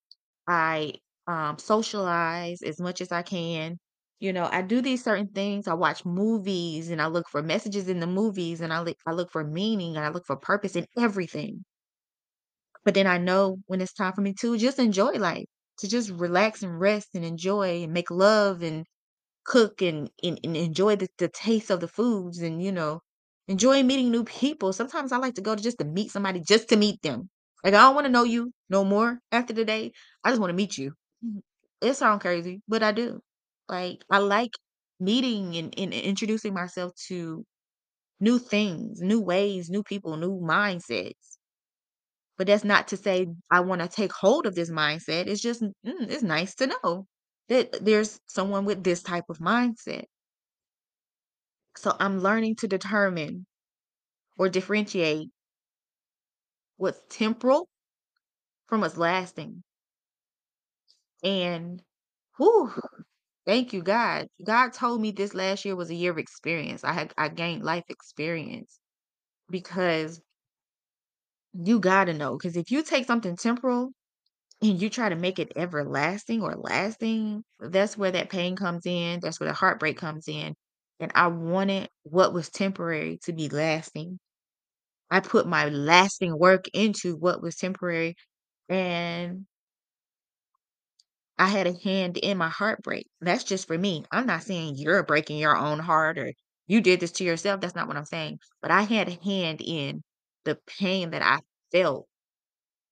I 0.47 0.95
um, 1.27 1.57
socialize 1.59 2.61
as 2.63 2.79
much 2.81 3.01
as 3.01 3.11
I 3.11 3.21
can. 3.23 3.79
You 4.23 4.33
know, 4.33 4.49
I 4.51 4.63
do 4.63 4.81
these 4.81 5.03
certain 5.03 5.27
things. 5.27 5.67
I 5.67 5.75
watch 5.75 6.03
movies 6.03 6.89
and 6.89 6.99
I 6.99 7.05
look 7.05 7.29
for 7.29 7.43
messages 7.43 7.87
in 7.89 7.99
the 7.99 8.07
movies 8.07 8.59
and 8.59 8.73
I 8.73 8.81
look 8.81 8.97
I 9.05 9.11
look 9.11 9.31
for 9.31 9.43
meaning 9.43 9.95
and 9.97 10.03
I 10.03 10.09
look 10.09 10.25
for 10.25 10.35
purpose 10.35 10.75
in 10.75 10.87
everything. 10.97 11.63
But 12.85 12.93
then 12.93 13.07
I 13.07 13.17
know 13.17 13.57
when 13.67 13.81
it's 13.81 13.93
time 13.93 14.13
for 14.13 14.21
me 14.21 14.33
to 14.39 14.57
just 14.57 14.79
enjoy 14.79 15.11
life, 15.13 15.45
to 15.79 15.87
just 15.87 16.09
relax 16.09 16.63
and 16.63 16.79
rest 16.79 17.09
and 17.13 17.25
enjoy 17.25 17.83
and 17.83 17.91
make 17.93 18.09
love 18.11 18.61
and 18.61 18.85
cook 19.45 19.81
and 19.81 20.09
and, 20.23 20.39
and 20.43 20.57
enjoy 20.57 20.95
the, 20.97 21.09
the 21.19 21.29
taste 21.29 21.71
of 21.71 21.81
the 21.81 21.87
foods 21.89 22.39
and 22.39 22.63
you 22.63 22.71
know 22.71 23.01
enjoy 23.47 23.83
meeting 23.83 24.11
new 24.11 24.23
people 24.25 24.73
sometimes 24.73 25.11
i 25.13 25.17
like 25.17 25.35
to 25.35 25.41
go 25.41 25.55
to 25.55 25.63
just 25.63 25.79
to 25.79 25.85
meet 25.85 26.11
somebody 26.11 26.39
just 26.41 26.69
to 26.69 26.77
meet 26.77 27.01
them 27.03 27.29
like 27.63 27.73
i 27.73 27.79
don't 27.79 27.95
want 27.95 28.05
to 28.05 28.11
know 28.11 28.23
you 28.23 28.51
no 28.69 28.83
more 28.85 29.19
after 29.31 29.53
the 29.53 29.65
day 29.65 29.91
i 30.23 30.29
just 30.31 30.41
want 30.41 30.51
to 30.51 30.55
meet 30.55 30.77
you 30.77 30.93
Mhm. 31.25 31.41
it 31.81 31.95
sounds 31.95 32.21
crazy 32.21 32.61
but 32.67 32.83
i 32.83 32.91
do 32.93 33.21
like 33.69 34.03
i 34.11 34.17
like 34.19 34.51
meeting 34.99 35.55
and, 35.57 35.73
and 35.77 35.93
introducing 35.93 36.53
myself 36.53 36.93
to 37.07 37.45
new 38.19 38.39
things 38.39 39.01
new 39.01 39.21
ways 39.21 39.69
new 39.69 39.83
people 39.83 40.17
new 40.17 40.39
mindsets 40.41 41.37
but 42.37 42.47
that's 42.47 42.63
not 42.63 42.87
to 42.87 42.97
say 42.97 43.27
i 43.51 43.59
want 43.59 43.81
to 43.81 43.87
take 43.87 44.11
hold 44.11 44.45
of 44.45 44.55
this 44.55 44.69
mindset 44.69 45.27
it's 45.27 45.41
just 45.41 45.61
mm, 45.61 45.73
it's 45.83 46.23
nice 46.23 46.55
to 46.55 46.67
know 46.67 47.05
that 47.49 47.83
there's 47.83 48.19
someone 48.27 48.65
with 48.65 48.83
this 48.83 49.01
type 49.03 49.25
of 49.29 49.37
mindset 49.39 50.05
So 51.77 51.95
I'm 51.99 52.17
learning 52.19 52.55
to 52.61 52.67
determine 52.67 53.45
or 54.37 54.49
differentiate 54.49 55.29
what's 56.77 57.01
temporal 57.09 57.67
from 58.67 58.81
what's 58.81 58.97
lasting. 58.97 59.63
And 61.23 61.81
whew, 62.37 62.73
thank 63.45 63.73
you, 63.73 63.81
God. 63.83 64.27
God 64.43 64.73
told 64.73 65.01
me 65.01 65.11
this 65.11 65.33
last 65.33 65.65
year 65.65 65.75
was 65.75 65.89
a 65.89 65.95
year 65.95 66.11
of 66.11 66.17
experience. 66.17 66.83
I 66.83 66.93
had 66.93 67.13
I 67.17 67.29
gained 67.29 67.63
life 67.63 67.85
experience 67.89 68.79
because 69.51 70.21
you 71.53 71.79
gotta 71.79 72.13
know. 72.13 72.37
Because 72.37 72.57
if 72.57 72.71
you 72.71 72.83
take 72.83 73.05
something 73.05 73.35
temporal 73.35 73.91
and 74.61 74.81
you 74.81 74.89
try 74.89 75.09
to 75.09 75.15
make 75.15 75.39
it 75.39 75.53
everlasting 75.57 76.41
or 76.43 76.55
lasting, 76.57 77.43
that's 77.59 77.97
where 77.97 78.11
that 78.11 78.29
pain 78.29 78.55
comes 78.55 78.85
in. 78.85 79.21
That's 79.21 79.39
where 79.41 79.49
the 79.49 79.55
heartbreak 79.55 79.97
comes 79.97 80.27
in. 80.27 80.55
And 81.01 81.11
I 81.15 81.27
wanted 81.27 81.89
what 82.03 82.33
was 82.33 82.49
temporary 82.49 83.19
to 83.25 83.33
be 83.33 83.49
lasting. 83.49 84.19
I 85.11 85.19
put 85.21 85.47
my 85.47 85.69
lasting 85.69 86.37
work 86.39 86.65
into 86.73 87.15
what 87.17 87.41
was 87.41 87.55
temporary 87.57 88.15
and 88.69 89.45
I 91.43 91.47
had 91.47 91.67
a 91.67 91.77
hand 91.83 92.15
in 92.15 92.37
my 92.37 92.47
heartbreak. 92.47 93.05
That's 93.19 93.43
just 93.43 93.67
for 93.67 93.77
me. 93.77 94.05
I'm 94.09 94.25
not 94.25 94.43
saying 94.43 94.75
you're 94.77 95.03
breaking 95.03 95.39
your 95.39 95.57
own 95.57 95.77
heart 95.77 96.17
or 96.17 96.31
you 96.67 96.79
did 96.79 97.01
this 97.01 97.11
to 97.13 97.25
yourself. 97.25 97.59
That's 97.59 97.75
not 97.75 97.89
what 97.89 97.97
I'm 97.97 98.05
saying. 98.05 98.39
But 98.61 98.71
I 98.71 98.83
had 98.83 99.09
a 99.09 99.19
hand 99.21 99.59
in 99.61 100.03
the 100.45 100.57
pain 100.79 101.09
that 101.09 101.21
I 101.21 101.39
felt 101.73 102.07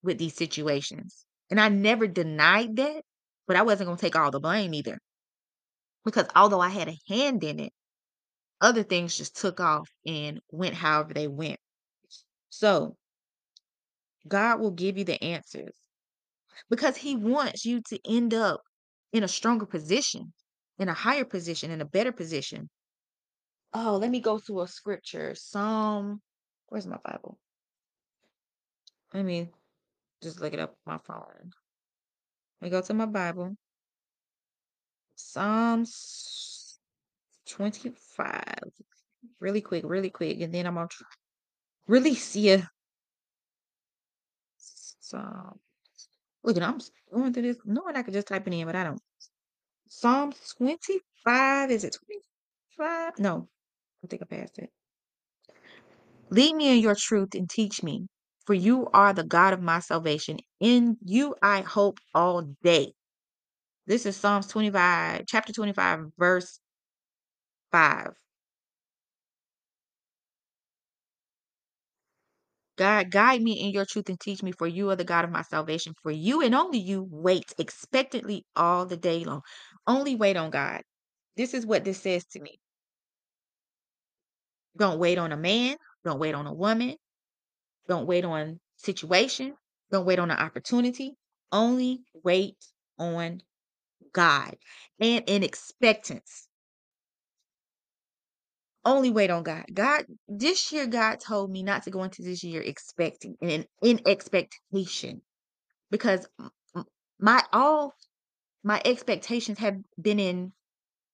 with 0.04 0.18
these 0.18 0.36
situations. 0.36 1.26
And 1.50 1.62
I 1.62 1.70
never 1.70 2.08
denied 2.08 2.76
that, 2.76 3.04
but 3.48 3.56
I 3.56 3.62
wasn't 3.62 3.88
going 3.88 3.98
to 3.98 4.02
take 4.02 4.18
all 4.18 4.32
the 4.32 4.42
blame 4.42 4.74
either. 4.74 5.00
Because 6.04 6.26
although 6.36 6.60
I 6.60 6.70
had 6.70 6.90
a 6.90 7.00
hand 7.08 7.46
in 7.46 7.58
it, 7.58 7.72
other 8.60 8.84
things 8.84 9.16
just 9.16 9.38
took 9.38 9.62
off 9.62 9.90
and 10.06 10.42
went 10.52 10.76
however 10.76 11.14
they 11.14 11.30
went. 11.30 11.60
So 12.50 12.98
God 14.28 14.60
will 14.60 14.72
give 14.72 14.98
you 14.98 15.06
the 15.06 15.24
answers 15.24 15.81
because 16.70 16.98
he 16.98 17.16
wants 17.16 17.66
you 17.66 17.82
to 17.90 18.00
end 18.08 18.34
up 18.34 18.62
in 19.14 19.24
a 19.24 19.28
stronger 19.28 19.66
position, 19.66 20.34
in 20.80 20.90
a 20.90 20.94
higher 20.94 21.26
position, 21.26 21.72
in 21.72 21.82
a 21.82 21.86
better 21.86 22.12
position. 22.12 22.70
Oh, 23.74 23.98
let 23.98 24.10
me 24.10 24.20
go 24.20 24.40
to 24.40 24.62
a 24.62 24.68
scripture. 24.68 25.34
Psalm, 25.36 26.22
where's 26.68 26.88
my 26.88 26.98
Bible? 27.04 27.38
Let 29.14 29.26
me 29.26 29.50
just 30.22 30.40
look 30.40 30.54
it 30.54 30.60
up 30.60 30.76
on 30.86 30.94
my 30.94 31.00
phone. 31.06 31.52
Let 32.62 32.66
me 32.66 32.70
go 32.70 32.82
to 32.82 32.94
my 32.94 33.06
Bible. 33.06 33.56
Psalms 35.16 36.80
25. 37.50 38.44
Really 39.40 39.62
quick, 39.62 39.84
really 39.86 40.10
quick. 40.10 40.42
And 40.42 40.54
then 40.54 40.66
I'm 40.66 40.76
going 40.76 40.88
to 40.88 41.06
really 41.88 42.16
see 42.16 42.52
a 42.52 42.70
Psalm. 44.58 45.60
Look 46.44 46.58
at 46.58 46.64
I'm 46.64 46.80
going 47.14 47.34
through 47.34 47.44
this, 47.44 47.58
knowing 47.66 47.96
I 47.96 48.04
could 48.04 48.14
just 48.14 48.28
type 48.28 48.48
it 48.48 48.54
in, 48.54 48.66
but 48.66 48.76
I 48.76 48.84
don't. 48.86 49.02
Psalm 49.88 50.34
25. 50.58 51.72
Is 51.72 51.84
it 51.84 51.98
25? 52.78 53.20
No, 53.20 53.48
I 54.04 54.08
think 54.08 54.22
I 54.24 54.26
passed 54.26 54.60
it. 54.60 54.70
Lead 56.32 56.56
me 56.56 56.76
in 56.76 56.80
your 56.80 56.96
truth 56.96 57.30
and 57.36 57.50
teach 57.50 57.84
me, 57.84 58.08
for 58.46 58.54
you 58.54 58.88
are 58.94 59.14
the 59.14 59.24
God 59.24 59.54
of 59.54 59.62
my 59.62 59.80
salvation. 59.80 60.38
In 60.60 60.98
you 61.04 61.36
I 61.42 61.62
hope 61.62 62.00
all 62.16 62.44
day. 62.64 62.94
This 63.88 64.06
is 64.06 64.18
Psalms 64.18 64.48
25, 64.48 65.26
chapter 65.28 65.54
25, 65.54 66.12
verse 66.18 66.60
5. 67.72 68.10
God, 72.82 73.12
guide 73.12 73.44
me 73.44 73.62
in 73.62 73.70
your 73.70 73.86
truth 73.86 74.10
and 74.10 74.20
teach 74.20 74.42
me, 74.42 74.54
for 74.54 74.66
you 74.66 74.90
are 74.90 74.96
the 74.96 75.04
God 75.04 75.24
of 75.24 75.30
my 75.30 75.44
salvation. 75.44 75.94
For 76.02 76.10
you 76.10 76.42
and 76.42 76.56
only 76.56 76.80
you 76.80 77.08
wait 77.12 77.54
expectantly 77.60 78.44
all 78.56 78.88
the 78.88 78.98
day 78.98 79.24
long. 79.24 79.42
Only 79.86 80.16
wait 80.16 80.36
on 80.36 80.50
God. 80.50 80.82
This 81.38 81.54
is 81.54 81.64
what 81.64 81.84
this 81.84 82.02
says 82.02 82.26
to 82.32 82.42
me. 82.42 82.58
Don't 84.76 84.98
wait 84.98 85.20
on 85.20 85.32
a 85.32 85.38
man. 85.38 85.78
Don't 86.04 86.20
wait 86.20 86.34
on 86.34 86.48
a 86.48 86.54
woman. 86.56 86.96
Don't 87.88 88.08
wait 88.08 88.26
on 88.26 88.60
situation. 88.78 89.54
Don't 89.92 90.08
wait 90.08 90.18
on 90.18 90.32
an 90.32 90.40
opportunity. 90.40 91.14
Only 91.52 92.02
wait 92.24 92.58
on 92.98 93.42
God 94.12 94.56
and 95.00 95.24
in 95.28 95.44
expectance. 95.44 96.48
Only 98.84 99.12
wait 99.12 99.30
on 99.30 99.44
God. 99.44 99.66
God, 99.74 100.06
this 100.28 100.72
year, 100.72 100.88
God 100.88 101.20
told 101.20 101.52
me 101.52 101.62
not 101.62 101.84
to 101.84 101.92
go 101.92 102.04
into 102.04 102.24
this 102.24 102.44
year 102.44 102.62
expecting 102.62 103.38
and 103.42 103.68
in 103.82 104.02
expectation 104.08 105.22
because 105.92 106.28
my 107.20 107.44
all 107.54 107.94
my 108.64 108.82
expectations 108.84 109.60
have 109.60 109.78
been 110.02 110.20
in 110.20 110.54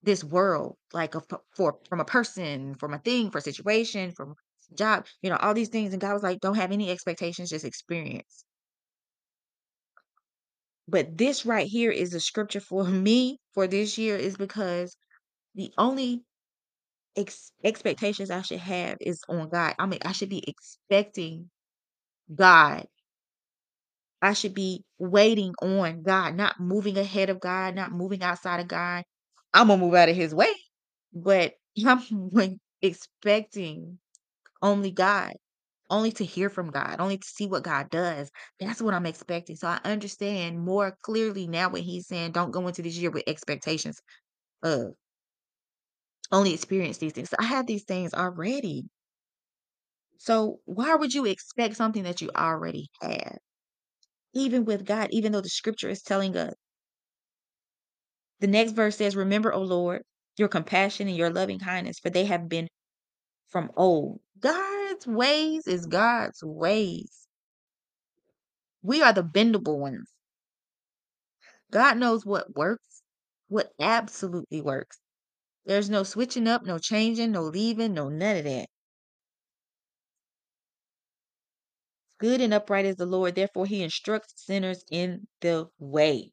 this 0.03 0.23
world, 0.23 0.77
like 0.93 1.15
a, 1.15 1.21
for 1.55 1.77
from 1.89 1.99
a 1.99 2.05
person, 2.05 2.75
from 2.75 2.93
a 2.93 2.99
thing, 2.99 3.31
for 3.31 3.39
a 3.39 3.41
situation, 3.41 4.11
from 4.11 4.35
job, 4.77 5.05
you 5.21 5.29
know, 5.29 5.37
all 5.37 5.53
these 5.53 5.69
things. 5.69 5.93
And 5.93 6.01
God 6.01 6.13
was 6.13 6.23
like, 6.23 6.39
don't 6.39 6.55
have 6.55 6.71
any 6.71 6.89
expectations, 6.89 7.49
just 7.49 7.65
experience. 7.65 8.45
But 10.87 11.17
this 11.17 11.45
right 11.45 11.67
here 11.67 11.91
is 11.91 12.13
a 12.13 12.19
scripture 12.19 12.61
for 12.61 12.83
me 12.85 13.39
for 13.53 13.67
this 13.67 13.97
year 13.97 14.15
is 14.15 14.37
because 14.37 14.95
the 15.55 15.71
only 15.77 16.23
ex- 17.17 17.51
expectations 17.63 18.31
I 18.31 18.41
should 18.43 18.59
have 18.59 18.97
is 19.01 19.21
on 19.29 19.49
God. 19.49 19.75
I 19.79 19.85
mean, 19.87 19.99
I 20.05 20.11
should 20.13 20.29
be 20.29 20.43
expecting 20.47 21.49
God. 22.35 22.87
I 24.21 24.33
should 24.33 24.53
be 24.53 24.83
waiting 24.99 25.53
on 25.61 26.01
God, 26.03 26.35
not 26.35 26.59
moving 26.59 26.97
ahead 26.97 27.29
of 27.29 27.39
God, 27.39 27.75
not 27.75 27.91
moving 27.91 28.23
outside 28.23 28.59
of 28.59 28.67
God. 28.67 29.03
I'm 29.53 29.67
gonna 29.67 29.81
move 29.81 29.93
out 29.93 30.09
of 30.09 30.15
His 30.15 30.33
way, 30.35 30.53
but 31.13 31.53
I'm 31.85 32.59
expecting 32.81 33.99
only 34.61 34.91
God, 34.91 35.33
only 35.89 36.11
to 36.13 36.25
hear 36.25 36.49
from 36.49 36.71
God, 36.71 36.97
only 36.99 37.17
to 37.19 37.27
see 37.27 37.47
what 37.47 37.63
God 37.63 37.89
does. 37.91 38.31
That's 38.59 38.81
what 38.81 38.93
I'm 38.95 39.05
expecting. 39.07 39.55
So 39.57 39.67
I 39.69 39.79
understand 39.85 40.59
more 40.65 40.97
clearly 41.03 41.47
now 41.47 41.69
when 41.69 41.83
He's 41.83 42.07
saying, 42.07 42.33
"Don't 42.33 42.51
go 42.51 42.67
into 42.67 42.81
this 42.83 42.97
year 42.97 43.11
with 43.11 43.25
expectations 43.27 44.01
of." 44.63 44.93
Only 46.31 46.53
experience 46.53 46.97
these 46.97 47.13
things. 47.13 47.33
I 47.39 47.45
have 47.45 47.67
these 47.67 47.83
things 47.85 48.13
already. 48.13 48.83
So 50.17 50.59
why 50.65 50.95
would 50.95 51.13
you 51.13 51.25
expect 51.25 51.75
something 51.75 52.03
that 52.03 52.21
you 52.21 52.29
already 52.35 52.89
have? 53.01 53.37
Even 54.33 54.65
with 54.65 54.85
God, 54.85 55.09
even 55.11 55.31
though 55.31 55.41
the 55.41 55.49
scripture 55.49 55.89
is 55.89 56.01
telling 56.01 56.35
us. 56.35 56.53
The 58.39 58.47
next 58.47 58.73
verse 58.73 58.97
says, 58.97 59.15
Remember, 59.15 59.53
O 59.53 59.61
Lord, 59.61 60.03
your 60.37 60.47
compassion 60.47 61.07
and 61.07 61.17
your 61.17 61.31
loving 61.31 61.59
kindness, 61.59 61.99
for 61.99 62.09
they 62.09 62.25
have 62.25 62.49
been 62.49 62.67
from 63.49 63.71
old. 63.75 64.19
God's 64.39 65.07
ways 65.07 65.67
is 65.67 65.85
God's 65.87 66.43
ways. 66.43 67.27
We 68.81 69.01
are 69.01 69.13
the 69.13 69.23
bendable 69.23 69.79
ones. 69.79 70.11
God 71.71 71.97
knows 71.97 72.25
what 72.25 72.55
works, 72.55 73.01
what 73.47 73.71
absolutely 73.79 74.61
works. 74.61 74.99
There's 75.67 75.87
no 75.91 76.01
switching 76.01 76.47
up, 76.47 76.65
no 76.65 76.79
changing, 76.79 77.31
no 77.33 77.43
leaving, 77.43 77.93
no 77.93 78.09
none 78.09 78.37
of 78.37 78.45
that. 78.45 78.69
Good 82.19 82.41
and 82.41 82.53
upright 82.53 82.85
is 82.85 82.97
the 82.97 83.07
Lord, 83.07 83.33
therefore 83.33 83.65
he 83.65 83.81
instructs 83.81 84.45
sinners 84.45 84.85
in 84.91 85.27
the 85.41 85.69
way. 85.79 86.31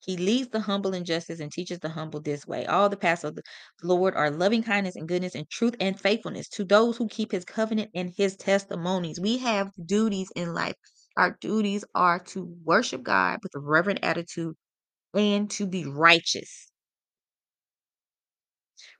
He 0.00 0.16
leads 0.16 0.48
the 0.50 0.60
humble 0.60 0.94
in 0.94 1.04
justice 1.04 1.40
and 1.40 1.52
teaches 1.52 1.80
the 1.80 1.90
humble 1.90 2.20
this 2.20 2.46
way. 2.46 2.66
All 2.66 2.88
the 2.88 2.96
paths 2.96 3.24
of 3.24 3.36
the 3.36 3.42
Lord 3.82 4.14
are 4.14 4.30
loving 4.30 4.62
kindness 4.62 4.96
and 4.96 5.08
goodness 5.08 5.34
and 5.34 5.48
truth 5.50 5.74
and 5.80 6.00
faithfulness 6.00 6.48
to 6.50 6.64
those 6.64 6.96
who 6.96 7.08
keep 7.08 7.32
his 7.32 7.44
covenant 7.44 7.90
and 7.94 8.12
his 8.16 8.36
testimonies. 8.36 9.20
We 9.20 9.38
have 9.38 9.72
duties 9.86 10.30
in 10.36 10.54
life. 10.54 10.76
Our 11.16 11.36
duties 11.40 11.84
are 11.94 12.20
to 12.26 12.44
worship 12.64 13.02
God 13.02 13.40
with 13.42 13.54
a 13.56 13.60
reverent 13.60 14.00
attitude 14.02 14.56
and 15.14 15.50
to 15.52 15.66
be 15.66 15.86
righteous. 15.86 16.70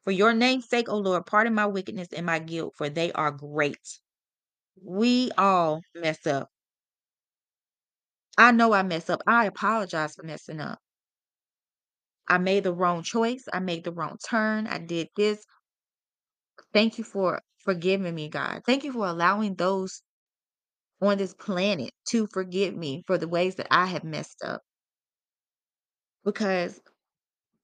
For 0.07 0.13
your 0.13 0.35
name's 0.35 0.71
sake, 0.71 0.89
O 0.89 0.99
Lord, 0.99 1.27
pardon 1.27 1.55
my 1.55 1.67
wickedness 1.67 2.09
and 2.15 2.27
my 2.27 2.41
guilt, 2.41 2.75
for 2.79 2.91
they 2.91 3.13
are 3.13 3.33
great. 3.33 4.01
We 4.83 5.31
all 5.39 5.83
mess 5.95 6.27
up. 6.27 6.51
I 8.39 8.53
know 8.53 8.73
I 8.73 8.83
mess 8.83 9.11
up. 9.11 9.23
I 9.27 9.47
apologize 9.47 10.15
for 10.17 10.25
messing 10.25 10.61
up. 10.61 10.81
I 12.29 12.39
made 12.39 12.65
the 12.65 12.75
wrong 12.75 13.03
choice. 13.03 13.45
I 13.53 13.61
made 13.61 13.85
the 13.85 13.93
wrong 13.93 14.19
turn. 14.29 14.67
I 14.67 14.79
did 14.79 15.09
this. 15.17 15.45
Thank 16.73 16.99
you 16.99 17.05
for 17.05 17.43
forgiving 17.59 18.15
me, 18.15 18.29
God. 18.29 18.63
Thank 18.67 18.85
you 18.85 18.93
for 18.93 19.07
allowing 19.07 19.57
those 19.57 20.03
on 21.03 21.19
this 21.19 21.35
planet 21.35 21.93
to 22.09 22.27
forgive 22.29 22.77
me 22.77 23.05
for 23.07 23.19
the 23.19 23.29
ways 23.29 23.57
that 23.57 23.69
I 23.71 23.87
have 23.87 24.05
messed 24.05 24.43
up. 24.45 24.63
Because 26.25 26.81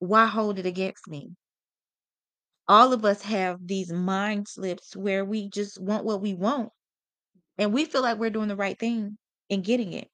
why 0.01 0.27
hold 0.27 0.59
it 0.59 0.67
against 0.67 1.09
me? 1.09 1.33
All 2.69 2.93
of 2.93 3.05
us 3.05 3.23
have 3.23 3.67
these 3.67 3.93
mind 3.93 4.49
slips 4.49 4.97
where 4.97 5.25
we 5.25 5.49
just 5.49 5.81
want 5.81 6.05
what 6.05 6.21
we 6.21 6.35
want 6.35 6.71
and 7.59 7.73
we 7.73 7.85
feel 7.85 8.03
like 8.03 8.19
we're 8.19 8.31
doing 8.31 8.49
the 8.49 8.57
right 8.57 8.79
thing 8.79 9.19
and 9.51 9.65
getting 9.65 9.93
it. 9.93 10.09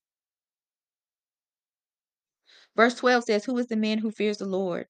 Verse 2.76 2.94
12 2.94 3.24
says, 3.24 3.44
Who 3.44 3.58
is 3.58 3.66
the 3.66 3.76
man 3.76 3.98
who 3.98 4.10
fears 4.10 4.38
the 4.38 4.46
Lord 4.46 4.86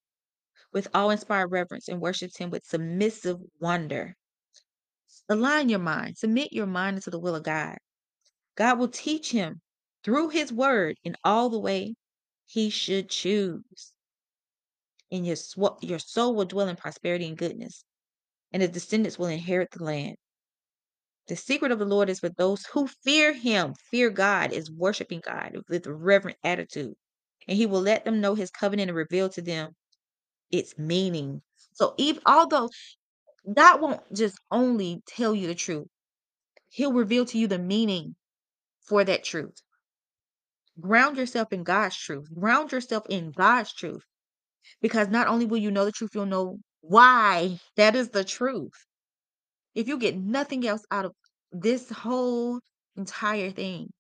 with 0.73 0.89
awe 0.95 1.11
inspired 1.11 1.51
reverence 1.51 1.89
and 1.89 2.01
worships 2.01 2.37
him 2.37 2.51
with 2.51 2.65
submissive 2.65 3.39
wonder? 3.61 4.17
Align 5.29 5.69
your 5.69 5.79
mind, 5.79 6.17
submit 6.19 6.53
your 6.53 6.67
mind 6.67 6.97
into 6.97 7.11
the 7.11 7.19
will 7.19 7.35
of 7.35 7.43
God. 7.43 7.79
God 8.57 8.79
will 8.79 8.89
teach 8.89 9.31
him 9.31 9.61
through 10.05 10.31
his 10.31 10.53
word 10.53 10.97
in 11.05 11.17
all 11.25 11.49
the 11.49 11.59
way 11.59 11.95
he 12.47 12.71
should 12.71 13.09
choose. 13.09 13.93
And 15.11 15.27
your, 15.27 15.37
sw- 15.37 15.81
your 15.81 15.99
soul 15.99 16.35
will 16.35 16.45
dwell 16.45 16.69
in 16.69 16.77
prosperity 16.77 17.27
and 17.27 17.37
goodness, 17.37 17.85
and 18.53 18.63
his 18.63 18.73
descendants 18.73 19.19
will 19.19 19.27
inherit 19.27 19.71
the 19.71 19.85
land. 19.85 20.17
The 21.29 21.37
secret 21.37 21.73
of 21.73 21.79
the 21.79 21.85
Lord 21.85 22.09
is 22.09 22.21
for 22.21 22.31
those 22.31 22.65
who 22.67 22.87
fear 22.87 23.33
him. 23.33 23.75
Fear 23.91 24.11
God 24.11 24.53
is 24.53 24.71
worshiping 24.71 25.21
God 25.25 25.59
with 25.69 25.87
reverent 25.87 26.39
attitude. 26.43 26.95
And 27.47 27.57
he 27.57 27.67
will 27.67 27.83
let 27.83 28.05
them 28.05 28.21
know 28.21 28.35
his 28.35 28.51
covenant 28.51 28.91
and 28.91 28.97
reveal 28.97 29.29
to 29.31 29.43
them 29.43 29.75
its 30.51 30.79
meaning. 30.79 31.43
So 31.73 31.95
even 31.99 32.23
although 32.27 32.71
God 33.53 33.81
won't 33.81 34.01
just 34.15 34.39
only 34.51 35.03
tell 35.07 35.35
you 35.35 35.47
the 35.47 35.55
truth, 35.55 35.89
he'll 36.71 36.93
reveal 36.93 37.27
to 37.27 37.39
you 37.39 37.47
the 37.47 37.59
meaning 37.59 38.17
for 38.83 39.05
that 39.05 39.25
truth. 39.25 39.63
Ground 40.81 41.19
yourself 41.19 41.53
in 41.53 41.63
God's 41.63 41.97
truth. 41.97 42.33
Ground 42.35 42.73
yourself 42.73 43.05
in 43.09 43.33
God's 43.33 43.73
truth. 43.75 44.03
Because 44.81 45.09
not 45.09 45.29
only 45.29 45.47
will 45.47 45.59
you 45.59 45.71
know 45.71 45.85
the 45.85 45.93
truth, 45.93 46.11
you'll 46.15 46.27
know 46.27 46.59
why 46.81 47.59
that 47.77 47.97
is 47.97 48.11
the 48.11 48.25
truth. 48.25 48.73
If 49.75 49.89
you 49.89 49.99
get 49.99 50.17
nothing 50.17 50.67
else 50.67 50.85
out 50.91 51.05
of 51.05 51.13
this 51.53 51.91
whole 51.91 52.61
entire 52.97 53.51
thing, 53.51 53.91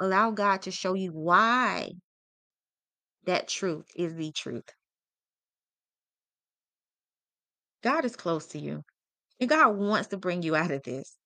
allow 0.00 0.30
God 0.30 0.62
to 0.62 0.70
show 0.70 0.94
you 0.94 1.12
why 1.12 1.92
that 3.24 3.48
truth 3.48 3.86
is 3.96 4.14
the 4.14 4.32
truth. 4.32 4.68
God 7.82 8.04
is 8.04 8.16
close 8.16 8.46
to 8.48 8.58
you, 8.58 8.82
and 9.40 9.48
God 9.48 9.76
wants 9.76 10.08
to 10.08 10.18
bring 10.18 10.42
you 10.42 10.54
out 10.56 10.70
of 10.70 10.82
this. 10.82 11.16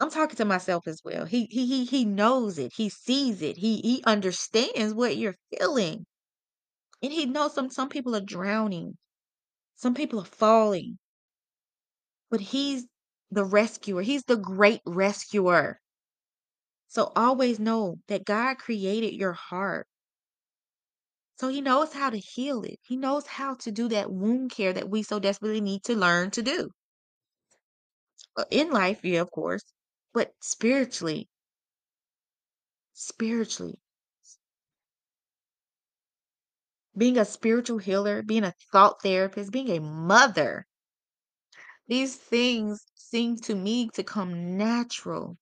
I'm 0.00 0.10
talking 0.10 0.36
to 0.36 0.44
myself 0.46 0.86
as 0.86 1.00
well. 1.04 1.26
He 1.26 1.46
he 1.50 1.66
he 1.66 1.84
he 1.84 2.04
knows 2.04 2.58
it. 2.58 2.72
He 2.74 2.88
sees 2.88 3.42
it. 3.42 3.56
He 3.58 3.80
he 3.80 4.02
understands 4.06 4.94
what 4.94 5.16
you're 5.16 5.36
feeling. 5.50 6.06
And 7.02 7.12
he 7.12 7.26
knows 7.26 7.52
some 7.54 7.68
some 7.70 7.90
people 7.90 8.16
are 8.16 8.20
drowning. 8.22 8.96
Some 9.76 9.94
people 9.94 10.20
are 10.20 10.24
falling. 10.24 10.98
But 12.30 12.40
he's 12.40 12.86
the 13.30 13.44
rescuer. 13.44 14.00
He's 14.00 14.24
the 14.24 14.38
great 14.38 14.80
rescuer. 14.86 15.80
So 16.88 17.12
always 17.16 17.58
know 17.58 18.00
that 18.08 18.26
God 18.26 18.58
created 18.58 19.14
your 19.14 19.32
heart. 19.32 19.86
So 21.40 21.48
he 21.48 21.60
knows 21.60 21.92
how 21.92 22.10
to 22.10 22.18
heal 22.18 22.62
it. 22.62 22.78
He 22.84 22.96
knows 22.96 23.26
how 23.26 23.56
to 23.56 23.72
do 23.72 23.88
that 23.88 24.12
wound 24.12 24.52
care 24.52 24.72
that 24.72 24.88
we 24.88 25.02
so 25.02 25.18
desperately 25.18 25.60
need 25.60 25.82
to 25.86 25.96
learn 25.96 26.30
to 26.30 26.42
do. 26.42 26.70
Uh, 28.36 28.44
In 28.50 28.70
life, 28.72 29.04
yeah, 29.04 29.20
of 29.20 29.30
course, 29.30 29.62
but 30.12 30.34
spiritually, 30.40 31.28
spiritually, 32.92 33.80
being 36.96 37.18
a 37.18 37.24
spiritual 37.24 37.78
healer, 37.78 38.22
being 38.22 38.44
a 38.44 38.54
thought 38.72 39.02
therapist, 39.02 39.52
being 39.52 39.70
a 39.70 39.80
mother, 39.80 40.66
these 41.88 42.16
things 42.16 42.84
seem 42.94 43.36
to 43.36 43.54
me 43.54 43.88
to 43.94 44.02
come 44.04 44.56
natural. 44.56 45.36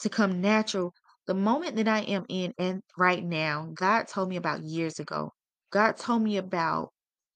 To 0.00 0.08
come 0.08 0.40
natural. 0.40 0.92
The 1.26 1.34
moment 1.34 1.76
that 1.76 1.88
I 1.88 2.00
am 2.00 2.26
in 2.28 2.52
and 2.58 2.82
right 2.98 3.24
now, 3.24 3.70
God 3.74 4.08
told 4.08 4.28
me 4.28 4.36
about 4.36 4.62
years 4.64 4.98
ago. 4.98 5.32
God 5.70 5.96
told 5.96 6.22
me 6.22 6.36
about 6.36 6.90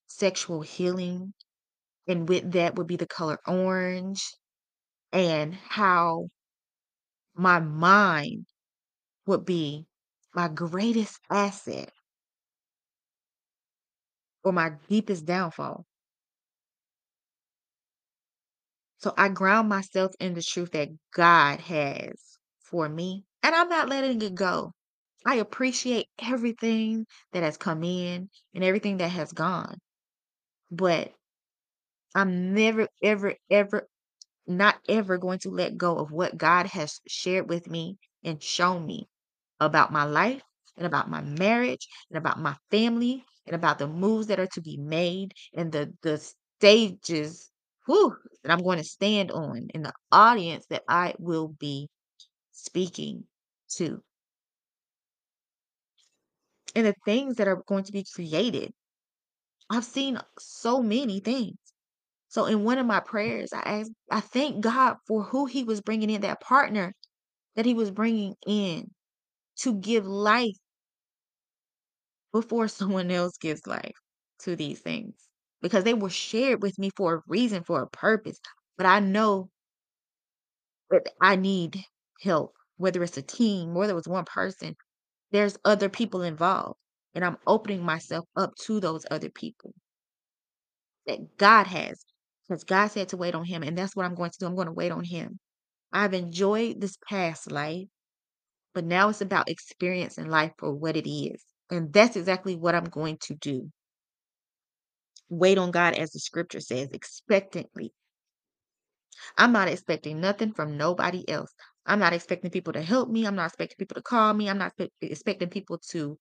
sexual 0.07 0.61
healing, 0.61 1.33
and 2.07 2.27
with 2.27 2.51
that 2.51 2.75
would 2.75 2.87
be 2.87 2.97
the 2.97 3.07
color 3.07 3.39
orange, 3.47 4.23
and 5.11 5.55
how 5.55 6.29
my 7.33 7.59
mind 7.59 8.45
would 9.25 9.45
be 9.45 9.87
my 10.33 10.47
greatest 10.47 11.19
asset 11.29 11.91
or 14.43 14.51
my 14.51 14.71
deepest 14.87 15.25
downfall. 15.25 15.85
So 18.97 19.13
I 19.17 19.29
ground 19.29 19.69
myself 19.69 20.11
in 20.19 20.33
the 20.33 20.41
truth 20.41 20.71
that 20.71 20.89
God 21.13 21.59
has 21.61 22.37
for 22.61 22.87
me, 22.87 23.25
and 23.43 23.55
I'm 23.55 23.69
not 23.69 23.89
letting 23.89 24.21
it 24.21 24.35
go. 24.35 24.73
I 25.25 25.35
appreciate 25.35 26.07
everything 26.21 27.05
that 27.33 27.43
has 27.43 27.57
come 27.57 27.83
in 27.83 28.29
and 28.53 28.63
everything 28.63 28.97
that 28.97 29.09
has 29.09 29.31
gone, 29.33 29.77
but 30.71 31.11
I'm 32.15 32.53
never, 32.53 32.87
ever, 33.03 33.35
ever, 33.49 33.87
not 34.47 34.75
ever 34.87 35.17
going 35.17 35.39
to 35.39 35.49
let 35.49 35.77
go 35.77 35.97
of 35.97 36.11
what 36.11 36.37
God 36.37 36.67
has 36.67 37.01
shared 37.07 37.49
with 37.49 37.69
me 37.69 37.97
and 38.23 38.41
shown 38.41 38.85
me 38.85 39.08
about 39.59 39.91
my 39.91 40.03
life 40.03 40.41
and 40.77 40.85
about 40.85 41.09
my 41.09 41.21
marriage 41.21 41.87
and 42.09 42.17
about 42.17 42.39
my 42.39 42.55
family 42.71 43.23
and 43.45 43.55
about 43.55 43.79
the 43.79 43.87
moves 43.87 44.27
that 44.27 44.39
are 44.39 44.47
to 44.47 44.61
be 44.61 44.77
made 44.77 45.33
and 45.53 45.71
the 45.71 45.93
the 46.01 46.17
stages 46.59 47.49
whew, 47.85 48.15
that 48.43 48.51
I'm 48.51 48.63
going 48.63 48.77
to 48.77 48.83
stand 48.83 49.31
on 49.31 49.67
and 49.73 49.83
the 49.83 49.93
audience 50.11 50.65
that 50.69 50.83
I 50.87 51.15
will 51.17 51.47
be 51.47 51.89
speaking 52.51 53.23
to 53.75 54.03
and 56.75 56.85
the 56.85 56.95
things 57.05 57.37
that 57.37 57.47
are 57.47 57.63
going 57.67 57.83
to 57.85 57.91
be 57.91 58.05
created. 58.13 58.71
I've 59.71 59.85
seen 59.85 60.19
so 60.37 60.83
many 60.83 61.19
things. 61.19 61.57
So 62.27 62.45
in 62.45 62.63
one 62.63 62.77
of 62.77 62.85
my 62.85 62.99
prayers, 62.99 63.53
I 63.53 63.59
asked, 63.59 63.91
I 64.11 64.19
thank 64.19 64.61
God 64.61 64.97
for 65.07 65.23
who 65.23 65.45
He 65.47 65.63
was 65.63 65.81
bringing 65.81 66.11
in, 66.11 66.21
that 66.21 66.41
partner 66.41 66.93
that 67.55 67.65
He 67.65 67.73
was 67.73 67.89
bringing 67.89 68.35
in 68.45 68.91
to 69.61 69.73
give 69.75 70.05
life 70.05 70.55
before 72.33 72.67
someone 72.67 73.11
else 73.11 73.37
gives 73.37 73.67
life. 73.67 73.95
to 74.39 74.55
these 74.55 74.79
things 74.79 75.15
because 75.61 75.83
they 75.83 75.93
were 75.93 76.09
shared 76.09 76.61
with 76.63 76.79
me 76.79 76.89
for 76.95 77.15
a 77.15 77.21
reason, 77.27 77.63
for 77.63 77.81
a 77.81 77.89
purpose. 77.89 78.39
But 78.77 78.85
I 78.87 78.99
know 78.99 79.49
that 80.91 81.07
I 81.21 81.35
need 81.35 81.83
help, 82.21 82.55
whether 82.77 83.01
it's 83.03 83.17
a 83.17 83.21
team, 83.23 83.73
whether 83.73 83.97
it's 83.97 84.07
one 84.07 84.25
person, 84.25 84.75
there's 85.31 85.57
other 85.65 85.89
people 85.89 86.23
involved. 86.23 86.79
And 87.15 87.25
I'm 87.25 87.37
opening 87.47 87.83
myself 87.83 88.25
up 88.35 88.55
to 88.65 88.79
those 88.79 89.05
other 89.11 89.29
people 89.29 89.73
that 91.07 91.37
God 91.37 91.67
has. 91.67 92.03
Because 92.47 92.63
God 92.63 92.87
said 92.87 93.09
to 93.09 93.17
wait 93.17 93.35
on 93.35 93.45
him, 93.45 93.61
and 93.63 93.77
that's 93.77 93.95
what 93.95 94.05
I'm 94.05 94.15
going 94.15 94.31
to 94.31 94.37
do. 94.39 94.45
I'm 94.47 94.55
going 94.55 94.67
to 94.67 94.73
wait 94.73 94.91
on 94.91 95.03
him. 95.03 95.39
I've 95.93 96.13
enjoyed 96.15 96.81
this 96.81 96.97
past 97.09 97.51
life, 97.51 97.87
but 98.73 98.85
now 98.85 99.09
it's 99.09 99.21
about 99.21 99.49
experiencing 99.49 100.29
life 100.29 100.53
for 100.57 100.73
what 100.73 100.97
it 100.97 101.09
is. 101.09 101.43
And 101.71 101.93
that's 101.93 102.15
exactly 102.17 102.55
what 102.55 102.75
I'm 102.75 102.85
going 102.85 103.17
to 103.23 103.35
do. 103.35 103.71
Wait 105.29 105.57
on 105.57 105.71
God, 105.71 105.95
as 105.95 106.11
the 106.11 106.19
scripture 106.19 106.59
says, 106.61 106.89
expectantly. 106.91 107.93
I'm 109.37 109.51
not 109.51 109.67
expecting 109.67 110.21
nothing 110.21 110.53
from 110.53 110.77
nobody 110.77 111.27
else. 111.29 111.53
I'm 111.85 111.99
not 111.99 112.13
expecting 112.13 112.51
people 112.51 112.73
to 112.73 112.81
help 112.81 113.09
me. 113.09 113.25
I'm 113.25 113.35
not 113.35 113.47
expecting 113.47 113.77
people 113.77 113.95
to 113.95 114.01
call 114.01 114.33
me. 114.33 114.49
I'm 114.49 114.57
not 114.59 114.73
expecting 115.01 115.49
people 115.49 115.79
to 115.91 116.17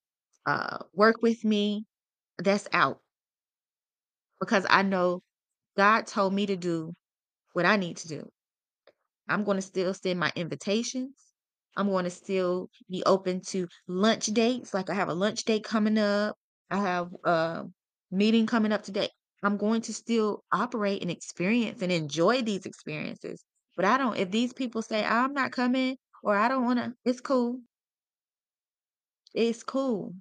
uh, 0.46 0.78
work 0.94 1.16
with 1.22 1.44
me. 1.44 1.84
That's 2.38 2.68
out 2.72 3.00
because 4.40 4.66
I 4.70 4.82
know 4.82 5.22
God 5.76 6.06
told 6.06 6.34
me 6.34 6.46
to 6.46 6.56
do 6.56 6.94
what 7.54 7.66
I 7.66 7.76
need 7.76 7.98
to 7.98 8.08
do. 8.08 8.30
I'm 9.28 9.44
going 9.44 9.56
to 9.58 9.62
still 9.62 9.94
send 9.94 10.20
my 10.20 10.32
invitations. 10.36 11.14
I'm 11.76 11.88
going 11.88 12.04
to 12.04 12.10
still 12.10 12.70
be 12.90 13.02
open 13.04 13.40
to 13.48 13.68
lunch 13.86 14.26
dates. 14.26 14.74
Like 14.74 14.90
I 14.90 14.94
have 14.94 15.08
a 15.08 15.14
lunch 15.14 15.44
date 15.44 15.64
coming 15.64 15.98
up. 15.98 16.36
I 16.70 16.78
have 16.78 17.10
a 17.24 17.64
meeting 18.10 18.46
coming 18.46 18.72
up 18.72 18.82
today. 18.82 19.08
I'm 19.42 19.56
going 19.56 19.82
to 19.82 19.94
still 19.94 20.44
operate 20.52 21.02
and 21.02 21.10
experience 21.10 21.82
and 21.82 21.92
enjoy 21.92 22.42
these 22.42 22.66
experiences. 22.66 23.44
But 23.76 23.84
I 23.84 23.96
don't, 23.96 24.16
if 24.16 24.30
these 24.30 24.52
people 24.52 24.82
say, 24.82 25.04
I'm 25.04 25.32
not 25.32 25.52
coming 25.52 25.96
or 26.22 26.36
I 26.36 26.48
don't 26.48 26.64
want 26.64 26.80
to, 26.80 26.94
it's 27.04 27.20
cool. 27.20 27.60
It's 29.34 29.62
cool. 29.62 30.14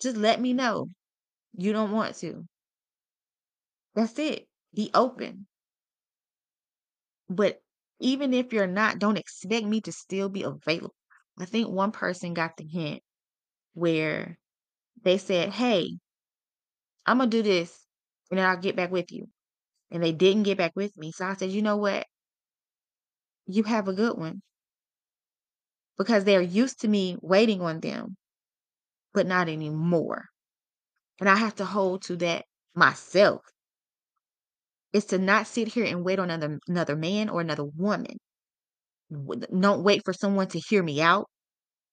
Just 0.00 0.16
let 0.16 0.40
me 0.40 0.52
know 0.52 0.90
you 1.56 1.72
don't 1.72 1.90
want 1.90 2.14
to. 2.16 2.46
That's 3.94 4.18
it. 4.18 4.46
Be 4.74 4.90
open. 4.94 5.46
But 7.28 7.60
even 8.00 8.34
if 8.34 8.52
you're 8.52 8.66
not, 8.66 8.98
don't 8.98 9.18
expect 9.18 9.66
me 9.66 9.80
to 9.82 9.92
still 9.92 10.28
be 10.28 10.42
available. 10.42 10.94
I 11.38 11.44
think 11.44 11.68
one 11.68 11.92
person 11.92 12.34
got 12.34 12.56
the 12.56 12.64
hint 12.64 13.02
where 13.74 14.38
they 15.02 15.18
said, 15.18 15.50
Hey, 15.50 15.98
I'm 17.06 17.18
gonna 17.18 17.30
do 17.30 17.42
this 17.42 17.86
and 18.30 18.38
then 18.38 18.46
I'll 18.46 18.56
get 18.56 18.76
back 18.76 18.90
with 18.90 19.10
you. 19.10 19.28
And 19.90 20.02
they 20.02 20.12
didn't 20.12 20.44
get 20.44 20.58
back 20.58 20.72
with 20.76 20.96
me. 20.96 21.12
So 21.12 21.26
I 21.26 21.34
said, 21.34 21.50
you 21.50 21.62
know 21.62 21.76
what? 21.78 22.06
You 23.46 23.64
have 23.64 23.88
a 23.88 23.92
good 23.92 24.16
one. 24.16 24.42
Because 25.96 26.24
they're 26.24 26.40
used 26.40 26.80
to 26.82 26.88
me 26.88 27.16
waiting 27.20 27.60
on 27.60 27.80
them, 27.80 28.16
but 29.14 29.26
not 29.26 29.48
anymore. 29.48 30.26
And 31.20 31.28
I 31.28 31.36
have 31.36 31.56
to 31.56 31.64
hold 31.64 32.02
to 32.02 32.16
that 32.16 32.46
myself. 32.74 33.42
Is 34.92 35.06
to 35.06 35.18
not 35.18 35.46
sit 35.46 35.68
here 35.68 35.84
and 35.84 36.04
wait 36.04 36.18
on 36.18 36.30
another 36.30 36.58
another 36.68 36.96
man 36.96 37.28
or 37.28 37.40
another 37.40 37.64
woman. 37.64 38.16
Don't 39.10 39.82
wait 39.82 40.02
for 40.04 40.12
someone 40.12 40.48
to 40.48 40.58
hear 40.58 40.82
me 40.82 41.00
out. 41.00 41.26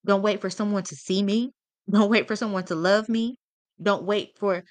Don't 0.06 0.22
wait 0.22 0.42
for 0.42 0.50
someone 0.50 0.84
to 0.84 0.96
see 0.96 1.24
me. 1.24 1.52
Don't 1.90 2.10
wait 2.10 2.28
for 2.28 2.36
someone 2.36 2.66
to 2.66 2.76
love 2.76 3.10
me. 3.10 3.36
Don't 3.82 4.04
wait 4.04 4.38
for 4.40 4.64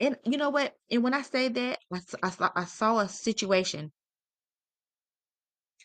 and 0.00 0.16
you 0.24 0.36
know 0.36 0.50
what? 0.50 0.74
And 0.90 1.04
when 1.04 1.14
I 1.14 1.22
say 1.22 1.48
that, 1.48 1.78
I, 1.92 2.00
I 2.24 2.30
saw, 2.30 2.50
I 2.56 2.64
saw 2.64 2.98
a 2.98 3.08
situation, 3.08 3.92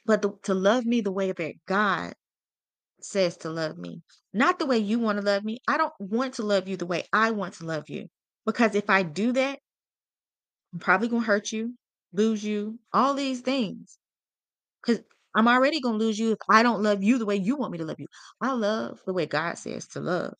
but 0.07 0.23
the, 0.23 0.31
to 0.43 0.55
love 0.55 0.85
me 0.85 1.01
the 1.01 1.11
way 1.11 1.31
that 1.31 1.53
God 1.67 2.13
says 2.99 3.37
to 3.37 3.49
love 3.49 3.77
me, 3.77 4.01
not 4.33 4.57
the 4.57 4.65
way 4.65 4.79
you 4.79 4.97
want 4.97 5.19
to 5.19 5.25
love 5.25 5.43
me. 5.43 5.59
I 5.67 5.77
don't 5.77 5.93
want 5.99 6.35
to 6.35 6.43
love 6.43 6.67
you 6.67 6.77
the 6.77 6.87
way 6.87 7.05
I 7.13 7.29
want 7.31 7.55
to 7.55 7.65
love 7.65 7.89
you. 7.89 8.07
Because 8.45 8.73
if 8.73 8.89
I 8.89 9.03
do 9.03 9.33
that, 9.33 9.59
I'm 10.77 10.81
probably 10.81 11.09
to 11.09 11.19
hurt 11.19 11.51
you, 11.51 11.73
lose 12.13 12.43
you, 12.43 12.77
all 12.93 13.15
these 13.15 13.41
things. 13.41 13.97
Because 14.85 15.01
I'm 15.33 15.47
already 15.47 15.79
to 15.79 15.87
lose 15.87 16.19
you 16.19 16.33
if 16.33 16.37
I 16.47 16.61
don't 16.61 16.83
love 16.83 17.01
you 17.01 17.17
the 17.17 17.25
way 17.25 17.35
you 17.35 17.55
want 17.55 17.71
me 17.71 17.79
to 17.79 17.83
love 17.83 17.99
you. 17.99 18.05
I 18.39 18.51
love 18.51 18.99
the 19.07 19.13
way 19.13 19.25
God 19.25 19.57
says 19.57 19.87
to 19.87 20.01
love. 20.01 20.35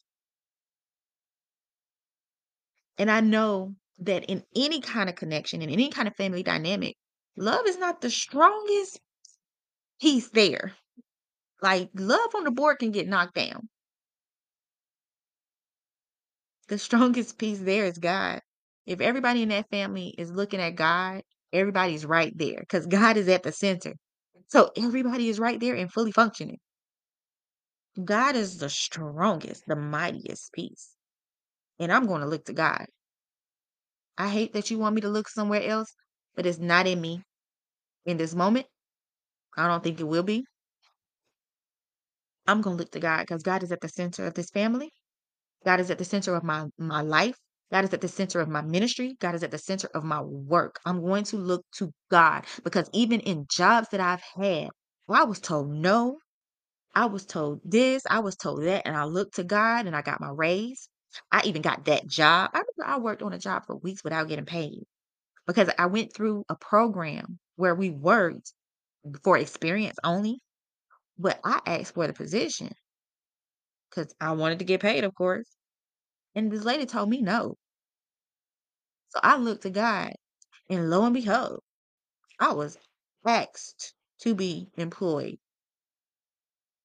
And 2.99 3.09
I 3.09 3.21
know 3.21 3.73
that 3.97 4.25
in 4.25 4.43
any 4.55 4.79
kind 4.79 5.09
of 5.09 5.15
connection, 5.15 5.63
in 5.63 5.71
any 5.71 5.89
kind 5.89 6.07
of 6.07 6.15
family 6.15 6.43
dynamic, 6.43 6.95
love 7.35 7.65
is 7.65 7.79
not 7.79 8.01
the 8.01 8.11
strongest 8.11 8.99
piece 9.99 10.29
there. 10.29 10.73
Like 11.63 11.89
love 11.95 12.29
on 12.35 12.43
the 12.43 12.51
board 12.51 12.77
can 12.77 12.91
get 12.91 13.07
knocked 13.07 13.33
down. 13.33 13.69
The 16.67 16.77
strongest 16.77 17.39
piece 17.39 17.57
there 17.57 17.85
is 17.85 17.97
God. 17.97 18.41
If 18.87 19.01
everybody 19.01 19.43
in 19.43 19.49
that 19.49 19.69
family 19.69 20.15
is 20.17 20.31
looking 20.31 20.61
at 20.61 20.75
God, 20.75 21.21
everybody's 21.51 22.05
right 22.05 22.35
there 22.37 22.61
because 22.61 22.87
God 22.87 23.17
is 23.17 23.27
at 23.27 23.43
the 23.43 23.51
center. 23.51 23.93
So 24.47 24.71
everybody 24.77 25.27
is 25.27 25.39
right 25.39 25.59
there 25.59 25.75
and 25.75 25.91
fully 25.91 26.13
functioning. 26.13 26.59
God 28.03 28.37
is 28.37 28.59
the 28.59 28.69
strongest, 28.69 29.63
the 29.67 29.75
mightiest 29.75 30.53
piece. 30.53 30.95
And 31.79 31.91
I'm 31.91 32.07
going 32.07 32.21
to 32.21 32.27
look 32.27 32.45
to 32.45 32.53
God. 32.53 32.85
I 34.17 34.29
hate 34.29 34.53
that 34.53 34.71
you 34.71 34.79
want 34.79 34.95
me 34.95 35.01
to 35.01 35.09
look 35.09 35.27
somewhere 35.27 35.63
else, 35.63 35.93
but 36.35 36.45
it's 36.45 36.57
not 36.57 36.87
in 36.87 37.01
me 37.01 37.21
in 38.05 38.17
this 38.17 38.33
moment. 38.33 38.67
I 39.57 39.67
don't 39.67 39.83
think 39.83 39.99
it 39.99 40.07
will 40.07 40.23
be. 40.23 40.45
I'm 42.47 42.61
going 42.61 42.77
to 42.77 42.83
look 42.83 42.91
to 42.91 42.99
God 43.01 43.19
because 43.19 43.43
God 43.43 43.63
is 43.63 43.71
at 43.73 43.81
the 43.81 43.89
center 43.89 44.25
of 44.25 44.33
this 44.33 44.49
family. 44.49 44.91
God 45.65 45.81
is 45.81 45.91
at 45.91 45.97
the 45.97 46.05
center 46.05 46.35
of 46.35 46.43
my 46.43 46.67
my 46.77 47.01
life. 47.01 47.37
God 47.71 47.85
is 47.85 47.93
at 47.93 48.01
the 48.01 48.07
center 48.07 48.39
of 48.39 48.49
my 48.49 48.61
ministry. 48.61 49.17
God 49.19 49.35
is 49.35 49.43
at 49.43 49.51
the 49.51 49.57
center 49.57 49.89
of 49.93 50.03
my 50.03 50.21
work. 50.21 50.79
I'm 50.85 51.01
going 51.01 51.25
to 51.25 51.37
look 51.37 51.65
to 51.77 51.91
God 52.11 52.45
because 52.63 52.89
even 52.93 53.19
in 53.21 53.47
jobs 53.49 53.89
that 53.91 53.99
I've 54.01 54.21
had, 54.35 54.69
I 55.09 55.23
was 55.25 55.39
told 55.39 55.69
no. 55.69 56.19
I 56.95 57.05
was 57.05 57.25
told 57.25 57.61
this, 57.63 58.03
I 58.09 58.19
was 58.19 58.35
told 58.35 58.63
that, 58.63 58.85
and 58.87 58.97
I 58.97 59.05
looked 59.05 59.35
to 59.35 59.43
God 59.45 59.87
and 59.87 59.95
I 59.95 60.01
got 60.01 60.21
my 60.21 60.31
raise. 60.31 60.89
I 61.31 61.41
even 61.45 61.61
got 61.61 61.85
that 61.85 62.07
job. 62.07 62.51
I 62.53 62.59
remember 62.59 62.93
I 62.95 62.99
worked 62.99 63.21
on 63.21 63.33
a 63.33 63.39
job 63.39 63.65
for 63.65 63.77
weeks 63.77 64.03
without 64.03 64.27
getting 64.27 64.45
paid 64.45 64.83
because 65.47 65.69
I 65.79 65.87
went 65.87 66.13
through 66.13 66.45
a 66.49 66.55
program 66.55 67.39
where 67.57 67.75
we 67.75 67.91
worked 67.91 68.53
for 69.23 69.37
experience 69.37 69.97
only, 70.03 70.39
but 71.19 71.39
I 71.45 71.61
asked 71.67 71.95
for 71.95 72.07
the 72.07 72.13
position 72.13 72.71
because 73.89 74.13
I 74.21 74.31
wanted 74.33 74.59
to 74.59 74.65
get 74.65 74.81
paid, 74.81 75.03
of 75.03 75.13
course. 75.15 75.56
And 76.37 76.53
this 76.53 76.63
lady 76.63 76.85
told 76.85 77.09
me 77.09 77.21
no. 77.21 77.57
So 79.09 79.19
I 79.21 79.35
looked 79.35 79.63
to 79.63 79.69
God, 79.69 80.13
and 80.69 80.89
lo 80.89 81.05
and 81.05 81.13
behold, 81.13 81.61
I 82.39 82.53
was 82.53 82.77
asked 83.25 83.95
to 84.21 84.35
be 84.35 84.71
employed 84.75 85.39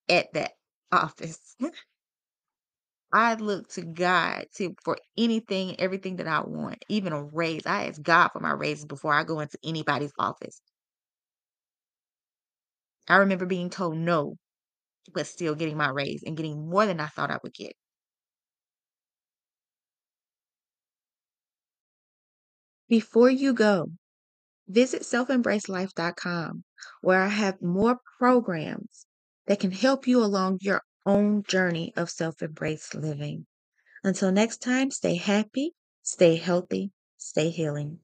at 0.08 0.32
that 0.34 0.52
office. 0.90 1.56
I 3.14 3.34
look 3.34 3.68
to 3.70 3.82
God 3.82 4.46
to 4.56 4.74
for 4.84 4.98
anything, 5.16 5.78
everything 5.80 6.16
that 6.16 6.28
I 6.28 6.40
want, 6.42 6.84
even 6.88 7.12
a 7.14 7.22
raise. 7.22 7.64
I 7.66 7.86
ask 7.86 8.02
God 8.02 8.28
for 8.28 8.40
my 8.40 8.52
raises 8.52 8.84
before 8.86 9.14
I 9.14 9.24
go 9.24 9.40
into 9.40 9.58
anybody's 9.64 10.12
office. 10.18 10.60
I 13.08 13.18
remember 13.18 13.46
being 13.46 13.70
told 13.70 13.96
no, 13.96 14.38
but 15.14 15.26
still 15.26 15.54
getting 15.56 15.76
my 15.76 15.88
raise 15.90 16.22
and 16.24 16.36
getting 16.36 16.68
more 16.70 16.86
than 16.86 17.00
I 17.00 17.08
thought 17.08 17.30
I 17.30 17.38
would 17.42 17.54
get. 17.54 17.74
Before 22.92 23.30
you 23.30 23.54
go, 23.54 23.92
visit 24.68 25.02
selfembracelife.com 25.02 26.64
where 27.00 27.22
I 27.22 27.28
have 27.28 27.62
more 27.62 28.00
programs 28.18 29.06
that 29.46 29.60
can 29.60 29.72
help 29.72 30.06
you 30.06 30.22
along 30.22 30.58
your 30.60 30.82
own 31.06 31.42
journey 31.44 31.94
of 31.96 32.10
self 32.10 32.42
embrace 32.42 32.94
living. 32.94 33.46
Until 34.04 34.30
next 34.30 34.58
time, 34.58 34.90
stay 34.90 35.14
happy, 35.14 35.74
stay 36.02 36.36
healthy, 36.36 36.92
stay 37.16 37.48
healing. 37.48 38.01